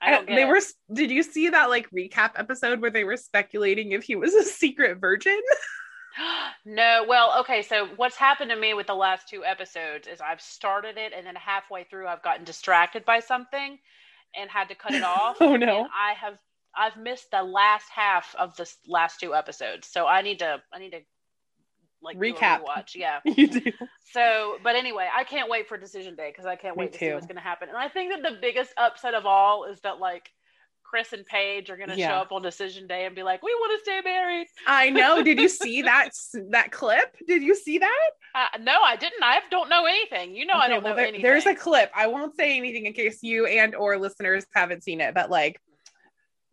I 0.00 0.24
they 0.24 0.42
it. 0.42 0.48
were. 0.48 0.60
Did 0.92 1.10
you 1.10 1.22
see 1.22 1.48
that 1.48 1.70
like 1.70 1.90
recap 1.90 2.32
episode 2.36 2.80
where 2.80 2.90
they 2.90 3.04
were 3.04 3.16
speculating 3.16 3.92
if 3.92 4.04
he 4.04 4.16
was 4.16 4.34
a 4.34 4.44
secret 4.44 4.98
virgin? 4.98 5.40
no, 6.64 7.04
well, 7.08 7.40
okay. 7.40 7.62
So 7.62 7.88
what's 7.96 8.16
happened 8.16 8.50
to 8.50 8.56
me 8.56 8.74
with 8.74 8.86
the 8.86 8.94
last 8.94 9.28
two 9.28 9.44
episodes 9.44 10.06
is 10.06 10.20
I've 10.20 10.40
started 10.40 10.96
it, 10.96 11.12
and 11.16 11.26
then 11.26 11.34
halfway 11.34 11.84
through, 11.84 12.06
I've 12.06 12.22
gotten 12.22 12.44
distracted 12.44 13.04
by 13.04 13.20
something 13.20 13.78
and 14.36 14.50
had 14.50 14.68
to 14.68 14.74
cut 14.74 14.94
it 14.94 15.02
off. 15.02 15.36
Oh, 15.40 15.56
no. 15.56 15.80
And 15.80 15.88
I 15.94 16.12
have 16.14 16.38
I've 16.76 16.96
missed 16.96 17.30
the 17.32 17.42
last 17.42 17.88
half 17.92 18.34
of 18.38 18.56
the 18.56 18.70
last 18.86 19.20
two 19.20 19.34
episodes, 19.34 19.88
so 19.88 20.06
I 20.06 20.22
need 20.22 20.40
to 20.40 20.62
I 20.72 20.78
need 20.78 20.90
to 20.90 21.00
like 22.02 22.16
Recap. 22.18 22.62
watch. 22.62 22.94
Yeah. 22.96 23.20
you 23.24 23.48
do. 23.48 23.72
So, 24.12 24.56
but 24.62 24.76
anyway, 24.76 25.08
I 25.14 25.24
can't 25.24 25.50
wait 25.50 25.68
for 25.68 25.76
decision 25.76 26.14
day 26.14 26.30
because 26.30 26.46
I 26.46 26.56
can't 26.56 26.76
Me 26.76 26.84
wait 26.84 26.92
to 26.94 26.98
see 26.98 27.12
what's 27.12 27.26
going 27.26 27.36
to 27.36 27.42
happen. 27.42 27.68
And 27.68 27.76
I 27.78 27.88
think 27.88 28.12
that 28.12 28.22
the 28.22 28.38
biggest 28.40 28.72
upset 28.76 29.14
of 29.14 29.26
all 29.26 29.64
is 29.64 29.80
that 29.80 29.98
like 29.98 30.30
Chris 30.84 31.12
and 31.12 31.26
Paige 31.26 31.68
are 31.68 31.76
going 31.76 31.90
to 31.90 31.96
Yeah. 31.96 32.08
show 32.08 32.14
up 32.14 32.32
on 32.32 32.40
decision 32.40 32.86
day 32.86 33.04
and 33.04 33.14
be 33.14 33.22
like, 33.22 33.42
"We 33.42 33.52
want 33.56 33.78
to 33.78 33.84
stay 33.84 34.00
married." 34.02 34.46
I 34.66 34.88
know. 34.88 35.22
Did 35.22 35.38
you 35.38 35.48
see 35.64 35.82
that 35.82 36.10
that 36.50 36.72
clip? 36.72 37.14
Did 37.26 37.42
you 37.42 37.54
see 37.54 37.78
that? 37.78 38.10
Uh, 38.34 38.58
no, 38.60 38.80
I 38.82 38.96
didn't. 38.96 39.22
I 39.22 39.40
don't 39.50 39.68
know 39.68 39.84
anything. 39.84 40.34
You 40.34 40.46
know, 40.46 40.54
I 40.54 40.68
don't 40.68 40.82
well, 40.82 40.92
know 40.92 40.96
there- 40.96 41.06
anything. 41.06 41.22
There's 41.22 41.44
a 41.46 41.54
clip. 41.54 41.90
I 41.94 42.06
won't 42.06 42.34
say 42.36 42.56
anything 42.56 42.86
in 42.86 42.94
case 42.94 43.22
you 43.22 43.44
and 43.46 43.74
or 43.74 43.98
listeners 43.98 44.46
haven't 44.54 44.82
seen 44.82 45.02
it, 45.02 45.12
but 45.14 45.28
like, 45.28 45.60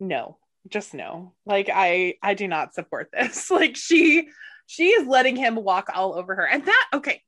no, 0.00 0.36
just 0.68 0.92
no. 0.92 1.32
Like, 1.46 1.70
I 1.72 2.16
I 2.22 2.34
do 2.34 2.46
not 2.48 2.74
support 2.74 3.08
this. 3.12 3.50
Like, 3.50 3.76
she 3.76 4.28
she 4.66 4.88
is 4.88 5.06
letting 5.06 5.36
him 5.36 5.56
walk 5.56 5.88
all 5.94 6.14
over 6.14 6.34
her, 6.34 6.46
and 6.46 6.64
that 6.66 6.86
okay. 6.94 7.22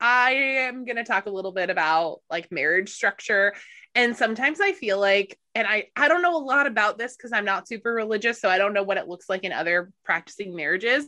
I 0.00 0.32
am 0.32 0.84
gonna 0.84 1.04
talk 1.04 1.26
a 1.26 1.30
little 1.30 1.52
bit 1.52 1.70
about 1.70 2.22
like 2.28 2.50
marriage 2.50 2.90
structure, 2.90 3.54
and 3.94 4.16
sometimes 4.16 4.60
I 4.60 4.72
feel 4.72 4.98
like, 4.98 5.38
and 5.54 5.66
I 5.66 5.88
I 5.94 6.08
don't 6.08 6.22
know 6.22 6.36
a 6.36 6.42
lot 6.42 6.66
about 6.66 6.98
this 6.98 7.16
because 7.16 7.32
I'm 7.32 7.44
not 7.44 7.68
super 7.68 7.92
religious, 7.92 8.40
so 8.40 8.48
I 8.48 8.58
don't 8.58 8.74
know 8.74 8.82
what 8.82 8.96
it 8.96 9.08
looks 9.08 9.28
like 9.28 9.44
in 9.44 9.52
other 9.52 9.92
practicing 10.04 10.56
marriages. 10.56 11.06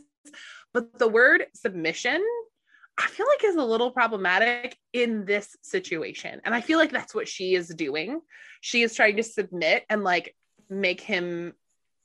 But 0.73 0.97
the 0.97 1.07
word 1.07 1.45
submission 1.53 2.23
I 2.97 3.07
feel 3.07 3.25
like 3.27 3.43
is 3.43 3.55
a 3.55 3.63
little 3.63 3.91
problematic 3.91 4.77
in 4.93 5.25
this 5.25 5.55
situation. 5.61 6.41
And 6.45 6.55
I 6.55 6.61
feel 6.61 6.79
like 6.79 6.91
that's 6.91 7.13
what 7.13 7.27
she 7.27 7.53
is 7.53 7.67
doing. 7.67 8.21
She 8.61 8.83
is 8.83 8.95
trying 8.95 9.17
to 9.17 9.23
submit 9.23 9.83
and 9.89 10.03
like 10.03 10.35
make 10.69 11.01
him 11.01 11.53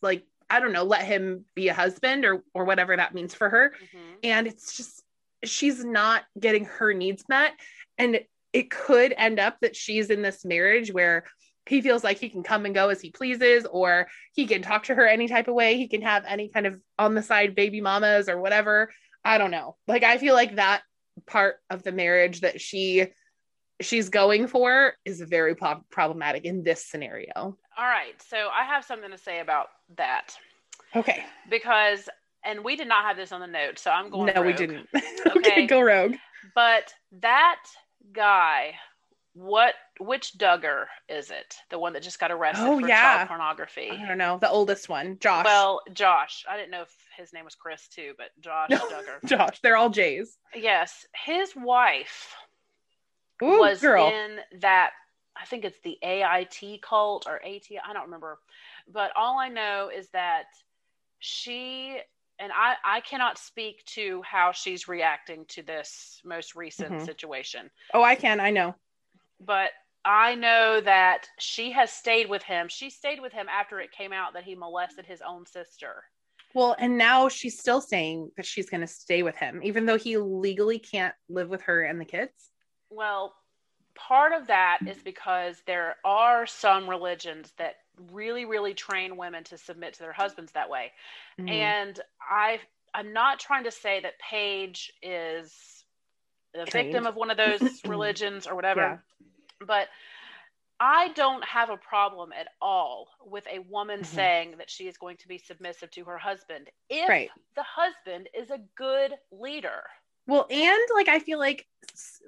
like 0.02 0.24
I 0.50 0.60
don't 0.60 0.72
know, 0.72 0.84
let 0.84 1.04
him 1.04 1.44
be 1.54 1.68
a 1.68 1.74
husband 1.74 2.24
or 2.24 2.42
or 2.54 2.64
whatever 2.64 2.96
that 2.96 3.14
means 3.14 3.34
for 3.34 3.48
her. 3.48 3.72
Mhm. 3.80 4.16
And 4.24 4.46
it's 4.46 4.76
just 4.76 5.02
she's 5.44 5.84
not 5.84 6.24
getting 6.38 6.66
her 6.66 6.92
needs 6.92 7.24
met 7.28 7.52
and 7.96 8.20
it 8.52 8.70
could 8.70 9.14
end 9.16 9.38
up 9.38 9.58
that 9.60 9.76
she's 9.76 10.10
in 10.10 10.22
this 10.22 10.44
marriage 10.44 10.92
where 10.92 11.24
he 11.66 11.80
feels 11.80 12.02
like 12.02 12.18
he 12.18 12.28
can 12.28 12.42
come 12.42 12.66
and 12.66 12.74
go 12.74 12.88
as 12.88 13.00
he 13.00 13.10
pleases 13.10 13.64
or 13.70 14.08
he 14.34 14.46
can 14.46 14.60
talk 14.60 14.84
to 14.84 14.94
her 14.94 15.06
any 15.06 15.28
type 15.28 15.48
of 15.48 15.54
way 15.54 15.76
he 15.76 15.88
can 15.88 16.02
have 16.02 16.24
any 16.26 16.48
kind 16.48 16.66
of 16.66 16.80
on 16.98 17.14
the 17.14 17.22
side 17.22 17.54
baby 17.54 17.80
mamas 17.80 18.28
or 18.28 18.40
whatever 18.40 18.92
i 19.24 19.38
don't 19.38 19.50
know 19.50 19.76
like 19.86 20.02
i 20.02 20.18
feel 20.18 20.34
like 20.34 20.56
that 20.56 20.82
part 21.26 21.56
of 21.70 21.82
the 21.82 21.92
marriage 21.92 22.40
that 22.40 22.60
she 22.60 23.06
she's 23.80 24.08
going 24.08 24.46
for 24.46 24.94
is 25.04 25.20
very 25.20 25.54
po- 25.54 25.84
problematic 25.90 26.44
in 26.44 26.62
this 26.62 26.86
scenario 26.86 27.32
All 27.34 27.84
right, 27.84 28.20
so 28.28 28.48
I 28.54 28.64
have 28.64 28.84
something 28.84 29.10
to 29.10 29.18
say 29.18 29.40
about 29.40 29.68
that 29.96 30.36
okay 30.96 31.24
because, 31.48 32.08
and 32.44 32.64
we 32.64 32.76
did 32.76 32.88
not 32.88 33.04
have 33.04 33.16
this 33.16 33.32
on 33.32 33.40
the 33.40 33.46
note, 33.46 33.78
so 33.78 33.90
I'm 33.90 34.10
going. 34.10 34.32
no 34.34 34.42
we 34.42 34.52
didn't 34.52 34.86
Okay. 34.94 35.30
okay 35.36 35.66
go 35.66 35.80
rogue 35.80 36.14
But 36.54 36.92
that 37.20 37.62
guy, 38.12 38.74
what? 39.34 39.74
Which 40.00 40.32
Duggar 40.38 40.86
is 41.08 41.30
it? 41.30 41.54
The 41.70 41.78
one 41.78 41.92
that 41.92 42.02
just 42.02 42.18
got 42.18 42.32
arrested 42.32 42.64
Oh, 42.66 42.80
for 42.80 42.88
yeah. 42.88 43.16
child 43.18 43.28
pornography. 43.28 43.90
i 43.90 44.06
don't 44.08 44.18
know 44.18 44.38
the 44.40 44.50
oldest 44.50 44.88
one 44.88 45.18
josh 45.20 45.44
Well, 45.44 45.80
Josh. 45.92 46.44
I 46.50 46.56
didn't 46.56 46.70
know 46.70 46.82
if 46.82 46.94
his 47.16 47.32
name 47.32 47.44
was 47.44 47.54
Chris 47.54 47.86
too, 47.88 48.12
but 48.18 48.28
Josh 48.40 48.70
No. 48.70 48.78
Duggar. 48.78 49.24
josh 49.26 49.60
they're 49.62 49.76
all 49.76 49.90
j's 49.90 50.38
Yes, 50.54 51.06
his 51.24 51.52
wife 51.54 52.34
Ooh, 53.42 53.58
was 53.58 53.80
girl 53.80 54.08
in 54.08 54.40
that. 54.60 54.90
I 55.40 55.44
think 55.46 55.64
it's 55.64 55.80
the 55.82 55.98
AIT 56.02 56.82
cult 56.82 57.26
or 57.26 57.36
AT. 57.44 57.66
I 57.84 57.92
don't 57.92 58.04
remember, 58.04 58.38
but 58.92 59.12
all 59.16 59.38
I 59.38 59.48
know 59.48 59.90
is 59.94 60.08
that 60.10 60.44
she 61.18 62.00
and 62.38 62.52
I. 62.52 62.74
I 62.84 63.00
cannot 63.00 63.38
speak 63.38 63.84
to 63.86 64.22
how 64.22 64.52
she's 64.52 64.88
reacting 64.88 65.44
to 65.46 65.62
this 65.62 66.20
most 66.24 66.54
recent 66.54 66.92
Mhm. 66.92 67.04
situation, 67.04 67.70
oh 67.94 68.02
i 68.02 68.14
can 68.14 68.40
i 68.40 68.50
know 68.50 68.74
but 69.40 69.70
I 70.04 70.34
know 70.34 70.80
that 70.80 71.28
she 71.38 71.72
has 71.72 71.90
stayed 71.92 72.28
with 72.30 72.42
him. 72.42 72.68
She 72.68 72.88
stayed 72.88 73.20
with 73.20 73.32
him 73.32 73.48
after 73.50 73.80
it 73.80 73.92
came 73.92 74.12
out 74.12 74.32
that 74.32 74.44
he 74.44 74.54
molested 74.54 75.04
his 75.04 75.20
own 75.20 75.44
sister. 75.44 76.04
Well, 76.54 76.74
and 76.78 76.96
now 76.96 77.28
she's 77.28 77.58
still 77.58 77.80
saying 77.80 78.30
that 78.36 78.46
she's 78.46 78.70
going 78.70 78.80
to 78.80 78.86
stay 78.86 79.22
with 79.22 79.36
him, 79.36 79.60
even 79.62 79.86
though 79.86 79.98
he 79.98 80.16
legally 80.16 80.78
can't 80.78 81.14
live 81.28 81.48
with 81.48 81.62
her 81.62 81.82
and 81.82 82.00
the 82.00 82.04
kids. 82.04 82.50
Well, 82.90 83.34
part 83.94 84.32
of 84.32 84.46
that 84.48 84.80
is 84.86 84.98
because 85.02 85.62
there 85.66 85.96
are 86.04 86.46
some 86.46 86.88
religions 86.88 87.52
that 87.58 87.76
really, 88.12 88.44
really 88.44 88.74
train 88.74 89.16
women 89.16 89.44
to 89.44 89.58
submit 89.58 89.94
to 89.94 90.00
their 90.00 90.12
husbands 90.12 90.52
that 90.52 90.70
way. 90.70 90.92
Mhm. 91.38 91.48
And 91.50 92.00
I, 92.20 92.60
I'm 92.94 93.12
not 93.12 93.38
trying 93.40 93.64
to 93.64 93.70
say 93.70 94.00
that 94.00 94.18
Paige 94.18 94.92
is 95.02 95.84
the 96.54 96.64
Trained. 96.64 96.86
victim 96.92 97.06
of 97.06 97.14
one 97.16 97.30
of 97.30 97.36
those 97.36 97.60
religions 97.84 98.46
or 98.46 98.54
whatever, 98.54 98.80
Yeah. 98.80 98.98
but 99.66 99.88
I 100.80 101.08
don't 101.08 101.44
have 101.44 101.68
a 101.68 101.76
problem 101.76 102.32
at 102.32 102.48
all 102.60 103.08
with 103.24 103.46
a 103.46 103.58
woman 103.60 104.00
Mhm. 104.00 104.06
saying 104.06 104.54
that 104.58 104.70
she 104.70 104.88
is 104.88 104.96
going 104.96 105.18
to 105.18 105.28
be 105.28 105.38
submissive 105.38 105.90
to 105.92 106.04
her 106.04 106.18
husband 106.18 106.70
if 106.88 107.08
Right. 107.08 107.30
the 107.54 107.62
husband 107.62 108.28
is 108.34 108.50
a 108.50 108.58
good 108.76 109.12
leader. 109.30 109.82
Well, 110.30 110.46
and 110.50 110.78
like 110.94 111.08
I 111.08 111.18
feel 111.18 111.38
like 111.38 111.66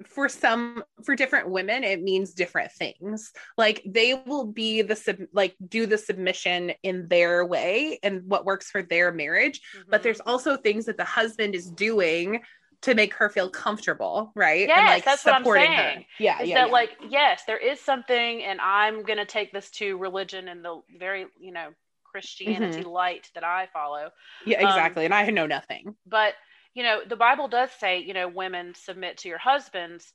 for 0.05 0.27
some 0.29 0.83
for 1.05 1.15
different 1.15 1.49
women 1.49 1.83
it 1.83 2.01
means 2.01 2.33
different 2.33 2.71
things. 2.73 3.31
Like 3.57 3.81
they 3.85 4.13
will 4.13 4.45
be 4.45 4.81
the 4.81 4.95
sub 4.95 5.17
like 5.33 5.55
do 5.67 5.85
the 5.85 5.97
submission 5.97 6.73
in 6.83 7.07
their 7.07 7.45
way 7.45 7.99
and 8.03 8.23
what 8.31 8.45
works 8.45 8.69
for 8.69 8.81
their 8.83 9.11
marriage, 9.11 9.61
but 9.89 10.01
Mhm. 10.01 10.03
there's 10.03 10.19
also 10.19 10.57
things 10.57 10.85
that 10.85 10.97
the 10.97 11.05
husband 11.19 11.55
is 11.55 11.69
doing 11.71 12.41
to 12.81 12.93
make 12.93 13.13
her 13.13 13.29
feel 13.29 13.49
comfortable, 13.49 14.33
right? 14.35 14.67
Yes, 14.67 14.77
and 14.79 14.87
like 14.87 15.05
that's 15.05 15.23
what 15.25 15.35
I'm 15.35 15.41
supporting 15.41 15.71
her. 15.71 15.77
saying. 15.77 16.05
Yeah, 16.19 16.41
is 16.41 16.49
yeah, 16.49 16.55
that 16.55 16.67
yeah. 16.67 16.73
like 16.73 16.91
yes 17.09 17.43
there 17.47 17.57
is 17.71 17.79
something 17.79 18.43
and 18.43 18.59
i'm 18.59 19.03
going 19.03 19.19
to 19.19 19.25
take 19.37 19.53
this 19.53 19.69
to 19.79 19.97
religion 19.97 20.49
and 20.49 20.59
the 20.65 20.81
very 20.99 21.25
you 21.39 21.53
know 21.53 21.69
christianity 22.11 22.81
Mm-hmm. 22.81 22.89
light 22.89 23.25
that 23.35 23.45
i 23.45 23.67
follow 23.73 24.11
yeah, 24.45 24.57
um, 24.59 24.67
exactly. 24.67 25.05
and 25.05 25.13
I 25.13 25.29
know 25.29 25.47
nothing. 25.47 25.95
but 26.05 26.33
you 26.73 26.83
know 26.83 26.99
the 27.07 27.15
bible 27.15 27.47
does 27.47 27.69
say 27.79 27.99
you 27.99 28.13
know 28.13 28.27
women 28.27 28.73
submit 28.75 29.17
to 29.17 29.29
your 29.29 29.37
husbands 29.37 30.13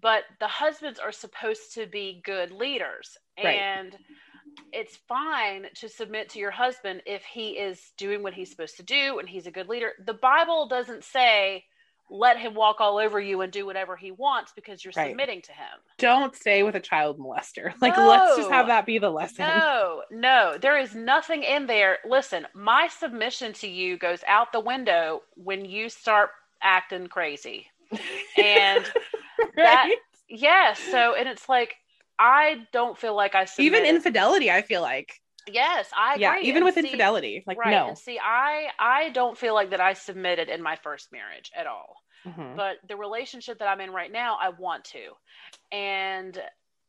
but 0.00 0.24
the 0.40 0.48
husbands 0.48 0.98
are 0.98 1.12
supposed 1.12 1.74
to 1.74 1.86
be 1.86 2.20
good 2.24 2.50
leaders 2.50 3.16
Right. 3.42 3.66
and 3.78 3.96
it's 4.72 4.98
fine 5.08 5.66
to 5.76 5.88
submit 5.88 6.30
to 6.30 6.38
your 6.38 6.50
husband 6.50 7.02
if 7.06 7.24
he 7.24 7.50
is 7.50 7.92
doing 7.96 8.22
what 8.22 8.34
he's 8.34 8.50
supposed 8.50 8.76
to 8.76 8.82
do 8.82 9.18
and 9.18 9.28
he's 9.28 9.46
a 9.46 9.50
good 9.52 9.68
leader 9.68 9.92
the 10.04 10.14
bible 10.14 10.68
doesn't 10.68 11.04
say 11.04 11.64
let 12.10 12.38
him 12.38 12.54
walk 12.54 12.80
all 12.80 12.98
over 12.98 13.18
you 13.20 13.40
and 13.40 13.52
do 13.52 13.64
whatever 13.66 13.96
he 13.96 14.10
wants 14.10 14.52
because 14.54 14.84
you're 14.84 14.92
Right. 14.96 15.10
submitting 15.10 15.40
to 15.42 15.52
him 15.52 15.78
Don't 15.98 16.34
stay 16.36 16.62
with 16.62 16.74
a 16.76 16.80
child 16.80 17.18
molester. 17.18 17.72
Like 17.80 17.96
let's 17.96 18.36
just 18.36 18.50
have 18.50 18.66
that 18.68 18.86
be 18.86 18.98
the 18.98 19.10
lesson. 19.10 19.46
No, 19.46 20.02
no, 20.10 20.56
there 20.60 20.78
is 20.78 20.94
nothing 20.94 21.42
in 21.42 21.66
there. 21.66 21.98
Listen, 22.04 22.46
my 22.54 22.88
submission 22.88 23.52
to 23.54 23.66
you 23.68 23.96
goes 23.96 24.22
out 24.26 24.52
the 24.52 24.60
window 24.60 25.22
when 25.36 25.64
you 25.64 25.88
start 25.88 26.30
acting 26.62 27.06
crazy. 27.06 27.66
And 28.36 28.84
that- 29.56 29.84
right? 29.86 29.96
yes, 30.28 30.78
so 30.90 31.14
and 31.14 31.28
it's 31.28 31.48
like 31.48 31.74
I 32.18 32.66
don't 32.72 32.96
feel 32.96 33.16
like 33.16 33.34
I 33.34 33.44
submitted. 33.46 33.76
even 33.76 33.96
infidelity, 33.96 34.50
I 34.50 34.62
feel 34.62 34.82
like. 34.82 35.20
Yes, 35.46 35.90
I 35.96 36.14
agree. 36.14 36.22
Yeah, 36.22 36.38
even 36.40 36.56
And 36.56 36.64
with 36.66 36.74
see- 36.74 36.80
infidelity. 36.80 37.44
Like 37.46 37.58
right? 37.58 37.70
no. 37.70 37.88
And 37.88 37.98
see, 37.98 38.18
I 38.18 38.68
I 38.78 39.10
don't 39.10 39.36
feel 39.38 39.54
like 39.54 39.70
that 39.70 39.80
I 39.80 39.92
submitted 39.92 40.48
in 40.48 40.62
my 40.62 40.76
first 40.76 41.12
marriage 41.12 41.50
at 41.56 41.66
all. 41.66 41.96
Mhm. 42.26 42.56
but 42.56 42.76
the 42.88 42.96
relationship 42.96 43.58
that 43.58 43.68
I'm 43.68 43.82
in 43.82 43.90
right 43.90 44.10
now, 44.10 44.38
I 44.40 44.48
want 44.48 44.82
to. 44.86 45.12
And 45.72 46.42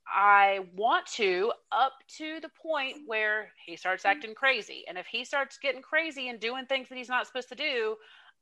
I 0.08 0.60
want 0.76 1.06
to 1.18 1.52
up 1.74 1.92
to 2.20 2.40
the 2.40 2.48
point 2.50 3.00
where 3.06 3.52
he 3.66 3.76
starts 3.76 4.06
acting 4.06 4.34
crazy. 4.36 4.86
And 4.88 4.98
if 4.98 5.08
he 5.08 5.26
starts 5.26 5.58
getting 5.58 5.82
crazy 5.82 6.30
and 6.30 6.40
doing 6.40 6.66
things 6.68 6.88
that 6.90 6.98
he's 6.98 7.10
not 7.10 7.28
supposed 7.28 7.50
to 7.50 7.56
do, 7.56 7.98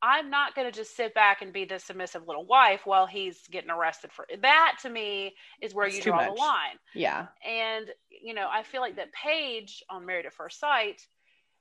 I'm 0.06 0.30
not 0.30 0.54
going 0.54 0.70
to 0.70 0.78
just 0.78 0.98
sit 0.98 1.14
back 1.14 1.42
and 1.42 1.54
be 1.54 1.64
the 1.64 1.80
submissive 1.80 2.28
little 2.28 2.46
wife 2.46 2.82
while 2.84 3.08
he's 3.08 3.40
getting 3.50 3.70
arrested 3.72 4.12
for 4.12 4.28
that. 4.42 4.76
To 4.82 4.90
me, 4.90 5.34
is 5.62 5.74
where 5.74 5.88
It's 5.88 5.96
you 5.96 6.04
draw 6.04 6.26
the 6.26 6.32
line. 6.32 6.78
yeah. 6.94 7.28
And 7.48 7.88
you 8.10 8.34
know, 8.34 8.48
I 8.52 8.64
feel 8.64 8.82
like 8.82 8.98
that 8.98 9.14
Paige 9.14 9.82
on 9.90 10.06
Married 10.06 10.26
at 10.26 10.34
First 10.34 10.60
Sight 10.60 11.02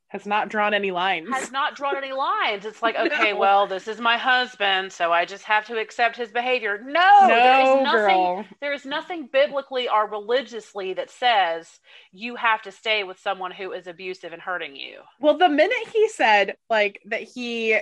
Has 0.09 0.27
not 0.27 0.49
drawn 0.49 0.75
any 0.75 0.91
lines. 0.91 1.29
has 1.33 1.53
not 1.53 1.77
drawn 1.77 1.97
any 1.97 2.13
lines. 2.13 2.67
It's 2.67 2.83
like, 2.83 2.95
No. 2.99 3.05
okay, 3.05 3.33
well, 3.33 3.67
this 3.69 3.87
is 3.89 4.01
my 4.01 4.17
husband, 4.19 4.93
so 4.93 5.13
I 5.13 5.25
just 5.25 5.45
have 5.45 5.65
to 5.69 5.79
accept 5.79 6.17
his 6.17 6.31
behavior. 6.33 6.81
No, 6.85 7.27
there 7.29 7.61
is 7.63 7.85
nothing 7.85 8.17
girl. 8.17 8.45
there 8.61 8.73
is 8.73 8.85
nothing 8.85 9.29
biblically 9.33 9.89
or 9.89 10.09
religiously 10.11 10.95
that 10.95 11.11
says 11.11 11.69
you 12.13 12.35
have 12.37 12.61
to 12.63 12.73
stay 12.73 13.05
with 13.05 13.19
someone 13.21 13.53
who 13.53 13.73
is 13.73 13.87
abusive 13.87 14.33
and 14.33 14.43
hurting 14.43 14.75
you. 14.77 14.99
Well, 15.21 15.39
the 15.39 15.49
minute 15.49 15.89
he 15.93 16.09
said 16.09 16.57
like 16.69 17.01
that 17.07 17.23
he 17.23 17.79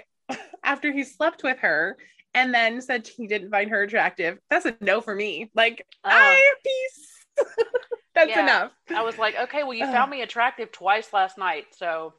after 0.63 0.93
he 0.93 1.05
slept 1.05 1.43
with 1.43 1.59
her 1.59 1.97
and 2.35 2.55
then 2.55 2.81
said 2.81 3.07
he 3.07 3.27
didn't 3.27 3.51
find 3.51 3.71
her 3.71 3.83
attractive, 3.83 4.39
that's 4.49 4.67
a 4.67 4.77
no 4.81 5.01
for 5.01 5.15
me. 5.15 5.51
Like, 5.55 5.87
Oh. 6.05 6.09
I 6.11 6.53
peace. 6.65 7.47
that's 8.15 8.31
Yeah. 8.31 8.43
enough. 8.43 8.73
I 8.95 9.03
was 9.03 9.19
like, 9.19 9.37
okay, 9.37 9.63
well, 9.63 9.75
you 9.75 9.87
found 9.87 10.11
me 10.11 10.23
attractive 10.23 10.71
twice 10.73 11.13
last 11.13 11.39
night, 11.39 11.67
so 11.77 12.15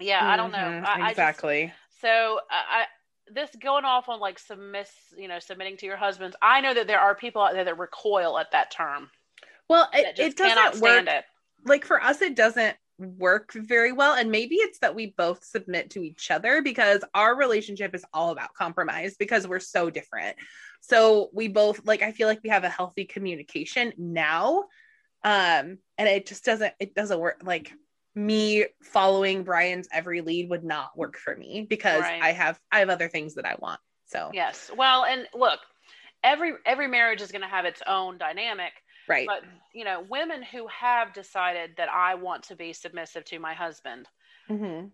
yeah, 0.00 0.26
I 0.26 0.36
don't 0.36 0.50
know. 0.52 0.58
Mhm, 0.58 0.84
I, 0.86 0.92
I 0.92 0.98
just- 0.98 1.10
exactly. 1.10 1.72
so 2.00 2.40
I, 2.50 2.82
I 2.82 2.84
this 3.28 3.48
going 3.58 3.84
off 3.86 4.08
on 4.10 4.20
like 4.20 4.38
submiss, 4.38 4.90
you 5.16 5.28
know, 5.28 5.38
submitting 5.38 5.78
to 5.78 5.86
your 5.86 5.96
husbands. 5.96 6.36
I 6.42 6.60
know 6.60 6.74
that 6.74 6.86
there 6.86 7.00
are 7.00 7.14
people 7.14 7.40
out 7.42 7.54
there 7.54 7.64
that 7.64 7.78
recoil 7.78 8.38
at 8.38 8.50
that 8.52 8.70
term. 8.70 9.08
well, 9.68 9.88
it, 9.94 10.18
it 10.18 10.36
doesn't 10.36 10.80
work. 10.82 10.90
stand 11.04 11.08
it. 11.08 11.24
Like 11.64 11.86
for 11.86 12.02
us, 12.02 12.20
it 12.20 12.36
doesn't 12.36 12.76
work 12.98 13.52
very 13.52 13.92
well. 13.92 14.14
And 14.14 14.30
maybe 14.30 14.56
it's 14.56 14.78
that 14.78 14.94
we 14.94 15.14
both 15.16 15.44
submit 15.44 15.90
to 15.90 16.02
each 16.02 16.30
other 16.30 16.62
because 16.62 17.02
our 17.14 17.36
relationship 17.36 17.94
is 17.94 18.04
all 18.12 18.30
about 18.30 18.54
compromise 18.54 19.16
because 19.18 19.46
we're 19.46 19.60
so 19.60 19.90
different. 19.90 20.36
So 20.80 21.30
we 21.32 21.48
both 21.48 21.80
like 21.84 22.02
I 22.02 22.12
feel 22.12 22.28
like 22.28 22.40
we 22.42 22.50
have 22.50 22.64
a 22.64 22.68
healthy 22.68 23.04
communication 23.04 23.92
now. 23.98 24.64
Um, 25.24 25.78
and 25.96 26.08
it 26.08 26.26
just 26.26 26.44
doesn't 26.44 26.74
it 26.78 26.94
doesn't 26.94 27.18
work 27.18 27.40
like 27.42 27.72
me 28.14 28.66
following 28.82 29.42
Brian's 29.42 29.88
every 29.92 30.20
lead 30.20 30.50
would 30.50 30.64
not 30.64 30.96
work 30.96 31.16
for 31.16 31.34
me 31.34 31.66
because 31.68 32.02
Right. 32.02 32.22
I 32.22 32.32
have 32.32 32.58
I 32.70 32.80
have 32.80 32.90
other 32.90 33.08
things 33.08 33.34
that 33.34 33.46
I 33.46 33.56
want. 33.58 33.80
So 34.06 34.30
Yes. 34.32 34.70
Well, 34.76 35.04
and 35.04 35.26
look, 35.34 35.60
every 36.22 36.52
every 36.64 36.86
marriage 36.86 37.22
is 37.22 37.32
going 37.32 37.42
to 37.42 37.48
have 37.48 37.64
its 37.64 37.82
own 37.86 38.18
dynamic, 38.18 38.72
right. 39.08 39.26
but 39.26 39.42
you 39.72 39.84
know, 39.84 40.00
women 40.08 40.42
who 40.42 40.66
have 40.68 41.12
decided 41.12 41.72
that 41.76 41.88
I 41.88 42.14
want 42.14 42.42
to 42.44 42.56
be 42.56 42.72
submissive 42.72 43.24
to 43.26 43.38
my 43.38 43.54
husband, 43.54 44.08
Mhm. 44.48 44.90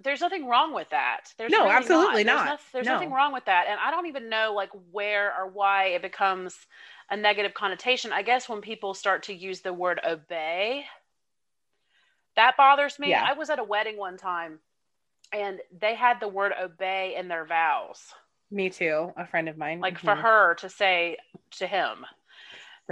there's 0.00 0.20
nothing 0.20 0.46
wrong 0.46 0.72
with 0.72 0.88
that. 0.90 1.32
There's 1.36 1.52
No, 1.52 1.64
really 1.64 1.70
absolutely 1.70 2.24
There's 2.24 2.36
not. 2.36 2.46
noth- 2.46 2.72
there's 2.72 2.86
No. 2.86 2.94
nothing 2.94 3.12
wrong 3.12 3.32
with 3.32 3.44
that, 3.44 3.66
and 3.68 3.78
I 3.80 3.90
don't 3.90 4.06
even 4.06 4.28
know 4.28 4.52
like 4.54 4.70
where 4.90 5.34
or 5.36 5.46
why 5.46 5.84
it 5.86 6.02
becomes 6.02 6.66
a 7.10 7.16
negative 7.16 7.52
connotation. 7.54 8.12
I 8.12 8.22
guess 8.22 8.48
when 8.48 8.60
people 8.62 8.94
start 8.94 9.22
to 9.24 9.34
use 9.34 9.60
the 9.60 9.72
word 9.74 10.00
obey, 10.04 10.86
that 12.36 12.56
bothers 12.56 12.98
me. 12.98 13.10
Yeah. 13.10 13.24
I 13.24 13.34
was 13.34 13.50
at 13.50 13.58
a 13.58 13.64
wedding 13.64 13.96
one 13.98 14.16
time, 14.16 14.60
and 15.32 15.60
they 15.70 15.94
had 15.94 16.20
the 16.20 16.28
word 16.28 16.52
obey 16.58 17.14
in 17.16 17.28
their 17.28 17.44
vows, 17.44 18.14
Me 18.50 18.70
too. 18.70 19.12
A 19.16 19.26
friend 19.26 19.48
of 19.48 19.56
mine. 19.58 19.80
like 19.80 19.98
for 19.98 20.14
Mhm. 20.14 20.22
her 20.22 20.54
to 20.56 20.68
say 20.70 21.16
to 21.52 21.66
him, 21.66 22.06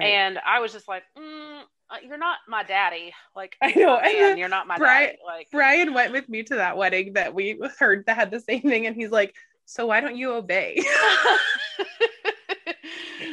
Right. 0.01 0.07
and 0.09 0.39
I 0.45 0.61
was 0.61 0.73
just 0.73 0.89
like, 0.89 1.03
mm, 1.17 1.61
uh, 1.91 1.97
"You're 2.07 2.19
not 2.19 2.39
my 2.49 2.63
daddy. 2.63 3.13
Like 3.37 3.57
I 3.63 3.69
you're 3.75 3.87
know, 3.87 3.97
and 3.99 4.39
you're 4.39 4.49
not 4.49 4.67
my 4.67 4.77
Brian- 4.79 5.07
daddy. 5.11 5.19
Like 5.27 5.49
Brian 5.53 5.95
went 5.95 6.13
with 6.13 6.29
me 6.29 6.43
to 6.45 6.57
that 6.57 6.77
wedding 6.77 7.13
that 7.15 7.35
we 7.35 7.59
heard 7.79 8.05
that 8.07 8.17
had 8.17 8.31
the 8.31 8.41
same 8.41 8.63
thing, 8.63 8.87
and 8.87 8.97
he's 8.97 9.11
like, 9.11 9.35
"So 9.67 9.87
why 9.87 10.01
don't 10.01 10.17
you 10.17 10.33
obey?" 10.33 10.75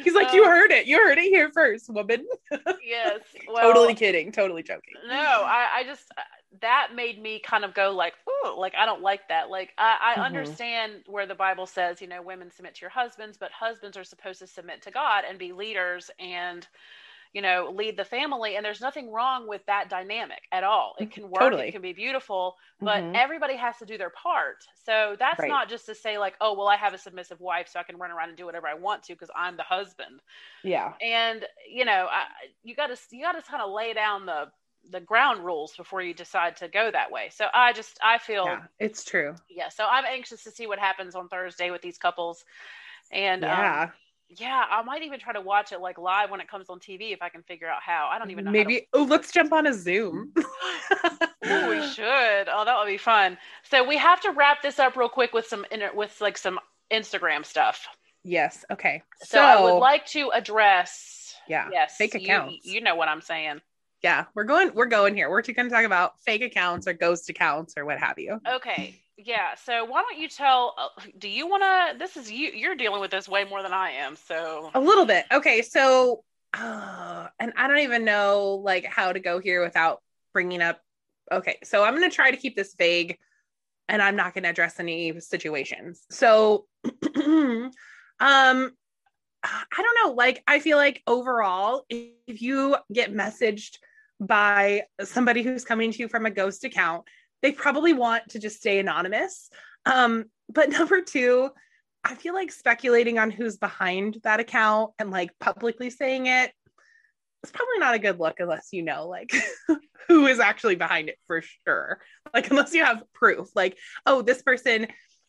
he's 0.03 0.13
like, 0.13 0.33
"You 0.33 0.43
Uh, 0.45 0.49
heard 0.49 0.71
it. 0.71 0.85
You 0.87 0.97
heard 0.97 1.17
it 1.17 1.23
here 1.25 1.51
first, 1.53 1.89
woman." 1.89 2.25
yes. 2.83 3.21
Well, 3.47 3.61
totally 3.73 3.93
kidding. 3.95 4.31
Totally 4.31 4.63
joking. 4.63 4.95
No, 5.07 5.15
I, 5.15 5.67
I 5.77 5.83
just 5.83 6.11
that 6.61 6.89
made 6.95 7.21
me 7.21 7.39
kind 7.39 7.65
of 7.65 7.73
go 7.73 7.91
like, 7.91 8.13
ooh, 8.29 8.57
like 8.59 8.75
I 8.75 8.85
don't 8.85 9.01
like 9.01 9.27
that. 9.29 9.49
Like 9.49 9.73
I, 9.77 10.15
I 10.19 10.25
Mhm. 10.25 10.25
understand 10.25 11.03
where 11.07 11.25
the 11.25 11.35
Bible 11.35 11.65
says, 11.65 12.01
you 12.01 12.07
know, 12.07 12.21
women 12.21 12.51
submit 12.51 12.75
to 12.75 12.81
your 12.81 12.89
husbands, 12.89 13.37
but 13.37 13.51
husbands 13.51 13.97
are 13.97 14.03
supposed 14.03 14.39
to 14.39 14.47
submit 14.47 14.81
to 14.83 14.91
God 14.91 15.25
and 15.27 15.39
be 15.39 15.53
leaders 15.53 16.11
and, 16.19 16.67
you 17.33 17.41
know, 17.41 17.71
lead 17.75 17.97
the 17.97 18.05
family. 18.05 18.55
And 18.55 18.65
there's 18.65 18.81
nothing 18.81 19.11
wrong 19.11 19.47
with 19.47 19.65
that 19.67 19.89
dynamic 19.89 20.43
at 20.51 20.63
all. 20.63 20.95
It 20.99 21.11
can 21.11 21.29
work. 21.29 21.55
Totally. 21.55 21.69
It 21.69 21.73
can 21.73 21.81
be 21.81 21.93
beautiful, 21.93 22.55
but 22.83 23.03
Mhm. 23.03 23.21
everybody 23.21 23.57
has 23.57 23.77
to 23.79 23.85
do 23.85 23.97
their 23.97 24.11
part. 24.11 24.65
So 24.75 25.15
that's 25.19 25.45
Right. 25.45 25.47
not 25.47 25.69
just 25.69 25.85
to 25.87 25.95
say 25.95 26.17
like, 26.17 26.35
oh, 26.41 26.53
well, 26.57 26.67
I 26.69 26.77
have 26.77 26.93
a 26.93 26.97
submissive 26.97 27.41
wife, 27.41 27.67
so 27.69 27.79
I 27.79 27.83
can 27.83 27.97
run 27.97 28.11
around 28.11 28.29
and 28.29 28.37
do 28.37 28.45
whatever 28.45 28.67
I 28.67 28.75
want 28.75 29.03
to 29.03 29.13
because 29.13 29.31
I'm 29.35 29.57
the 29.57 29.63
husband 29.63 30.21
yeah. 30.63 30.97
and 31.01 31.45
you 31.69 31.85
know 31.85 32.07
I, 32.09 32.25
you 32.63 32.75
got 32.75 32.87
to 32.87 32.97
you 33.15 33.21
got 33.23 33.33
to 33.33 33.41
kind 33.41 33.61
of 33.61 33.71
lay 33.71 33.93
down 33.93 34.25
the 34.25 34.51
the 34.91 34.99
ground 34.99 35.43
rules 35.43 35.75
before 35.75 36.01
you 36.01 36.13
decide 36.13 36.55
to 36.57 36.67
go 36.67 36.89
that 36.91 37.11
way 37.11 37.29
so 37.31 37.45
i 37.53 37.73
just 37.73 37.97
i 38.03 38.17
feel 38.17 38.45
Yeah. 38.45 38.59
It's 38.79 39.03
true. 39.03 39.35
yeah 39.49 39.69
so 39.69 39.85
i'm 39.89 40.05
anxious 40.05 40.43
to 40.43 40.51
see 40.51 40.67
what 40.67 40.79
happens 40.79 41.15
on 41.15 41.27
thursday 41.29 41.71
with 41.71 41.81
these 41.81 41.97
couples 41.97 42.43
and 43.11 43.43
um, 43.43 43.49
yeah. 43.49 43.89
yeah 44.29 44.63
i 44.69 44.81
might 44.83 45.03
even 45.03 45.19
try 45.19 45.33
to 45.33 45.41
watch 45.41 45.71
it 45.71 45.79
like 45.81 45.97
live 45.97 46.29
when 46.31 46.39
it 46.41 46.49
comes 46.49 46.69
on 46.69 46.79
tv 46.79 47.13
if 47.13 47.21
i 47.21 47.29
can 47.29 47.43
figure 47.43 47.67
out 47.67 47.81
how 47.81 48.09
i 48.11 48.17
don't 48.19 48.31
even 48.31 48.45
know 48.45 48.51
Maybe. 48.51 48.87
Oh, 48.93 49.03
let's 49.03 49.31
jump 49.31 49.51
on 49.53 49.67
a 49.67 49.73
Zoom. 49.73 50.33
Oh, 51.49 51.69
we 51.69 51.81
should. 51.87 52.49
Oh, 52.51 52.65
that 52.65 52.77
would 52.77 52.87
be 52.87 52.97
fun. 52.97 53.37
So 53.63 53.87
we 53.87 53.95
have 53.97 54.19
to 54.21 54.31
wrap 54.31 54.61
this 54.61 54.79
up 54.79 54.97
real 54.97 55.07
quick 55.07 55.33
with 55.33 55.45
some 55.45 55.65
inter- 55.71 55.91
with 55.93 56.19
like 56.19 56.37
some 56.37 56.59
Instagram 56.91 57.45
stuff. 57.45 57.87
yes. 58.23 58.65
Okay. 58.71 59.01
So, 59.23 59.39
I 59.39 59.61
would 59.61 59.77
like 59.79 60.05
to 60.07 60.29
address. 60.33 61.35
Yeah, 61.47 61.69
Yes. 61.71 61.95
fake 61.95 62.13
you- 62.15 62.21
accounts. 62.21 62.65
You, 62.65 62.81
know 62.81 62.95
what 62.95 63.07
I'm 63.07 63.21
saying. 63.21 63.61
Yeah, 64.03 64.25
we're 64.35 64.43
going. 64.43 64.71
We're 64.73 64.85
going 64.85 65.15
here. 65.15 65.29
We're 65.29 65.41
going 65.41 65.69
to 65.69 65.69
talk 65.69 65.85
about 65.85 66.19
fake 66.21 66.41
accounts 66.41 66.87
or 66.87 66.93
ghost 66.93 67.29
accounts 67.29 67.73
or 67.77 67.85
what 67.85 67.99
have 67.99 68.19
you. 68.19 68.39
Okay. 68.47 68.95
Yeah. 69.17 69.55
So 69.55 69.85
why 69.85 70.03
don't 70.03 70.19
you 70.19 70.29
tell? 70.29 70.75
Uh, 70.77 71.01
do 71.17 71.27
you 71.27 71.47
want 71.47 71.63
to? 71.63 71.97
This 71.97 72.15
is 72.15 72.31
you. 72.31 72.51
You're 72.51 72.75
dealing 72.75 73.01
with 73.01 73.11
this 73.11 73.27
way 73.27 73.43
more 73.43 73.63
than 73.63 73.73
I 73.73 73.91
am. 73.91 74.15
So 74.15 74.69
A 74.75 74.79
little 74.79 75.05
bit. 75.05 75.25
Okay, 75.31 75.63
so 75.63 76.23
uh, 76.53 77.27
and 77.39 77.53
I 77.57 77.67
don't 77.67 77.79
even 77.79 78.05
know 78.05 78.61
like 78.63 78.85
how 78.85 79.11
to 79.11 79.19
go 79.19 79.39
here 79.39 79.63
without 79.63 80.01
bringing 80.33 80.61
up. 80.61 80.79
Okay, 81.31 81.57
so 81.63 81.83
I'm 81.83 81.95
going 81.95 82.09
to 82.09 82.15
try 82.15 82.31
to 82.31 82.37
keep 82.37 82.55
this 82.55 82.75
vague, 82.77 83.17
and 83.89 84.01
I'm 84.01 84.15
not 84.15 84.33
going 84.33 84.43
to 84.43 84.49
address 84.49 84.79
any 84.79 85.19
situations. 85.19 86.05
So, 86.09 86.67
um, 86.85 87.71
I 88.19 88.71
don't 89.43 89.97
know. 90.03 90.13
Like, 90.13 90.43
I 90.47 90.59
feel 90.59 90.77
like 90.77 91.01
overall, 91.05 91.85
if 91.89 92.41
you 92.41 92.77
get 92.93 93.13
messaged 93.13 93.77
by 94.19 94.83
somebody 95.03 95.43
who's 95.43 95.65
coming 95.65 95.91
to 95.91 95.97
you 95.99 96.07
from 96.07 96.25
a 96.25 96.31
ghost 96.31 96.63
account, 96.63 97.05
they 97.41 97.51
probably 97.51 97.93
want 97.93 98.29
to 98.29 98.39
just 98.39 98.57
stay 98.57 98.79
anonymous. 98.79 99.49
Um, 99.85 100.25
but 100.49 100.69
number 100.71 101.01
two, 101.01 101.49
I 102.03 102.15
feel 102.15 102.33
like 102.33 102.51
speculating 102.51 103.19
on 103.19 103.31
who's 103.31 103.57
behind 103.57 104.17
that 104.23 104.39
account 104.39 104.93
and 104.97 105.11
like 105.11 105.31
publicly 105.39 105.89
saying 105.89 106.27
it 106.27 106.51
it's 107.43 107.51
probably 107.51 107.77
not 107.79 107.95
a 107.95 107.99
good 107.99 108.19
look 108.19 108.39
unless 108.39 108.69
you 108.71 108.81
know 108.81 109.07
like 109.07 109.31
who 110.07 110.25
is 110.27 110.39
actually 110.39 110.75
behind 110.75 111.09
it 111.09 111.17
for 111.27 111.41
sure. 111.65 111.99
Like 112.33 112.49
unless 112.49 112.73
you 112.73 112.83
have 112.83 113.03
proof, 113.13 113.49
like, 113.55 113.77
oh, 114.05 114.21
this 114.21 114.41
person 114.41 114.87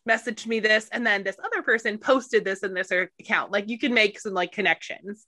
messaged 0.08 0.46
me 0.46 0.60
this 0.60 0.88
and 0.90 1.06
then 1.06 1.22
this 1.22 1.36
other 1.42 1.62
person 1.62 1.98
posted 1.98 2.44
this 2.44 2.62
in 2.62 2.74
this 2.74 2.90
account. 2.90 3.52
Like 3.52 3.68
you 3.68 3.78
can 3.78 3.92
make 3.92 4.18
some 4.18 4.34
like 4.34 4.52
connections. 4.52 5.26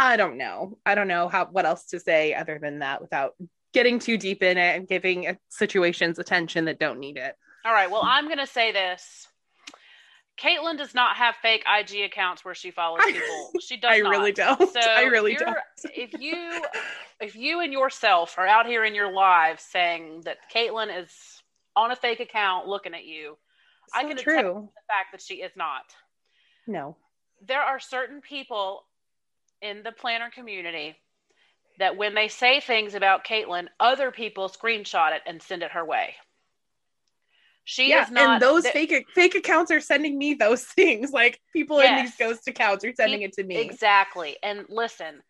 I 0.00 0.16
don't 0.16 0.36
know. 0.38 0.78
I 0.86 0.94
don't 0.94 1.08
know 1.08 1.28
how 1.28 1.46
what 1.46 1.66
else 1.66 1.84
to 1.86 2.00
say 2.00 2.32
other 2.34 2.58
than 2.60 2.78
that 2.78 3.00
without 3.02 3.34
getting 3.74 3.98
too 3.98 4.16
deep 4.16 4.42
in 4.42 4.56
it 4.58 4.76
and 4.76 4.88
giving 4.88 5.36
situations 5.50 6.18
attention 6.18 6.64
that 6.64 6.78
don't 6.78 6.98
need 6.98 7.16
it. 7.18 7.34
all 7.64 7.72
right. 7.72 7.90
Well, 7.90 8.02
I'm 8.02 8.26
gonna 8.28 8.46
say 8.46 8.72
this. 8.72 9.28
Caitlin 10.40 10.78
does 10.78 10.94
not 10.94 11.16
have 11.16 11.34
fake 11.36 11.64
IG 11.68 12.00
accounts 12.04 12.44
where 12.46 12.54
she 12.54 12.70
follows 12.70 13.02
people. 13.04 13.50
She 13.60 13.76
does 13.76 13.90
not. 13.90 13.92
I 13.92 13.98
not. 14.00 14.10
really 14.10 14.32
don't. 14.32 14.72
So 14.72 14.80
I 14.80 15.02
really 15.02 15.34
don't. 15.34 15.56
if 15.94 16.14
you 16.18 16.62
if 17.20 17.36
you 17.36 17.60
and 17.60 17.70
yourself 17.72 18.36
are 18.38 18.46
out 18.46 18.64
here 18.66 18.84
in 18.84 18.94
your 18.94 19.12
lives 19.12 19.62
saying 19.62 20.22
that 20.24 20.38
Caitlin 20.54 21.02
is 21.02 21.12
on 21.76 21.90
a 21.90 21.96
fake 21.96 22.20
account 22.20 22.66
looking 22.66 22.94
at 22.94 23.04
you, 23.04 23.36
I 23.94 24.00
So 24.02 24.08
can 24.08 24.12
attest 24.18 24.24
true. 24.24 24.68
the 24.74 24.80
fact 24.88 25.12
that 25.12 25.20
she 25.20 25.34
is 25.34 25.52
not. 25.56 25.82
No. 26.66 26.96
there 27.46 27.60
are 27.60 27.78
certain 27.78 28.20
people 28.22 28.84
in 29.62 29.82
the 29.82 29.92
planner 29.92 30.30
community 30.30 30.96
that 31.78 31.96
when 31.96 32.14
they 32.14 32.28
say 32.28 32.60
things 32.60 32.94
about 32.94 33.24
Caitlin, 33.24 33.68
other 33.78 34.10
people 34.10 34.48
screenshot 34.48 35.14
it 35.14 35.22
and 35.26 35.42
send 35.42 35.62
it 35.62 35.72
her 35.72 35.84
way. 35.84 36.14
She 37.64 37.90
yeah, 37.90 38.04
is 38.04 38.10
not. 38.10 38.34
and 38.34 38.42
those 38.42 38.64
th- 38.64 38.72
fake 38.72 39.06
fake 39.14 39.34
accounts 39.34 39.70
are 39.70 39.80
sending 39.80 40.18
me 40.18 40.34
those 40.34 40.64
things. 40.76 41.12
Like 41.12 41.40
people 41.52 41.78
in 41.80 41.96
these 41.96 42.16
ghost 42.16 42.48
accounts 42.48 42.84
are 42.84 42.94
sending 42.94 43.22
it 43.22 43.32
to 43.34 43.44
me. 43.44 43.58
Exactly. 43.58 44.36
And 44.42 44.64
listen, 44.68 45.22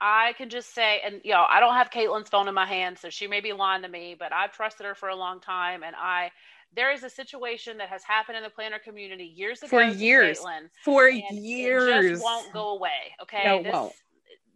I 0.00 0.34
can 0.34 0.48
just 0.48 0.74
say, 0.74 1.00
and 1.04 1.20
you 1.24 1.32
know, 1.32 1.44
I 1.48 1.60
don't 1.60 1.74
have 1.74 1.90
Caitlin's 1.90 2.28
phone 2.28 2.46
in 2.46 2.54
my 2.54 2.66
hand, 2.66 2.98
so 2.98 3.10
she 3.10 3.26
may 3.26 3.40
be 3.40 3.52
lying 3.52 3.82
to 3.82 3.88
me, 3.88 4.14
but 4.18 4.32
I've 4.32 4.52
trusted 4.52 4.86
her 4.86 4.94
for 4.94 5.08
a 5.08 5.16
long 5.16 5.40
time. 5.40 5.82
And 5.82 5.96
I, 5.96 6.30
there 6.74 6.92
is 6.92 7.02
a 7.02 7.10
situation 7.10 7.78
that 7.78 7.88
has 7.88 8.02
happened 8.04 8.36
in 8.36 8.42
the 8.42 8.50
planner 8.50 8.78
community 8.78 9.24
years 9.24 9.62
ago 9.62 9.68
For 9.68 9.82
years. 9.82 10.40
Caitlin, 10.40 10.68
For 10.84 11.08
years. 11.08 12.04
It 12.04 12.08
just 12.10 12.24
won't 12.24 12.52
go 12.52 12.70
away. 12.70 13.14
Okay. 13.22 13.42
No, 13.44 13.62
this, 13.62 13.72
won't. 13.72 13.92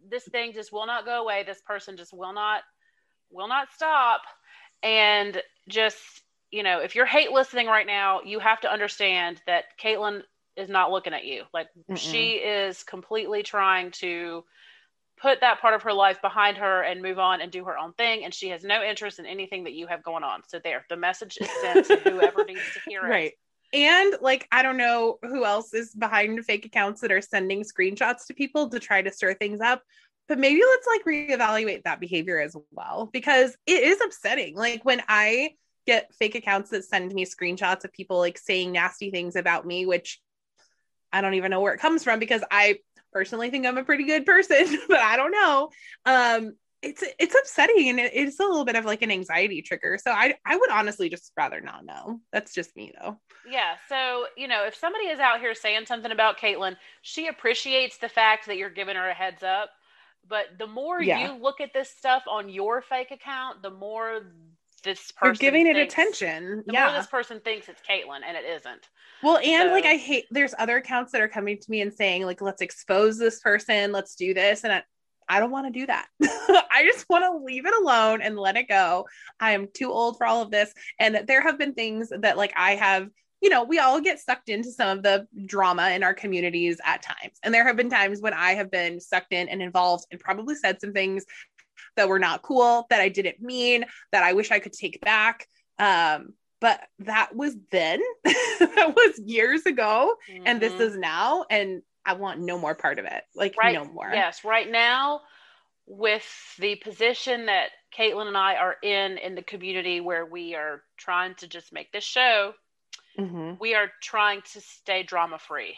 this 0.09 0.23
thing 0.25 0.53
just 0.53 0.71
will 0.71 0.85
not 0.85 1.05
go 1.05 1.21
away. 1.21 1.43
This 1.45 1.61
person 1.61 1.97
just 1.97 2.13
will 2.13 2.33
not, 2.33 2.61
will 3.31 3.47
not 3.47 3.71
stop. 3.73 4.21
And 4.83 5.41
just, 5.67 5.97
you 6.51 6.63
know, 6.63 6.79
if 6.79 6.95
you're 6.95 7.05
hate 7.05 7.31
listening 7.31 7.67
right 7.67 7.87
now, 7.87 8.21
you 8.23 8.39
have 8.39 8.61
to 8.61 8.71
understand 8.71 9.41
that 9.47 9.65
Caitlin 9.81 10.21
is 10.55 10.69
not 10.69 10.91
looking 10.91 11.13
at 11.13 11.25
you. 11.25 11.43
Like 11.53 11.67
Mm-mm. 11.89 11.97
she 11.97 12.33
is 12.33 12.83
completely 12.83 13.43
trying 13.43 13.91
to 13.91 14.43
put 15.23 15.39
that 15.39 15.61
part 15.61 15.73
of 15.73 15.83
her 15.83 15.93
life 15.93 16.21
behind 16.21 16.57
her 16.57 16.81
and 16.81 17.01
move 17.01 17.17
on 17.17 17.39
and 17.39 17.49
do 17.49 17.63
her 17.63 17.77
own 17.77 17.93
thing. 17.93 18.25
And 18.25 18.33
she 18.33 18.49
has 18.49 18.63
no 18.63 18.83
interest 18.83 19.19
in 19.19 19.25
anything 19.25 19.63
that 19.63 19.71
you 19.71 19.87
have 19.87 20.03
going 20.03 20.23
on. 20.23 20.41
So 20.49 20.59
there, 20.61 20.85
the 20.89 20.97
message 20.97 21.37
is 21.39 21.49
sent 21.61 21.85
to 21.87 21.95
whoever 21.95 22.43
needs 22.47 22.59
to 22.73 22.81
hear 22.85 23.05
it. 23.05 23.09
Right. 23.09 23.33
And 23.71 24.15
like 24.21 24.47
I 24.51 24.61
don't 24.61 24.75
know 24.75 25.17
who 25.23 25.45
else 25.45 25.73
is 25.73 25.95
behind 25.95 26.43
fake 26.45 26.65
accounts 26.65 26.99
that 27.01 27.11
are 27.11 27.21
sending 27.21 27.63
screenshots 27.63 28.27
to 28.27 28.33
people 28.33 28.69
to 28.69 28.79
try 28.79 29.01
to 29.01 29.11
stir 29.11 29.33
things 29.33 29.61
up. 29.61 29.81
But 30.27 30.39
maybe 30.39 30.61
let's 30.61 30.87
like 30.87 31.05
reevaluate 31.05 31.83
that 31.83 32.01
behavior 32.01 32.39
as 32.39 32.55
well 32.71 33.09
because 33.11 33.55
it 33.65 33.81
is 33.83 33.99
upsetting. 34.03 34.55
Like 34.55 34.83
when 34.83 35.01
I 35.07 35.51
get 35.87 36.13
fake 36.13 36.35
accounts 36.35 36.69
that 36.71 36.83
send 36.83 37.13
me 37.13 37.25
screenshots 37.25 37.85
of 37.85 37.93
people 37.93 38.19
like 38.19 38.37
saying 38.37 38.73
nasty 38.73 39.09
things 39.09 39.37
about 39.37 39.65
me, 39.65 39.85
which 39.85 40.21
I 41.13 41.21
don't 41.21 41.35
even 41.35 41.49
know 41.49 41.61
where 41.61 41.73
it 41.73 41.79
comes 41.79 42.03
from 42.03 42.19
because 42.19 42.43
I 42.51 42.79
personally 43.13 43.49
think 43.49 43.65
I'm 43.65 43.77
a 43.77 43.83
pretty 43.85 44.05
good 44.05 44.25
person, 44.25 44.79
but 44.89 44.99
I 44.99 45.17
don't 45.17 45.31
know. 45.31 45.69
Um 46.05 46.53
it's 46.81 47.03
it's 47.19 47.35
upsetting 47.35 47.87
and 47.89 47.99
it, 47.99 48.11
it's 48.13 48.39
a 48.39 48.43
little 48.43 48.65
bit 48.65 48.75
of 48.75 48.85
like 48.85 49.01
an 49.01 49.11
anxiety 49.11 49.61
trigger. 49.61 49.97
So 50.01 50.11
I 50.11 50.35
I 50.45 50.57
would 50.57 50.69
honestly 50.71 51.09
just 51.09 51.31
rather 51.37 51.61
not 51.61 51.85
know. 51.85 52.19
That's 52.33 52.53
just 52.53 52.75
me 52.75 52.93
though. 52.99 53.19
Yeah. 53.45 53.75
So, 53.89 54.25
you 54.37 54.47
know, 54.47 54.65
if 54.65 54.75
somebody 54.75 55.05
is 55.05 55.19
out 55.19 55.39
here 55.39 55.53
saying 55.55 55.85
something 55.85 56.11
about 56.11 56.37
Caitlin, 56.39 56.77
she 57.01 57.27
appreciates 57.27 57.97
the 57.97 58.09
fact 58.09 58.47
that 58.47 58.57
you're 58.57 58.69
giving 58.69 58.95
her 58.95 59.09
a 59.09 59.13
heads 59.13 59.43
up. 59.43 59.69
But 60.27 60.57
the 60.57 60.67
more 60.67 61.01
Yeah. 61.01 61.19
you 61.19 61.33
look 61.33 61.59
at 61.59 61.73
this 61.73 61.89
stuff 61.89 62.23
on 62.27 62.47
your 62.49 62.81
fake 62.81 63.11
account, 63.11 63.61
the 63.61 63.69
more 63.71 64.21
this 64.83 65.11
person 65.11 65.27
You're 65.27 65.33
giving 65.35 65.67
it 65.67 65.77
attention. 65.77 66.63
The 66.65 66.73
more 66.73 66.81
Yeah. 66.81 66.97
this 66.97 67.07
person 67.07 67.39
thinks 67.39 67.69
it's 67.69 67.81
Caitlin, 67.81 68.21
and 68.25 68.37
it 68.37 68.45
isn't. 68.45 68.89
Well, 69.21 69.37
and 69.37 69.71
like 69.71 69.85
I 69.85 69.95
hate 69.95 70.25
there's 70.31 70.53
other 70.57 70.77
accounts 70.77 71.11
that 71.13 71.21
are 71.21 71.27
coming 71.27 71.57
to 71.57 71.71
me 71.71 71.81
and 71.81 71.93
saying 71.93 72.25
like 72.25 72.41
let's 72.41 72.61
expose 72.61 73.17
this 73.17 73.39
person, 73.39 73.91
let's 73.91 74.15
do 74.15 74.33
this 74.33 74.63
and 74.63 74.73
I, 74.73 74.83
I 75.29 75.39
don't 75.39 75.51
want 75.51 75.73
to 75.73 75.79
do 75.79 75.85
that. 75.87 76.07
I 76.21 76.83
just 76.85 77.05
want 77.09 77.23
to 77.23 77.43
leave 77.43 77.65
it 77.65 77.73
alone 77.73 78.21
and 78.21 78.37
let 78.37 78.57
it 78.57 78.67
go. 78.67 79.07
I 79.39 79.51
am 79.51 79.67
too 79.73 79.91
old 79.91 80.17
for 80.17 80.27
all 80.27 80.41
of 80.41 80.51
this 80.51 80.73
and 80.99 81.23
there 81.27 81.41
have 81.41 81.57
been 81.57 81.73
things 81.73 82.11
that 82.19 82.37
like 82.37 82.53
I 82.55 82.75
have 82.75 83.09
you 83.43 83.49
know, 83.49 83.65
we 83.65 83.77
all 83.77 83.99
get 83.99 84.21
sucked 84.21 84.47
into 84.47 84.71
some 84.71 84.97
of 84.99 85.03
the 85.03 85.27
drama 85.45 85.89
in 85.89 86.01
our 86.01 86.13
communities 86.13 86.79
at 86.85 87.01
times. 87.01 87.37
And 87.43 87.53
there 87.53 87.67
have 87.67 87.75
been 87.75 87.89
times 87.89 88.21
when 88.21 88.33
I 88.33 88.53
have 88.53 88.71
been 88.71 89.01
sucked 89.01 89.33
in 89.33 89.49
and 89.49 89.61
involved 89.61 90.05
and 90.11 90.19
probably 90.19 90.55
said 90.55 90.79
some 90.79 90.93
things 90.93 91.25
that 91.95 92.09
were 92.09 92.19
not 92.19 92.41
cool, 92.41 92.85
that 92.89 93.01
I 93.01 93.09
didn't 93.09 93.41
mean, 93.41 93.85
that 94.11 94.23
I 94.23 94.33
wish 94.33 94.51
I 94.51 94.59
could 94.59 94.73
take 94.73 94.99
back. 95.01 95.47
Um, 95.79 96.33
but 96.61 96.81
that 96.99 97.35
was 97.35 97.55
then, 97.71 98.01
that 98.23 98.93
was 98.95 99.19
years 99.19 99.65
ago, 99.65 100.15
and 100.45 100.61
this 100.61 100.73
Mhm. 100.73 100.81
is 100.81 100.97
now. 100.97 101.45
And 101.49 101.81
I 102.05 102.13
want 102.13 102.39
no 102.39 102.57
more 102.57 102.75
part 102.75 102.99
of 102.99 103.05
it. 103.05 103.23
Like, 103.35 103.55
right. 103.57 103.73
no 103.73 103.85
more. 103.85 104.09
Yes, 104.13 104.43
right 104.43 104.69
now, 104.69 105.21
with 105.85 106.25
the 106.59 106.75
position 106.77 107.47
that 107.47 107.69
Caitlin 107.97 108.27
and 108.27 108.37
I 108.37 108.55
are 108.55 108.77
in 108.81 109.17
in 109.17 109.35
the 109.35 109.43
community 109.43 109.99
where 109.99 110.25
we 110.25 110.55
are 110.55 110.81
trying 110.97 111.35
to 111.35 111.47
just 111.47 111.73
make 111.73 111.91
this 111.91 112.03
show, 112.05 112.53
Mhm. 113.19 113.59
we 113.59 113.75
are 113.75 113.91
trying 114.01 114.41
to 114.53 114.61
stay 114.61 115.03
drama 115.03 115.37
free. 115.39 115.77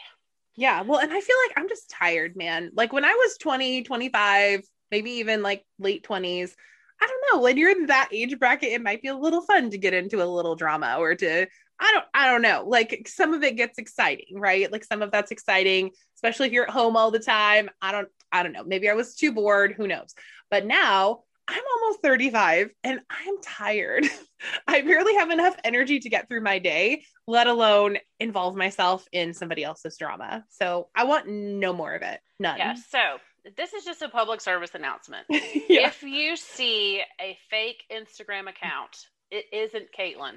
Yeah. 0.54 0.82
Well, 0.82 1.00
and 1.00 1.12
I 1.12 1.20
feel 1.20 1.36
like 1.48 1.58
I'm 1.58 1.68
just 1.68 1.90
tired, 1.90 2.36
man. 2.36 2.70
Like 2.74 2.92
when 2.92 3.04
I 3.04 3.12
was 3.12 3.36
20, 3.38 3.82
25, 3.82 4.62
maybe 4.90 5.10
even 5.12 5.42
like 5.42 5.64
late 5.78 6.04
20s, 6.04 6.52
I 7.00 7.06
don't 7.06 7.34
know. 7.34 7.42
When 7.42 7.56
you're 7.56 7.70
in 7.70 7.86
that 7.86 8.08
age 8.12 8.38
bracket, 8.38 8.72
it 8.72 8.82
might 8.82 9.02
be 9.02 9.08
a 9.08 9.16
little 9.16 9.42
fun 9.42 9.70
to 9.70 9.78
get 9.78 9.94
into 9.94 10.22
a 10.22 10.24
little 10.24 10.56
drama 10.56 10.96
or 10.98 11.14
to 11.14 11.46
I 11.78 11.92
don't 11.92 12.04
I 12.14 12.26
don't 12.26 12.42
know. 12.42 12.64
Like 12.66 13.06
some 13.06 13.34
of 13.34 13.42
it 13.42 13.56
gets 13.56 13.78
exciting, 13.78 14.38
right? 14.38 14.70
Like 14.70 14.84
some 14.84 15.02
of 15.02 15.10
that's 15.10 15.30
exciting, 15.30 15.90
especially 16.16 16.46
if 16.46 16.52
you're 16.52 16.64
at 16.64 16.70
home 16.70 16.96
all 16.96 17.10
the 17.10 17.18
time. 17.18 17.68
I 17.82 17.92
don't 17.92 18.08
I 18.32 18.42
don't 18.42 18.52
know. 18.52 18.64
Maybe 18.64 18.88
I 18.88 18.94
was 18.94 19.14
too 19.14 19.32
bored, 19.32 19.74
who 19.76 19.86
knows. 19.86 20.14
But 20.50 20.64
now 20.64 21.20
I'm 21.48 21.62
almost 21.80 22.02
35 22.02 22.70
and 22.82 23.00
I'm 23.08 23.40
tired. 23.42 24.06
I 24.66 24.82
barely 24.82 25.14
have 25.14 25.30
enough 25.30 25.56
energy 25.64 26.00
to 26.00 26.08
get 26.08 26.28
through 26.28 26.42
my 26.42 26.58
day, 26.58 27.04
let 27.26 27.46
alone 27.46 27.98
involve 28.18 28.56
myself 28.56 29.06
in 29.12 29.32
somebody 29.32 29.62
else's 29.62 29.96
drama. 29.96 30.44
So 30.48 30.88
I 30.94 31.04
want 31.04 31.28
no 31.28 31.72
more 31.72 31.94
of 31.94 32.02
it. 32.02 32.20
None. 32.40 32.58
Yeah. 32.58 32.74
So 32.74 33.18
this 33.56 33.72
is 33.72 33.84
just 33.84 34.02
a 34.02 34.08
public 34.08 34.40
service 34.40 34.70
announcement. 34.74 35.26
yeah. 35.30 35.88
If 35.88 36.02
you 36.02 36.36
see 36.36 37.02
a 37.20 37.38
fake 37.50 37.84
Instagram 37.92 38.48
account, 38.48 39.06
it 39.30 39.44
isn't 39.52 39.88
Caitlin. 39.98 40.34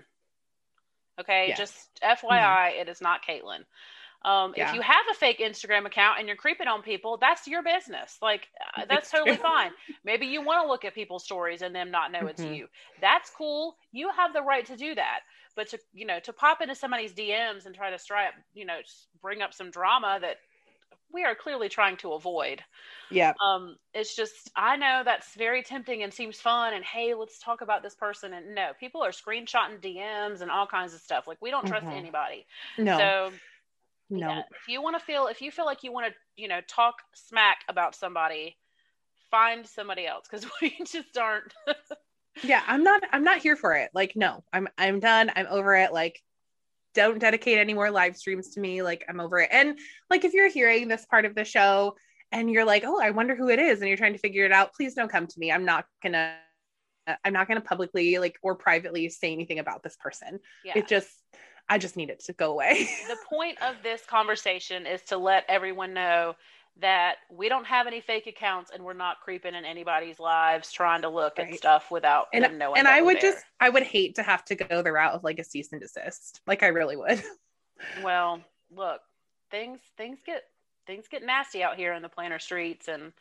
Okay, 1.20 1.48
Yeah. 1.50 1.56
just 1.56 2.00
FYI, 2.02 2.80
it 2.80 2.88
is 2.90 3.02
not 3.02 3.22
Caitlin. 3.28 3.66
Um, 4.24 4.54
Yeah. 4.56 4.70
If 4.70 4.76
you 4.76 4.82
have 4.82 5.06
a 5.12 5.14
fake 5.16 5.40
Instagram 5.40 5.86
account 5.86 6.20
and 6.20 6.28
you're 6.28 6.36
creeping 6.38 6.68
on 6.68 6.82
people, 6.82 7.18
that's 7.18 7.48
your 7.48 7.64
business. 7.64 8.18
Like 8.22 8.48
uh, 8.78 8.86
that's 8.90 9.10
totally 9.12 9.38
fine. 9.38 9.72
Maybe 10.04 10.28
you 10.28 10.42
want 10.44 10.64
to 10.66 10.68
look 10.70 10.86
at 10.86 10.94
people's 10.94 11.24
stories 11.24 11.62
and 11.62 11.74
them 11.74 11.92
not 11.92 12.12
know 12.12 12.28
it's 12.28 12.42
Mhm. 12.42 12.56
you. 12.56 12.68
That's 13.02 13.30
cool. 13.30 13.76
You 13.92 14.10
have 14.16 14.34
the 14.34 14.42
right 14.42 14.66
to 14.68 14.76
do 14.78 14.96
that. 14.96 15.22
But 15.56 15.70
to 15.70 15.80
you 15.94 16.06
know 16.06 16.20
to 16.22 16.32
pop 16.34 16.62
into 16.62 16.76
somebody's 16.76 17.14
DMs 17.14 17.66
and 17.66 17.76
try 17.76 17.90
to 17.92 18.00
strike 18.00 18.34
you 18.54 18.66
know 18.66 18.80
bring 19.22 19.42
up 19.42 19.54
some 19.54 19.72
drama 19.72 20.20
that 20.22 20.38
we 21.14 21.24
are 21.24 21.36
clearly 21.36 21.70
trying 21.70 21.98
to 21.98 22.14
avoid 22.14 22.64
Yeah. 23.12 23.34
um 23.44 23.78
it's 23.94 24.16
just 24.16 24.52
i 24.56 24.76
know 24.76 25.02
that's 25.04 25.36
very 25.36 25.64
tempting 25.64 26.04
and 26.04 26.14
seems 26.14 26.40
fun 26.40 26.74
and 26.74 26.84
hey 26.86 27.14
let's 27.14 27.40
talk 27.40 27.62
about 27.62 27.84
this 27.84 27.96
person 27.96 28.34
and 28.34 28.54
no 28.54 28.72
people 28.80 29.02
are 29.02 29.12
screenshotting 29.12 29.82
dms 29.82 30.42
and 30.42 30.52
all 30.52 30.68
kinds 30.68 30.94
of 30.94 31.02
stuff 31.02 31.28
like 31.28 31.38
we 31.42 31.52
don't 31.52 31.66
trust 31.68 31.88
Mhm. 31.88 31.98
anybody 31.98 32.46
No. 32.78 32.98
so 32.98 33.32
no. 34.10 34.28
yeah, 34.30 34.40
if 34.40 34.68
you 34.68 34.82
want 34.82 34.98
to 34.98 35.06
feel 35.06 35.28
if 35.28 35.42
you 35.42 35.52
feel 35.52 35.66
like 35.66 35.84
you 35.84 35.92
want 35.92 36.08
to 36.08 36.14
you 36.42 36.48
know 36.48 36.62
talk 36.68 36.96
smack 37.14 37.60
about 37.68 37.96
somebody 37.96 38.58
find 39.30 39.68
somebody 39.68 40.08
else 40.08 40.28
because 40.30 40.46
we 40.62 40.76
just 40.86 41.18
aren't 41.18 41.54
yeah 42.44 42.64
i'm 42.68 42.84
not 42.84 43.02
i'm 43.12 43.24
not 43.24 43.40
here 43.40 43.56
for 43.56 43.74
it 43.76 43.90
like 43.94 44.16
no 44.16 44.44
i'm 44.54 44.68
i'm 44.78 45.00
done 45.00 45.32
i'm 45.36 45.48
over 45.48 45.76
it 45.76 45.92
like 45.92 46.22
don't 46.94 47.20
dedicate 47.20 47.58
any 47.58 47.74
more 47.74 47.92
live 47.92 48.16
streams 48.16 48.50
to 48.50 48.60
me 48.60 48.82
like 48.82 49.06
i'm 49.08 49.20
over 49.20 49.40
it. 49.40 49.50
And 49.52 49.78
like 50.10 50.24
if 50.24 50.34
you're 50.34 50.50
hearing 50.50 50.88
this 50.88 51.06
part 51.06 51.26
of 51.26 51.36
the 51.36 51.46
show 51.46 51.96
and 52.32 52.50
you're 52.52 52.66
like 52.66 52.84
oh 52.86 53.00
i 53.02 53.12
wonder 53.12 53.36
who 53.36 53.50
it 53.50 53.60
is 53.60 53.80
and 53.80 53.88
you're 53.88 53.98
trying 53.98 54.14
to 54.14 54.20
figure 54.20 54.46
it 54.46 54.52
out 54.52 54.74
please 54.74 54.94
don't 54.94 55.12
come 55.12 55.28
to 55.28 55.40
me. 55.40 55.52
I'm 55.52 55.66
not 55.66 55.86
gonna 56.04 56.36
i'm 57.24 57.34
not 57.34 57.48
gonna 57.48 57.62
publicly 57.62 58.18
like 58.20 58.38
or 58.42 58.56
privately 58.56 59.10
say 59.10 59.32
anything 59.32 59.60
about 59.60 59.84
this 59.84 59.98
person. 59.98 60.40
Yeah 60.64 60.78
it 60.78 60.88
just 60.88 61.10
i 61.68 61.78
just 61.78 61.96
need 61.96 62.10
it 62.10 62.24
to 62.26 62.34
go 62.34 62.52
away. 62.52 62.90
The 63.08 63.18
point 63.28 63.62
of 63.62 63.76
this 63.84 64.06
conversation 64.06 64.86
is 64.86 65.02
to 65.04 65.18
let 65.18 65.46
everyone 65.48 65.94
know 65.94 66.36
that 66.78 67.16
we 67.30 67.50
don't 67.50 67.66
have 67.66 67.88
any 67.88 68.00
fake 68.02 68.28
accounts 68.28 68.72
and 68.74 68.84
we're 68.84 68.94
not 68.94 69.20
creeping 69.22 69.56
in 69.56 69.66
anybody's 69.66 70.20
lives 70.20 70.72
trying 70.72 71.02
to 71.02 71.10
look 71.10 71.38
at 71.40 71.54
stuff 71.56 71.92
without 71.92 72.28
and, 72.34 72.44
them 72.44 72.58
knowing 72.58 72.78
and 72.80 72.88
i 72.88 73.02
would 73.02 73.16
there. 73.18 73.34
just 73.34 73.46
i 73.60 73.68
would 73.70 73.84
hate 73.84 74.16
to 74.16 74.24
have 74.24 74.46
to 74.46 74.56
go 74.56 74.82
the 74.82 74.92
route 74.92 75.14
of 75.14 75.24
like 75.24 75.40
a 75.40 75.44
cease 75.44 75.72
and 75.72 75.82
desist 75.82 76.40
like 76.48 76.64
i 76.64 76.68
really 76.68 76.96
would 76.96 77.22
Well, 78.04 78.42
look, 78.76 79.02
things 79.52 79.80
things 79.98 80.20
get 80.26 80.44
things 80.86 81.08
get 81.10 81.24
nasty 81.26 81.64
out 81.64 81.78
here 81.78 81.94
in 81.94 82.02
the 82.02 82.10
planner 82.10 82.40
streets 82.40 82.88
and 82.88 83.14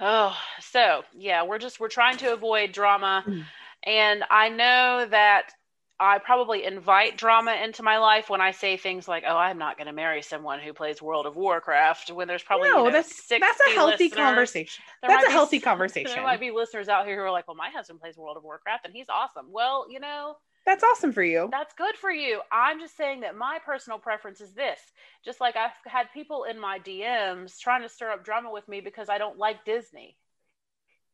oh, 0.00 0.36
so 0.60 1.02
yeah, 1.12 1.42
we're 1.42 1.58
just 1.58 1.80
we're 1.80 1.88
trying 1.88 2.16
to 2.18 2.32
avoid 2.32 2.72
drama 2.72 3.24
Mm. 3.26 3.44
and 3.84 4.24
I 4.30 4.48
know 4.48 5.06
that 5.10 5.52
I 5.98 6.18
probably 6.18 6.64
invite 6.64 7.16
drama 7.16 7.56
into 7.62 7.82
my 7.82 7.98
life 7.98 8.28
when 8.28 8.40
I 8.40 8.50
say 8.50 8.76
things 8.76 9.06
like, 9.06 9.24
"Oh, 9.26 9.36
I'm 9.36 9.58
not 9.58 9.76
going 9.76 9.86
to 9.86 9.92
marry 9.92 10.22
someone 10.22 10.60
who 10.60 10.72
plays 10.72 11.00
World 11.00 11.26
of 11.26 11.36
Warcraft." 11.36 12.10
When 12.10 12.26
there's 12.28 12.42
probably 12.42 12.70
no 12.70 12.78
you 12.78 12.84
know, 12.84 12.90
that's 12.90 13.28
that's 13.28 13.60
a 13.60 13.70
healthy 13.74 14.04
listeners. 14.04 14.24
conversation 14.24 14.84
There 15.02 15.10
that's 15.10 15.28
a 15.28 15.30
healthy 15.30 15.58
s- 15.58 15.62
conversation 15.64 16.10
There 16.12 16.22
might 16.24 16.40
be 16.40 16.50
listeners 16.50 16.88
out 16.88 17.06
here 17.06 17.16
who 17.16 17.22
are 17.22 17.30
like, 17.30 17.46
"Well, 17.46 17.56
my 17.56 17.70
husband 17.70 18.00
plays 18.00 18.16
World 18.16 18.36
of 18.36 18.42
Warcraft 18.42 18.86
and 18.86 18.94
he's 18.94 19.08
awesome." 19.08 19.46
Well, 19.52 19.86
you 19.88 20.00
know, 20.00 20.36
that's 20.66 20.82
awesome 20.82 21.12
for 21.12 21.22
you 21.22 21.48
that's 21.50 21.74
good 21.74 21.94
for 21.96 22.10
you. 22.10 22.40
I'm 22.50 22.80
just 22.80 22.96
saying 22.96 23.20
that 23.20 23.36
my 23.36 23.58
personal 23.64 23.98
preference 23.98 24.40
is 24.40 24.52
this. 24.54 24.80
Just 25.24 25.40
like 25.40 25.54
I've 25.56 25.70
had 25.86 26.12
people 26.12 26.44
in 26.44 26.58
my 26.58 26.80
DMs 26.80 27.60
trying 27.60 27.82
to 27.82 27.88
stir 27.88 28.10
up 28.10 28.24
drama 28.24 28.50
with 28.50 28.66
me 28.68 28.80
because 28.80 29.08
I 29.08 29.18
don't 29.18 29.38
like 29.38 29.64
Disney. 29.64 30.16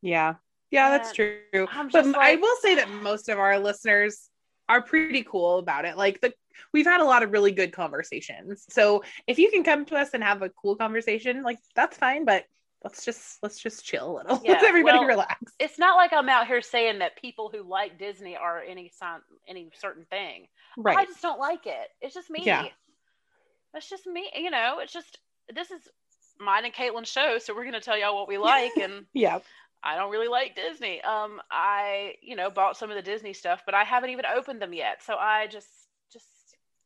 Yeah. 0.00 0.36
Yeah, 0.70 0.88
that's 0.90 1.12
true. 1.12 1.42
But 1.52 1.88
just 1.90 2.14
I 2.14 2.36
will 2.36 2.56
say 2.62 2.76
that 2.76 2.88
most 3.02 3.28
of 3.28 3.38
our 3.38 3.58
listeners 3.58 4.29
are 4.70 4.80
pretty 4.80 5.24
cool 5.24 5.58
about 5.58 5.84
it. 5.84 5.96
Like 5.96 6.20
the 6.20 6.32
we've 6.72 6.86
had 6.86 7.00
a 7.00 7.04
lot 7.04 7.22
of 7.22 7.32
really 7.32 7.50
good 7.50 7.72
conversations. 7.72 8.64
So 8.68 9.02
if 9.26 9.38
you 9.38 9.50
can 9.50 9.64
come 9.64 9.84
to 9.86 9.96
us 9.96 10.10
and 10.14 10.22
have 10.22 10.42
a 10.42 10.48
cool 10.48 10.76
conversation, 10.76 11.42
like 11.42 11.58
that's 11.74 11.96
fine, 11.96 12.24
but 12.24 12.44
let's 12.84 13.04
just 13.04 13.42
let's 13.42 13.58
just 13.58 13.84
chill 13.84 14.12
a 14.12 14.14
little. 14.18 14.40
Yeah, 14.44 14.52
Let's 14.52 14.64
everybody 14.64 14.98
well, 14.98 15.08
relax. 15.08 15.52
It's 15.58 15.78
not 15.78 15.96
like 15.96 16.12
I'm 16.12 16.28
out 16.28 16.46
here 16.46 16.62
saying 16.62 17.00
that 17.00 17.20
people 17.20 17.50
who 17.52 17.62
like 17.68 17.98
Disney 17.98 18.36
are 18.36 18.60
any 18.60 18.88
sign, 18.88 19.20
any 19.48 19.70
certain 19.74 20.04
thing. 20.04 20.46
Oh, 20.78 20.82
right. 20.82 20.98
I 20.98 21.04
just 21.04 21.20
don't 21.20 21.40
like 21.40 21.66
it. 21.66 21.88
It's 22.00 22.14
just 22.14 22.30
me. 22.30 22.42
Yeah. 22.44 22.66
It's 23.74 23.90
just 23.90 24.06
me. 24.06 24.30
You 24.36 24.50
know, 24.50 24.78
it's 24.80 24.92
just 24.92 25.18
this 25.52 25.72
is 25.72 25.82
mine 26.38 26.64
and 26.64 26.72
Caitlin's 26.72 27.08
show, 27.08 27.38
so 27.38 27.54
we're 27.56 27.64
gonna 27.64 27.80
tell 27.80 27.98
y'all 27.98 28.14
what 28.14 28.28
we 28.28 28.38
like, 28.38 28.76
and 28.76 29.06
Yeah. 29.12 29.40
I 29.82 29.96
don't 29.96 30.10
really 30.10 30.28
like 30.28 30.54
Disney. 30.56 31.00
Um, 31.02 31.40
I 31.50 32.14
you 32.22 32.36
know 32.36 32.50
bought 32.50 32.76
some 32.76 32.90
of 32.90 32.96
the 32.96 33.02
Disney 33.02 33.32
stuff, 33.32 33.62
but 33.64 33.74
I 33.74 33.84
haven't 33.84 34.10
even 34.10 34.24
opened 34.26 34.60
them 34.60 34.72
yet. 34.72 35.02
So 35.02 35.14
I 35.16 35.46
just 35.46 35.68
just 36.12 36.26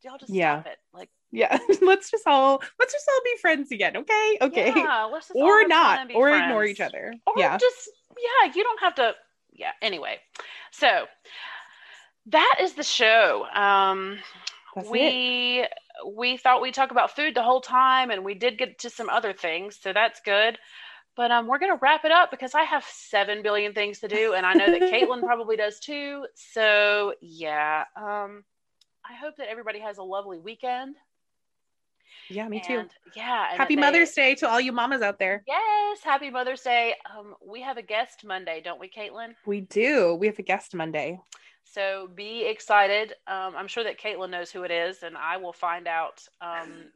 y'all 0.02 0.18
just 0.18 0.32
Yeah. 0.32 0.60
stop 0.62 0.72
it. 0.72 0.78
Like 0.92 1.08
Yeah. 1.32 1.58
let's 1.82 2.10
just 2.10 2.26
all 2.26 2.62
let's 2.78 2.92
just 2.92 3.08
all 3.08 3.20
be 3.24 3.36
friends 3.40 3.70
again. 3.72 3.96
Okay. 3.96 4.38
Okay. 4.40 4.72
yeah, 4.76 5.04
let's 5.10 5.28
just 5.28 5.36
or 5.40 5.66
not. 5.66 6.10
Or 6.14 6.30
ignore 6.30 6.64
each 6.64 6.80
other. 6.80 7.14
or 7.26 7.34
yeah. 7.36 7.56
just 7.56 7.90
yeah 8.16 8.52
you 8.54 8.62
don't 8.62 8.80
have 8.80 8.94
to 8.96 9.14
yeah 9.52 9.72
anyway 9.82 10.18
so 10.70 11.06
that 12.26 12.56
is 12.60 12.74
the 12.74 12.82
show 12.82 13.46
um 13.54 14.18
That's 14.74 14.86
it. 14.88 14.90
we 14.90 15.66
we 16.16 16.36
thought 16.36 16.60
we'd 16.62 16.74
talk 16.74 16.90
about 16.90 17.14
food 17.14 17.34
the 17.34 17.42
whole 17.42 17.60
time 17.60 18.10
and 18.10 18.24
we 18.24 18.34
did 18.34 18.58
get 18.58 18.78
to 18.80 18.90
some 18.90 19.08
other 19.08 19.32
things 19.32 19.78
so 19.80 19.92
that's 19.92 20.20
good 20.24 20.58
but 21.16 21.30
um 21.30 21.46
we're 21.46 21.58
gonna 21.58 21.78
wrap 21.80 22.04
it 22.04 22.10
up 22.12 22.30
because 22.30 22.54
i 22.54 22.62
have 22.62 22.84
seven 22.84 23.42
billion 23.42 23.72
things 23.72 24.00
to 24.00 24.08
do 24.08 24.34
and 24.34 24.44
i 24.46 24.52
know 24.54 24.70
that 24.70 24.80
caitlin 24.82 25.20
probably 25.24 25.56
does 25.56 25.78
too 25.80 26.24
so 26.34 27.14
yeah 27.20 27.84
um 27.96 28.44
i 29.08 29.14
hope 29.14 29.36
that 29.36 29.48
everybody 29.48 29.78
has 29.80 29.98
a 29.98 30.02
lovely 30.02 30.38
weekend 30.38 30.96
Yeah, 32.30 32.48
me 32.48 32.60
too. 32.60 32.84
Yeah 33.14 33.48
and 33.50 33.58
Happy 33.58 33.74
they- 33.76 33.80
Mother's 33.80 34.12
Day 34.12 34.34
to 34.36 34.48
all 34.48 34.60
you 34.60 34.72
mamas 34.72 35.02
out 35.02 35.18
there. 35.18 35.42
Yes, 35.46 35.98
happy 36.02 36.30
Mother's 36.30 36.62
Day. 36.62 36.94
Um, 37.10 37.34
we 37.46 37.60
have 37.60 37.76
a 37.76 37.82
guest 37.82 38.24
Monday, 38.24 38.62
don't 38.64 38.80
we, 38.80 38.88
Caitlin? 38.88 39.34
We 39.44 39.60
do. 39.60 40.14
We 40.14 40.26
have 40.28 40.38
a 40.38 40.42
guest 40.42 40.74
Monday. 40.74 41.20
So 41.64 42.08
be 42.14 42.46
excited. 42.46 43.12
Um, 43.26 43.54
I'm 43.56 43.68
sure 43.68 43.84
that 43.84 44.00
Caitlin 44.00 44.30
knows 44.30 44.50
who 44.50 44.62
it 44.62 44.70
is, 44.70 45.02
and 45.02 45.16
I 45.18 45.36
will 45.36 45.52
find 45.52 45.86
out. 45.86 46.22
Um, 46.40 46.86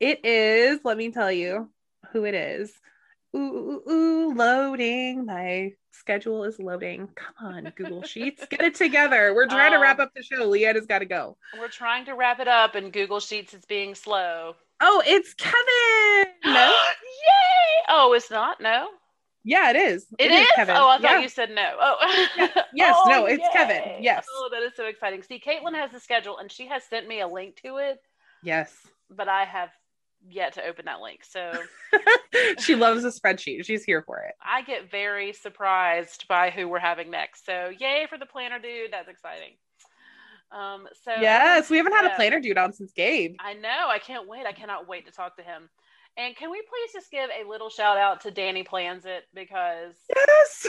It 0.00 0.24
is, 0.24 0.80
let 0.84 0.96
me 0.96 1.10
tell 1.10 1.32
you 1.32 1.70
who 2.12 2.24
it 2.24 2.34
is. 2.34 2.72
Ooh, 3.36 3.82
ooh, 3.86 3.90
ooh, 3.90 4.34
loading. 4.34 5.26
My 5.26 5.72
schedule 5.92 6.44
is 6.44 6.58
loading. 6.58 7.08
Come 7.14 7.34
on, 7.40 7.72
Google 7.76 8.02
Sheets. 8.02 8.46
Get 8.50 8.62
it 8.62 8.74
together. 8.74 9.34
We're 9.34 9.46
trying 9.48 9.72
to 9.72 9.76
Um, 9.76 9.82
wrap 9.82 9.98
up 9.98 10.12
the 10.14 10.22
show. 10.22 10.48
Leanna's 10.48 10.86
got 10.86 11.00
to 11.00 11.04
go. 11.06 11.36
we're 11.58 11.68
trying 11.68 12.06
to 12.06 12.14
wrap 12.14 12.40
it 12.40 12.48
up, 12.48 12.74
and 12.74 12.92
Google 12.92 13.20
Sheets 13.20 13.52
is 13.52 13.64
being 13.66 13.94
slow. 13.94 14.56
Oh, 14.80 15.02
it's 15.06 15.34
Kevin. 15.34 16.32
No? 16.44 16.70
Yay! 16.72 17.84
Oh, 17.88 18.12
it's 18.14 18.30
not. 18.30 18.60
No, 18.60 18.88
Yeah, 19.44 19.70
it 19.70 19.76
is. 19.76 20.06
it 20.18 20.30
is. 20.30 20.46
Kevin. 20.54 20.76
Oh, 20.76 20.88
I 20.88 20.94
thought 20.98 21.02
Yeah. 21.02 21.18
you 21.20 21.28
said 21.28 21.50
no. 21.50 21.76
Oh, 21.78 21.96
Yes, 22.72 22.94
Oh, 22.98 23.08
no, 23.10 23.26
it's 23.26 23.46
Kevin. 23.52 24.02
Yes. 24.02 24.24
Oh, 24.30 24.48
that 24.52 24.62
is 24.62 24.72
so 24.76 24.86
exciting. 24.86 25.22
See, 25.22 25.38
Caitlin 25.44 25.74
has 25.74 25.90
the 25.90 26.00
schedule, 26.00 26.38
and 26.38 26.50
she 26.50 26.66
has 26.68 26.82
sent 26.84 27.06
me 27.08 27.20
a 27.20 27.26
link 27.28 27.56
to 27.62 27.76
it, 27.78 27.98
Yes. 28.42 28.74
but 29.10 29.28
I 29.28 29.44
have 29.44 29.70
yet 30.28 30.54
to 30.54 30.64
open 30.64 30.86
that 30.86 31.00
link. 31.00 31.24
So. 31.24 31.52
she 32.58 32.74
loves 32.74 33.04
a 33.04 33.08
spreadsheet. 33.08 33.64
She's 33.64 33.84
here 33.84 34.02
for 34.02 34.20
it. 34.20 34.34
I 34.42 34.62
get 34.62 34.90
very 34.90 35.32
surprised 35.32 36.26
by 36.28 36.50
who 36.50 36.68
we're 36.68 36.78
having 36.78 37.10
next. 37.10 37.44
So 37.46 37.70
yay 37.78 38.06
for 38.08 38.18
the 38.18 38.26
planner 38.26 38.58
dude. 38.58 38.92
That's 38.92 39.08
exciting. 39.08 39.54
Um, 40.50 40.86
so 41.04 41.12
Yes, 41.20 41.68
we 41.68 41.76
haven't 41.76 41.92
had 41.92 42.06
a 42.06 42.14
planner 42.16 42.40
dude 42.40 42.58
on 42.58 42.72
since 42.72 42.92
Gabe. 42.92 43.36
I 43.40 43.54
know. 43.54 43.86
I 43.88 43.98
can't 43.98 44.26
wait. 44.28 44.46
I 44.46 44.52
cannot 44.52 44.88
wait 44.88 45.06
to 45.06 45.12
talk 45.12 45.36
to 45.36 45.42
him. 45.42 45.68
And 46.16 46.34
can 46.34 46.50
we 46.50 46.62
please 46.62 46.92
just 46.92 47.10
give 47.10 47.30
a 47.30 47.48
little 47.48 47.70
shout 47.70 47.96
out 47.96 48.22
to 48.22 48.30
Danny 48.30 48.64
Plans 48.64 49.04
It 49.04 49.24
because 49.34 49.94
Yes. 50.14 50.66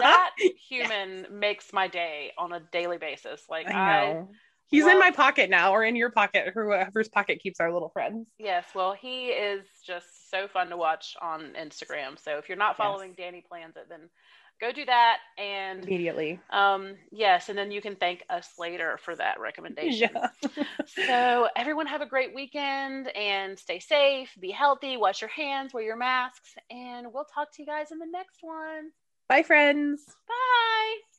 that 0.00 0.30
human 0.68 1.26
makes 1.30 1.72
my 1.72 1.88
day 1.88 2.32
on 2.36 2.52
a 2.52 2.60
daily 2.72 2.98
basis. 2.98 3.42
Like 3.48 3.68
I 3.68 3.72
I, 3.72 4.24
He's 4.70 4.86
in 4.86 4.98
my 4.98 5.10
pocket 5.10 5.50
now, 5.50 5.72
or 5.72 5.84
in 5.84 5.96
your 5.96 6.10
pocket, 6.10 6.52
whoever's 6.54 7.08
pocket 7.08 7.40
keeps 7.42 7.58
our 7.60 7.72
little 7.72 7.88
friends. 7.90 8.28
yes, 8.38 8.66
well, 8.74 8.92
he 8.92 9.26
is 9.28 9.64
just 9.86 10.30
so 10.30 10.46
fun 10.48 10.68
to 10.70 10.76
watch 10.76 11.16
on 11.20 11.52
Instagram. 11.60 12.18
So 12.22 12.38
if 12.38 12.48
you're 12.48 12.56
not 12.58 12.70
Yes. 12.70 12.76
following 12.78 13.14
Danny 13.14 13.44
Plans 13.48 13.76
It, 13.76 13.88
then 13.88 14.08
go 14.60 14.70
do 14.72 14.84
that. 14.84 15.18
And 15.38 15.84
Immediately. 15.84 16.38
Um, 16.50 16.94
yes, 17.10 17.48
and 17.48 17.58
then 17.58 17.70
you 17.72 17.80
can 17.80 17.96
thank 17.96 18.22
us 18.30 18.48
later 18.58 18.98
for 19.02 19.16
that 19.16 19.40
recommendation. 19.40 20.10
Yeah. 20.96 21.06
So, 21.06 21.48
everyone 21.56 21.86
have 21.86 22.00
a 22.00 22.06
great 22.06 22.34
weekend 22.34 23.08
and 23.16 23.58
stay 23.58 23.78
safe, 23.78 24.30
be 24.40 24.50
healthy, 24.50 24.96
wash 24.96 25.20
your 25.20 25.30
hands, 25.30 25.72
wear 25.72 25.84
your 25.84 25.96
masks, 25.96 26.54
and 26.70 27.12
we'll 27.12 27.26
talk 27.26 27.52
to 27.54 27.62
you 27.62 27.66
guys 27.66 27.90
in 27.92 27.98
the 27.98 28.06
next 28.06 28.38
one. 28.42 28.90
Bye, 29.28 29.42
friends. 29.42 30.04
Bye. 30.28 31.09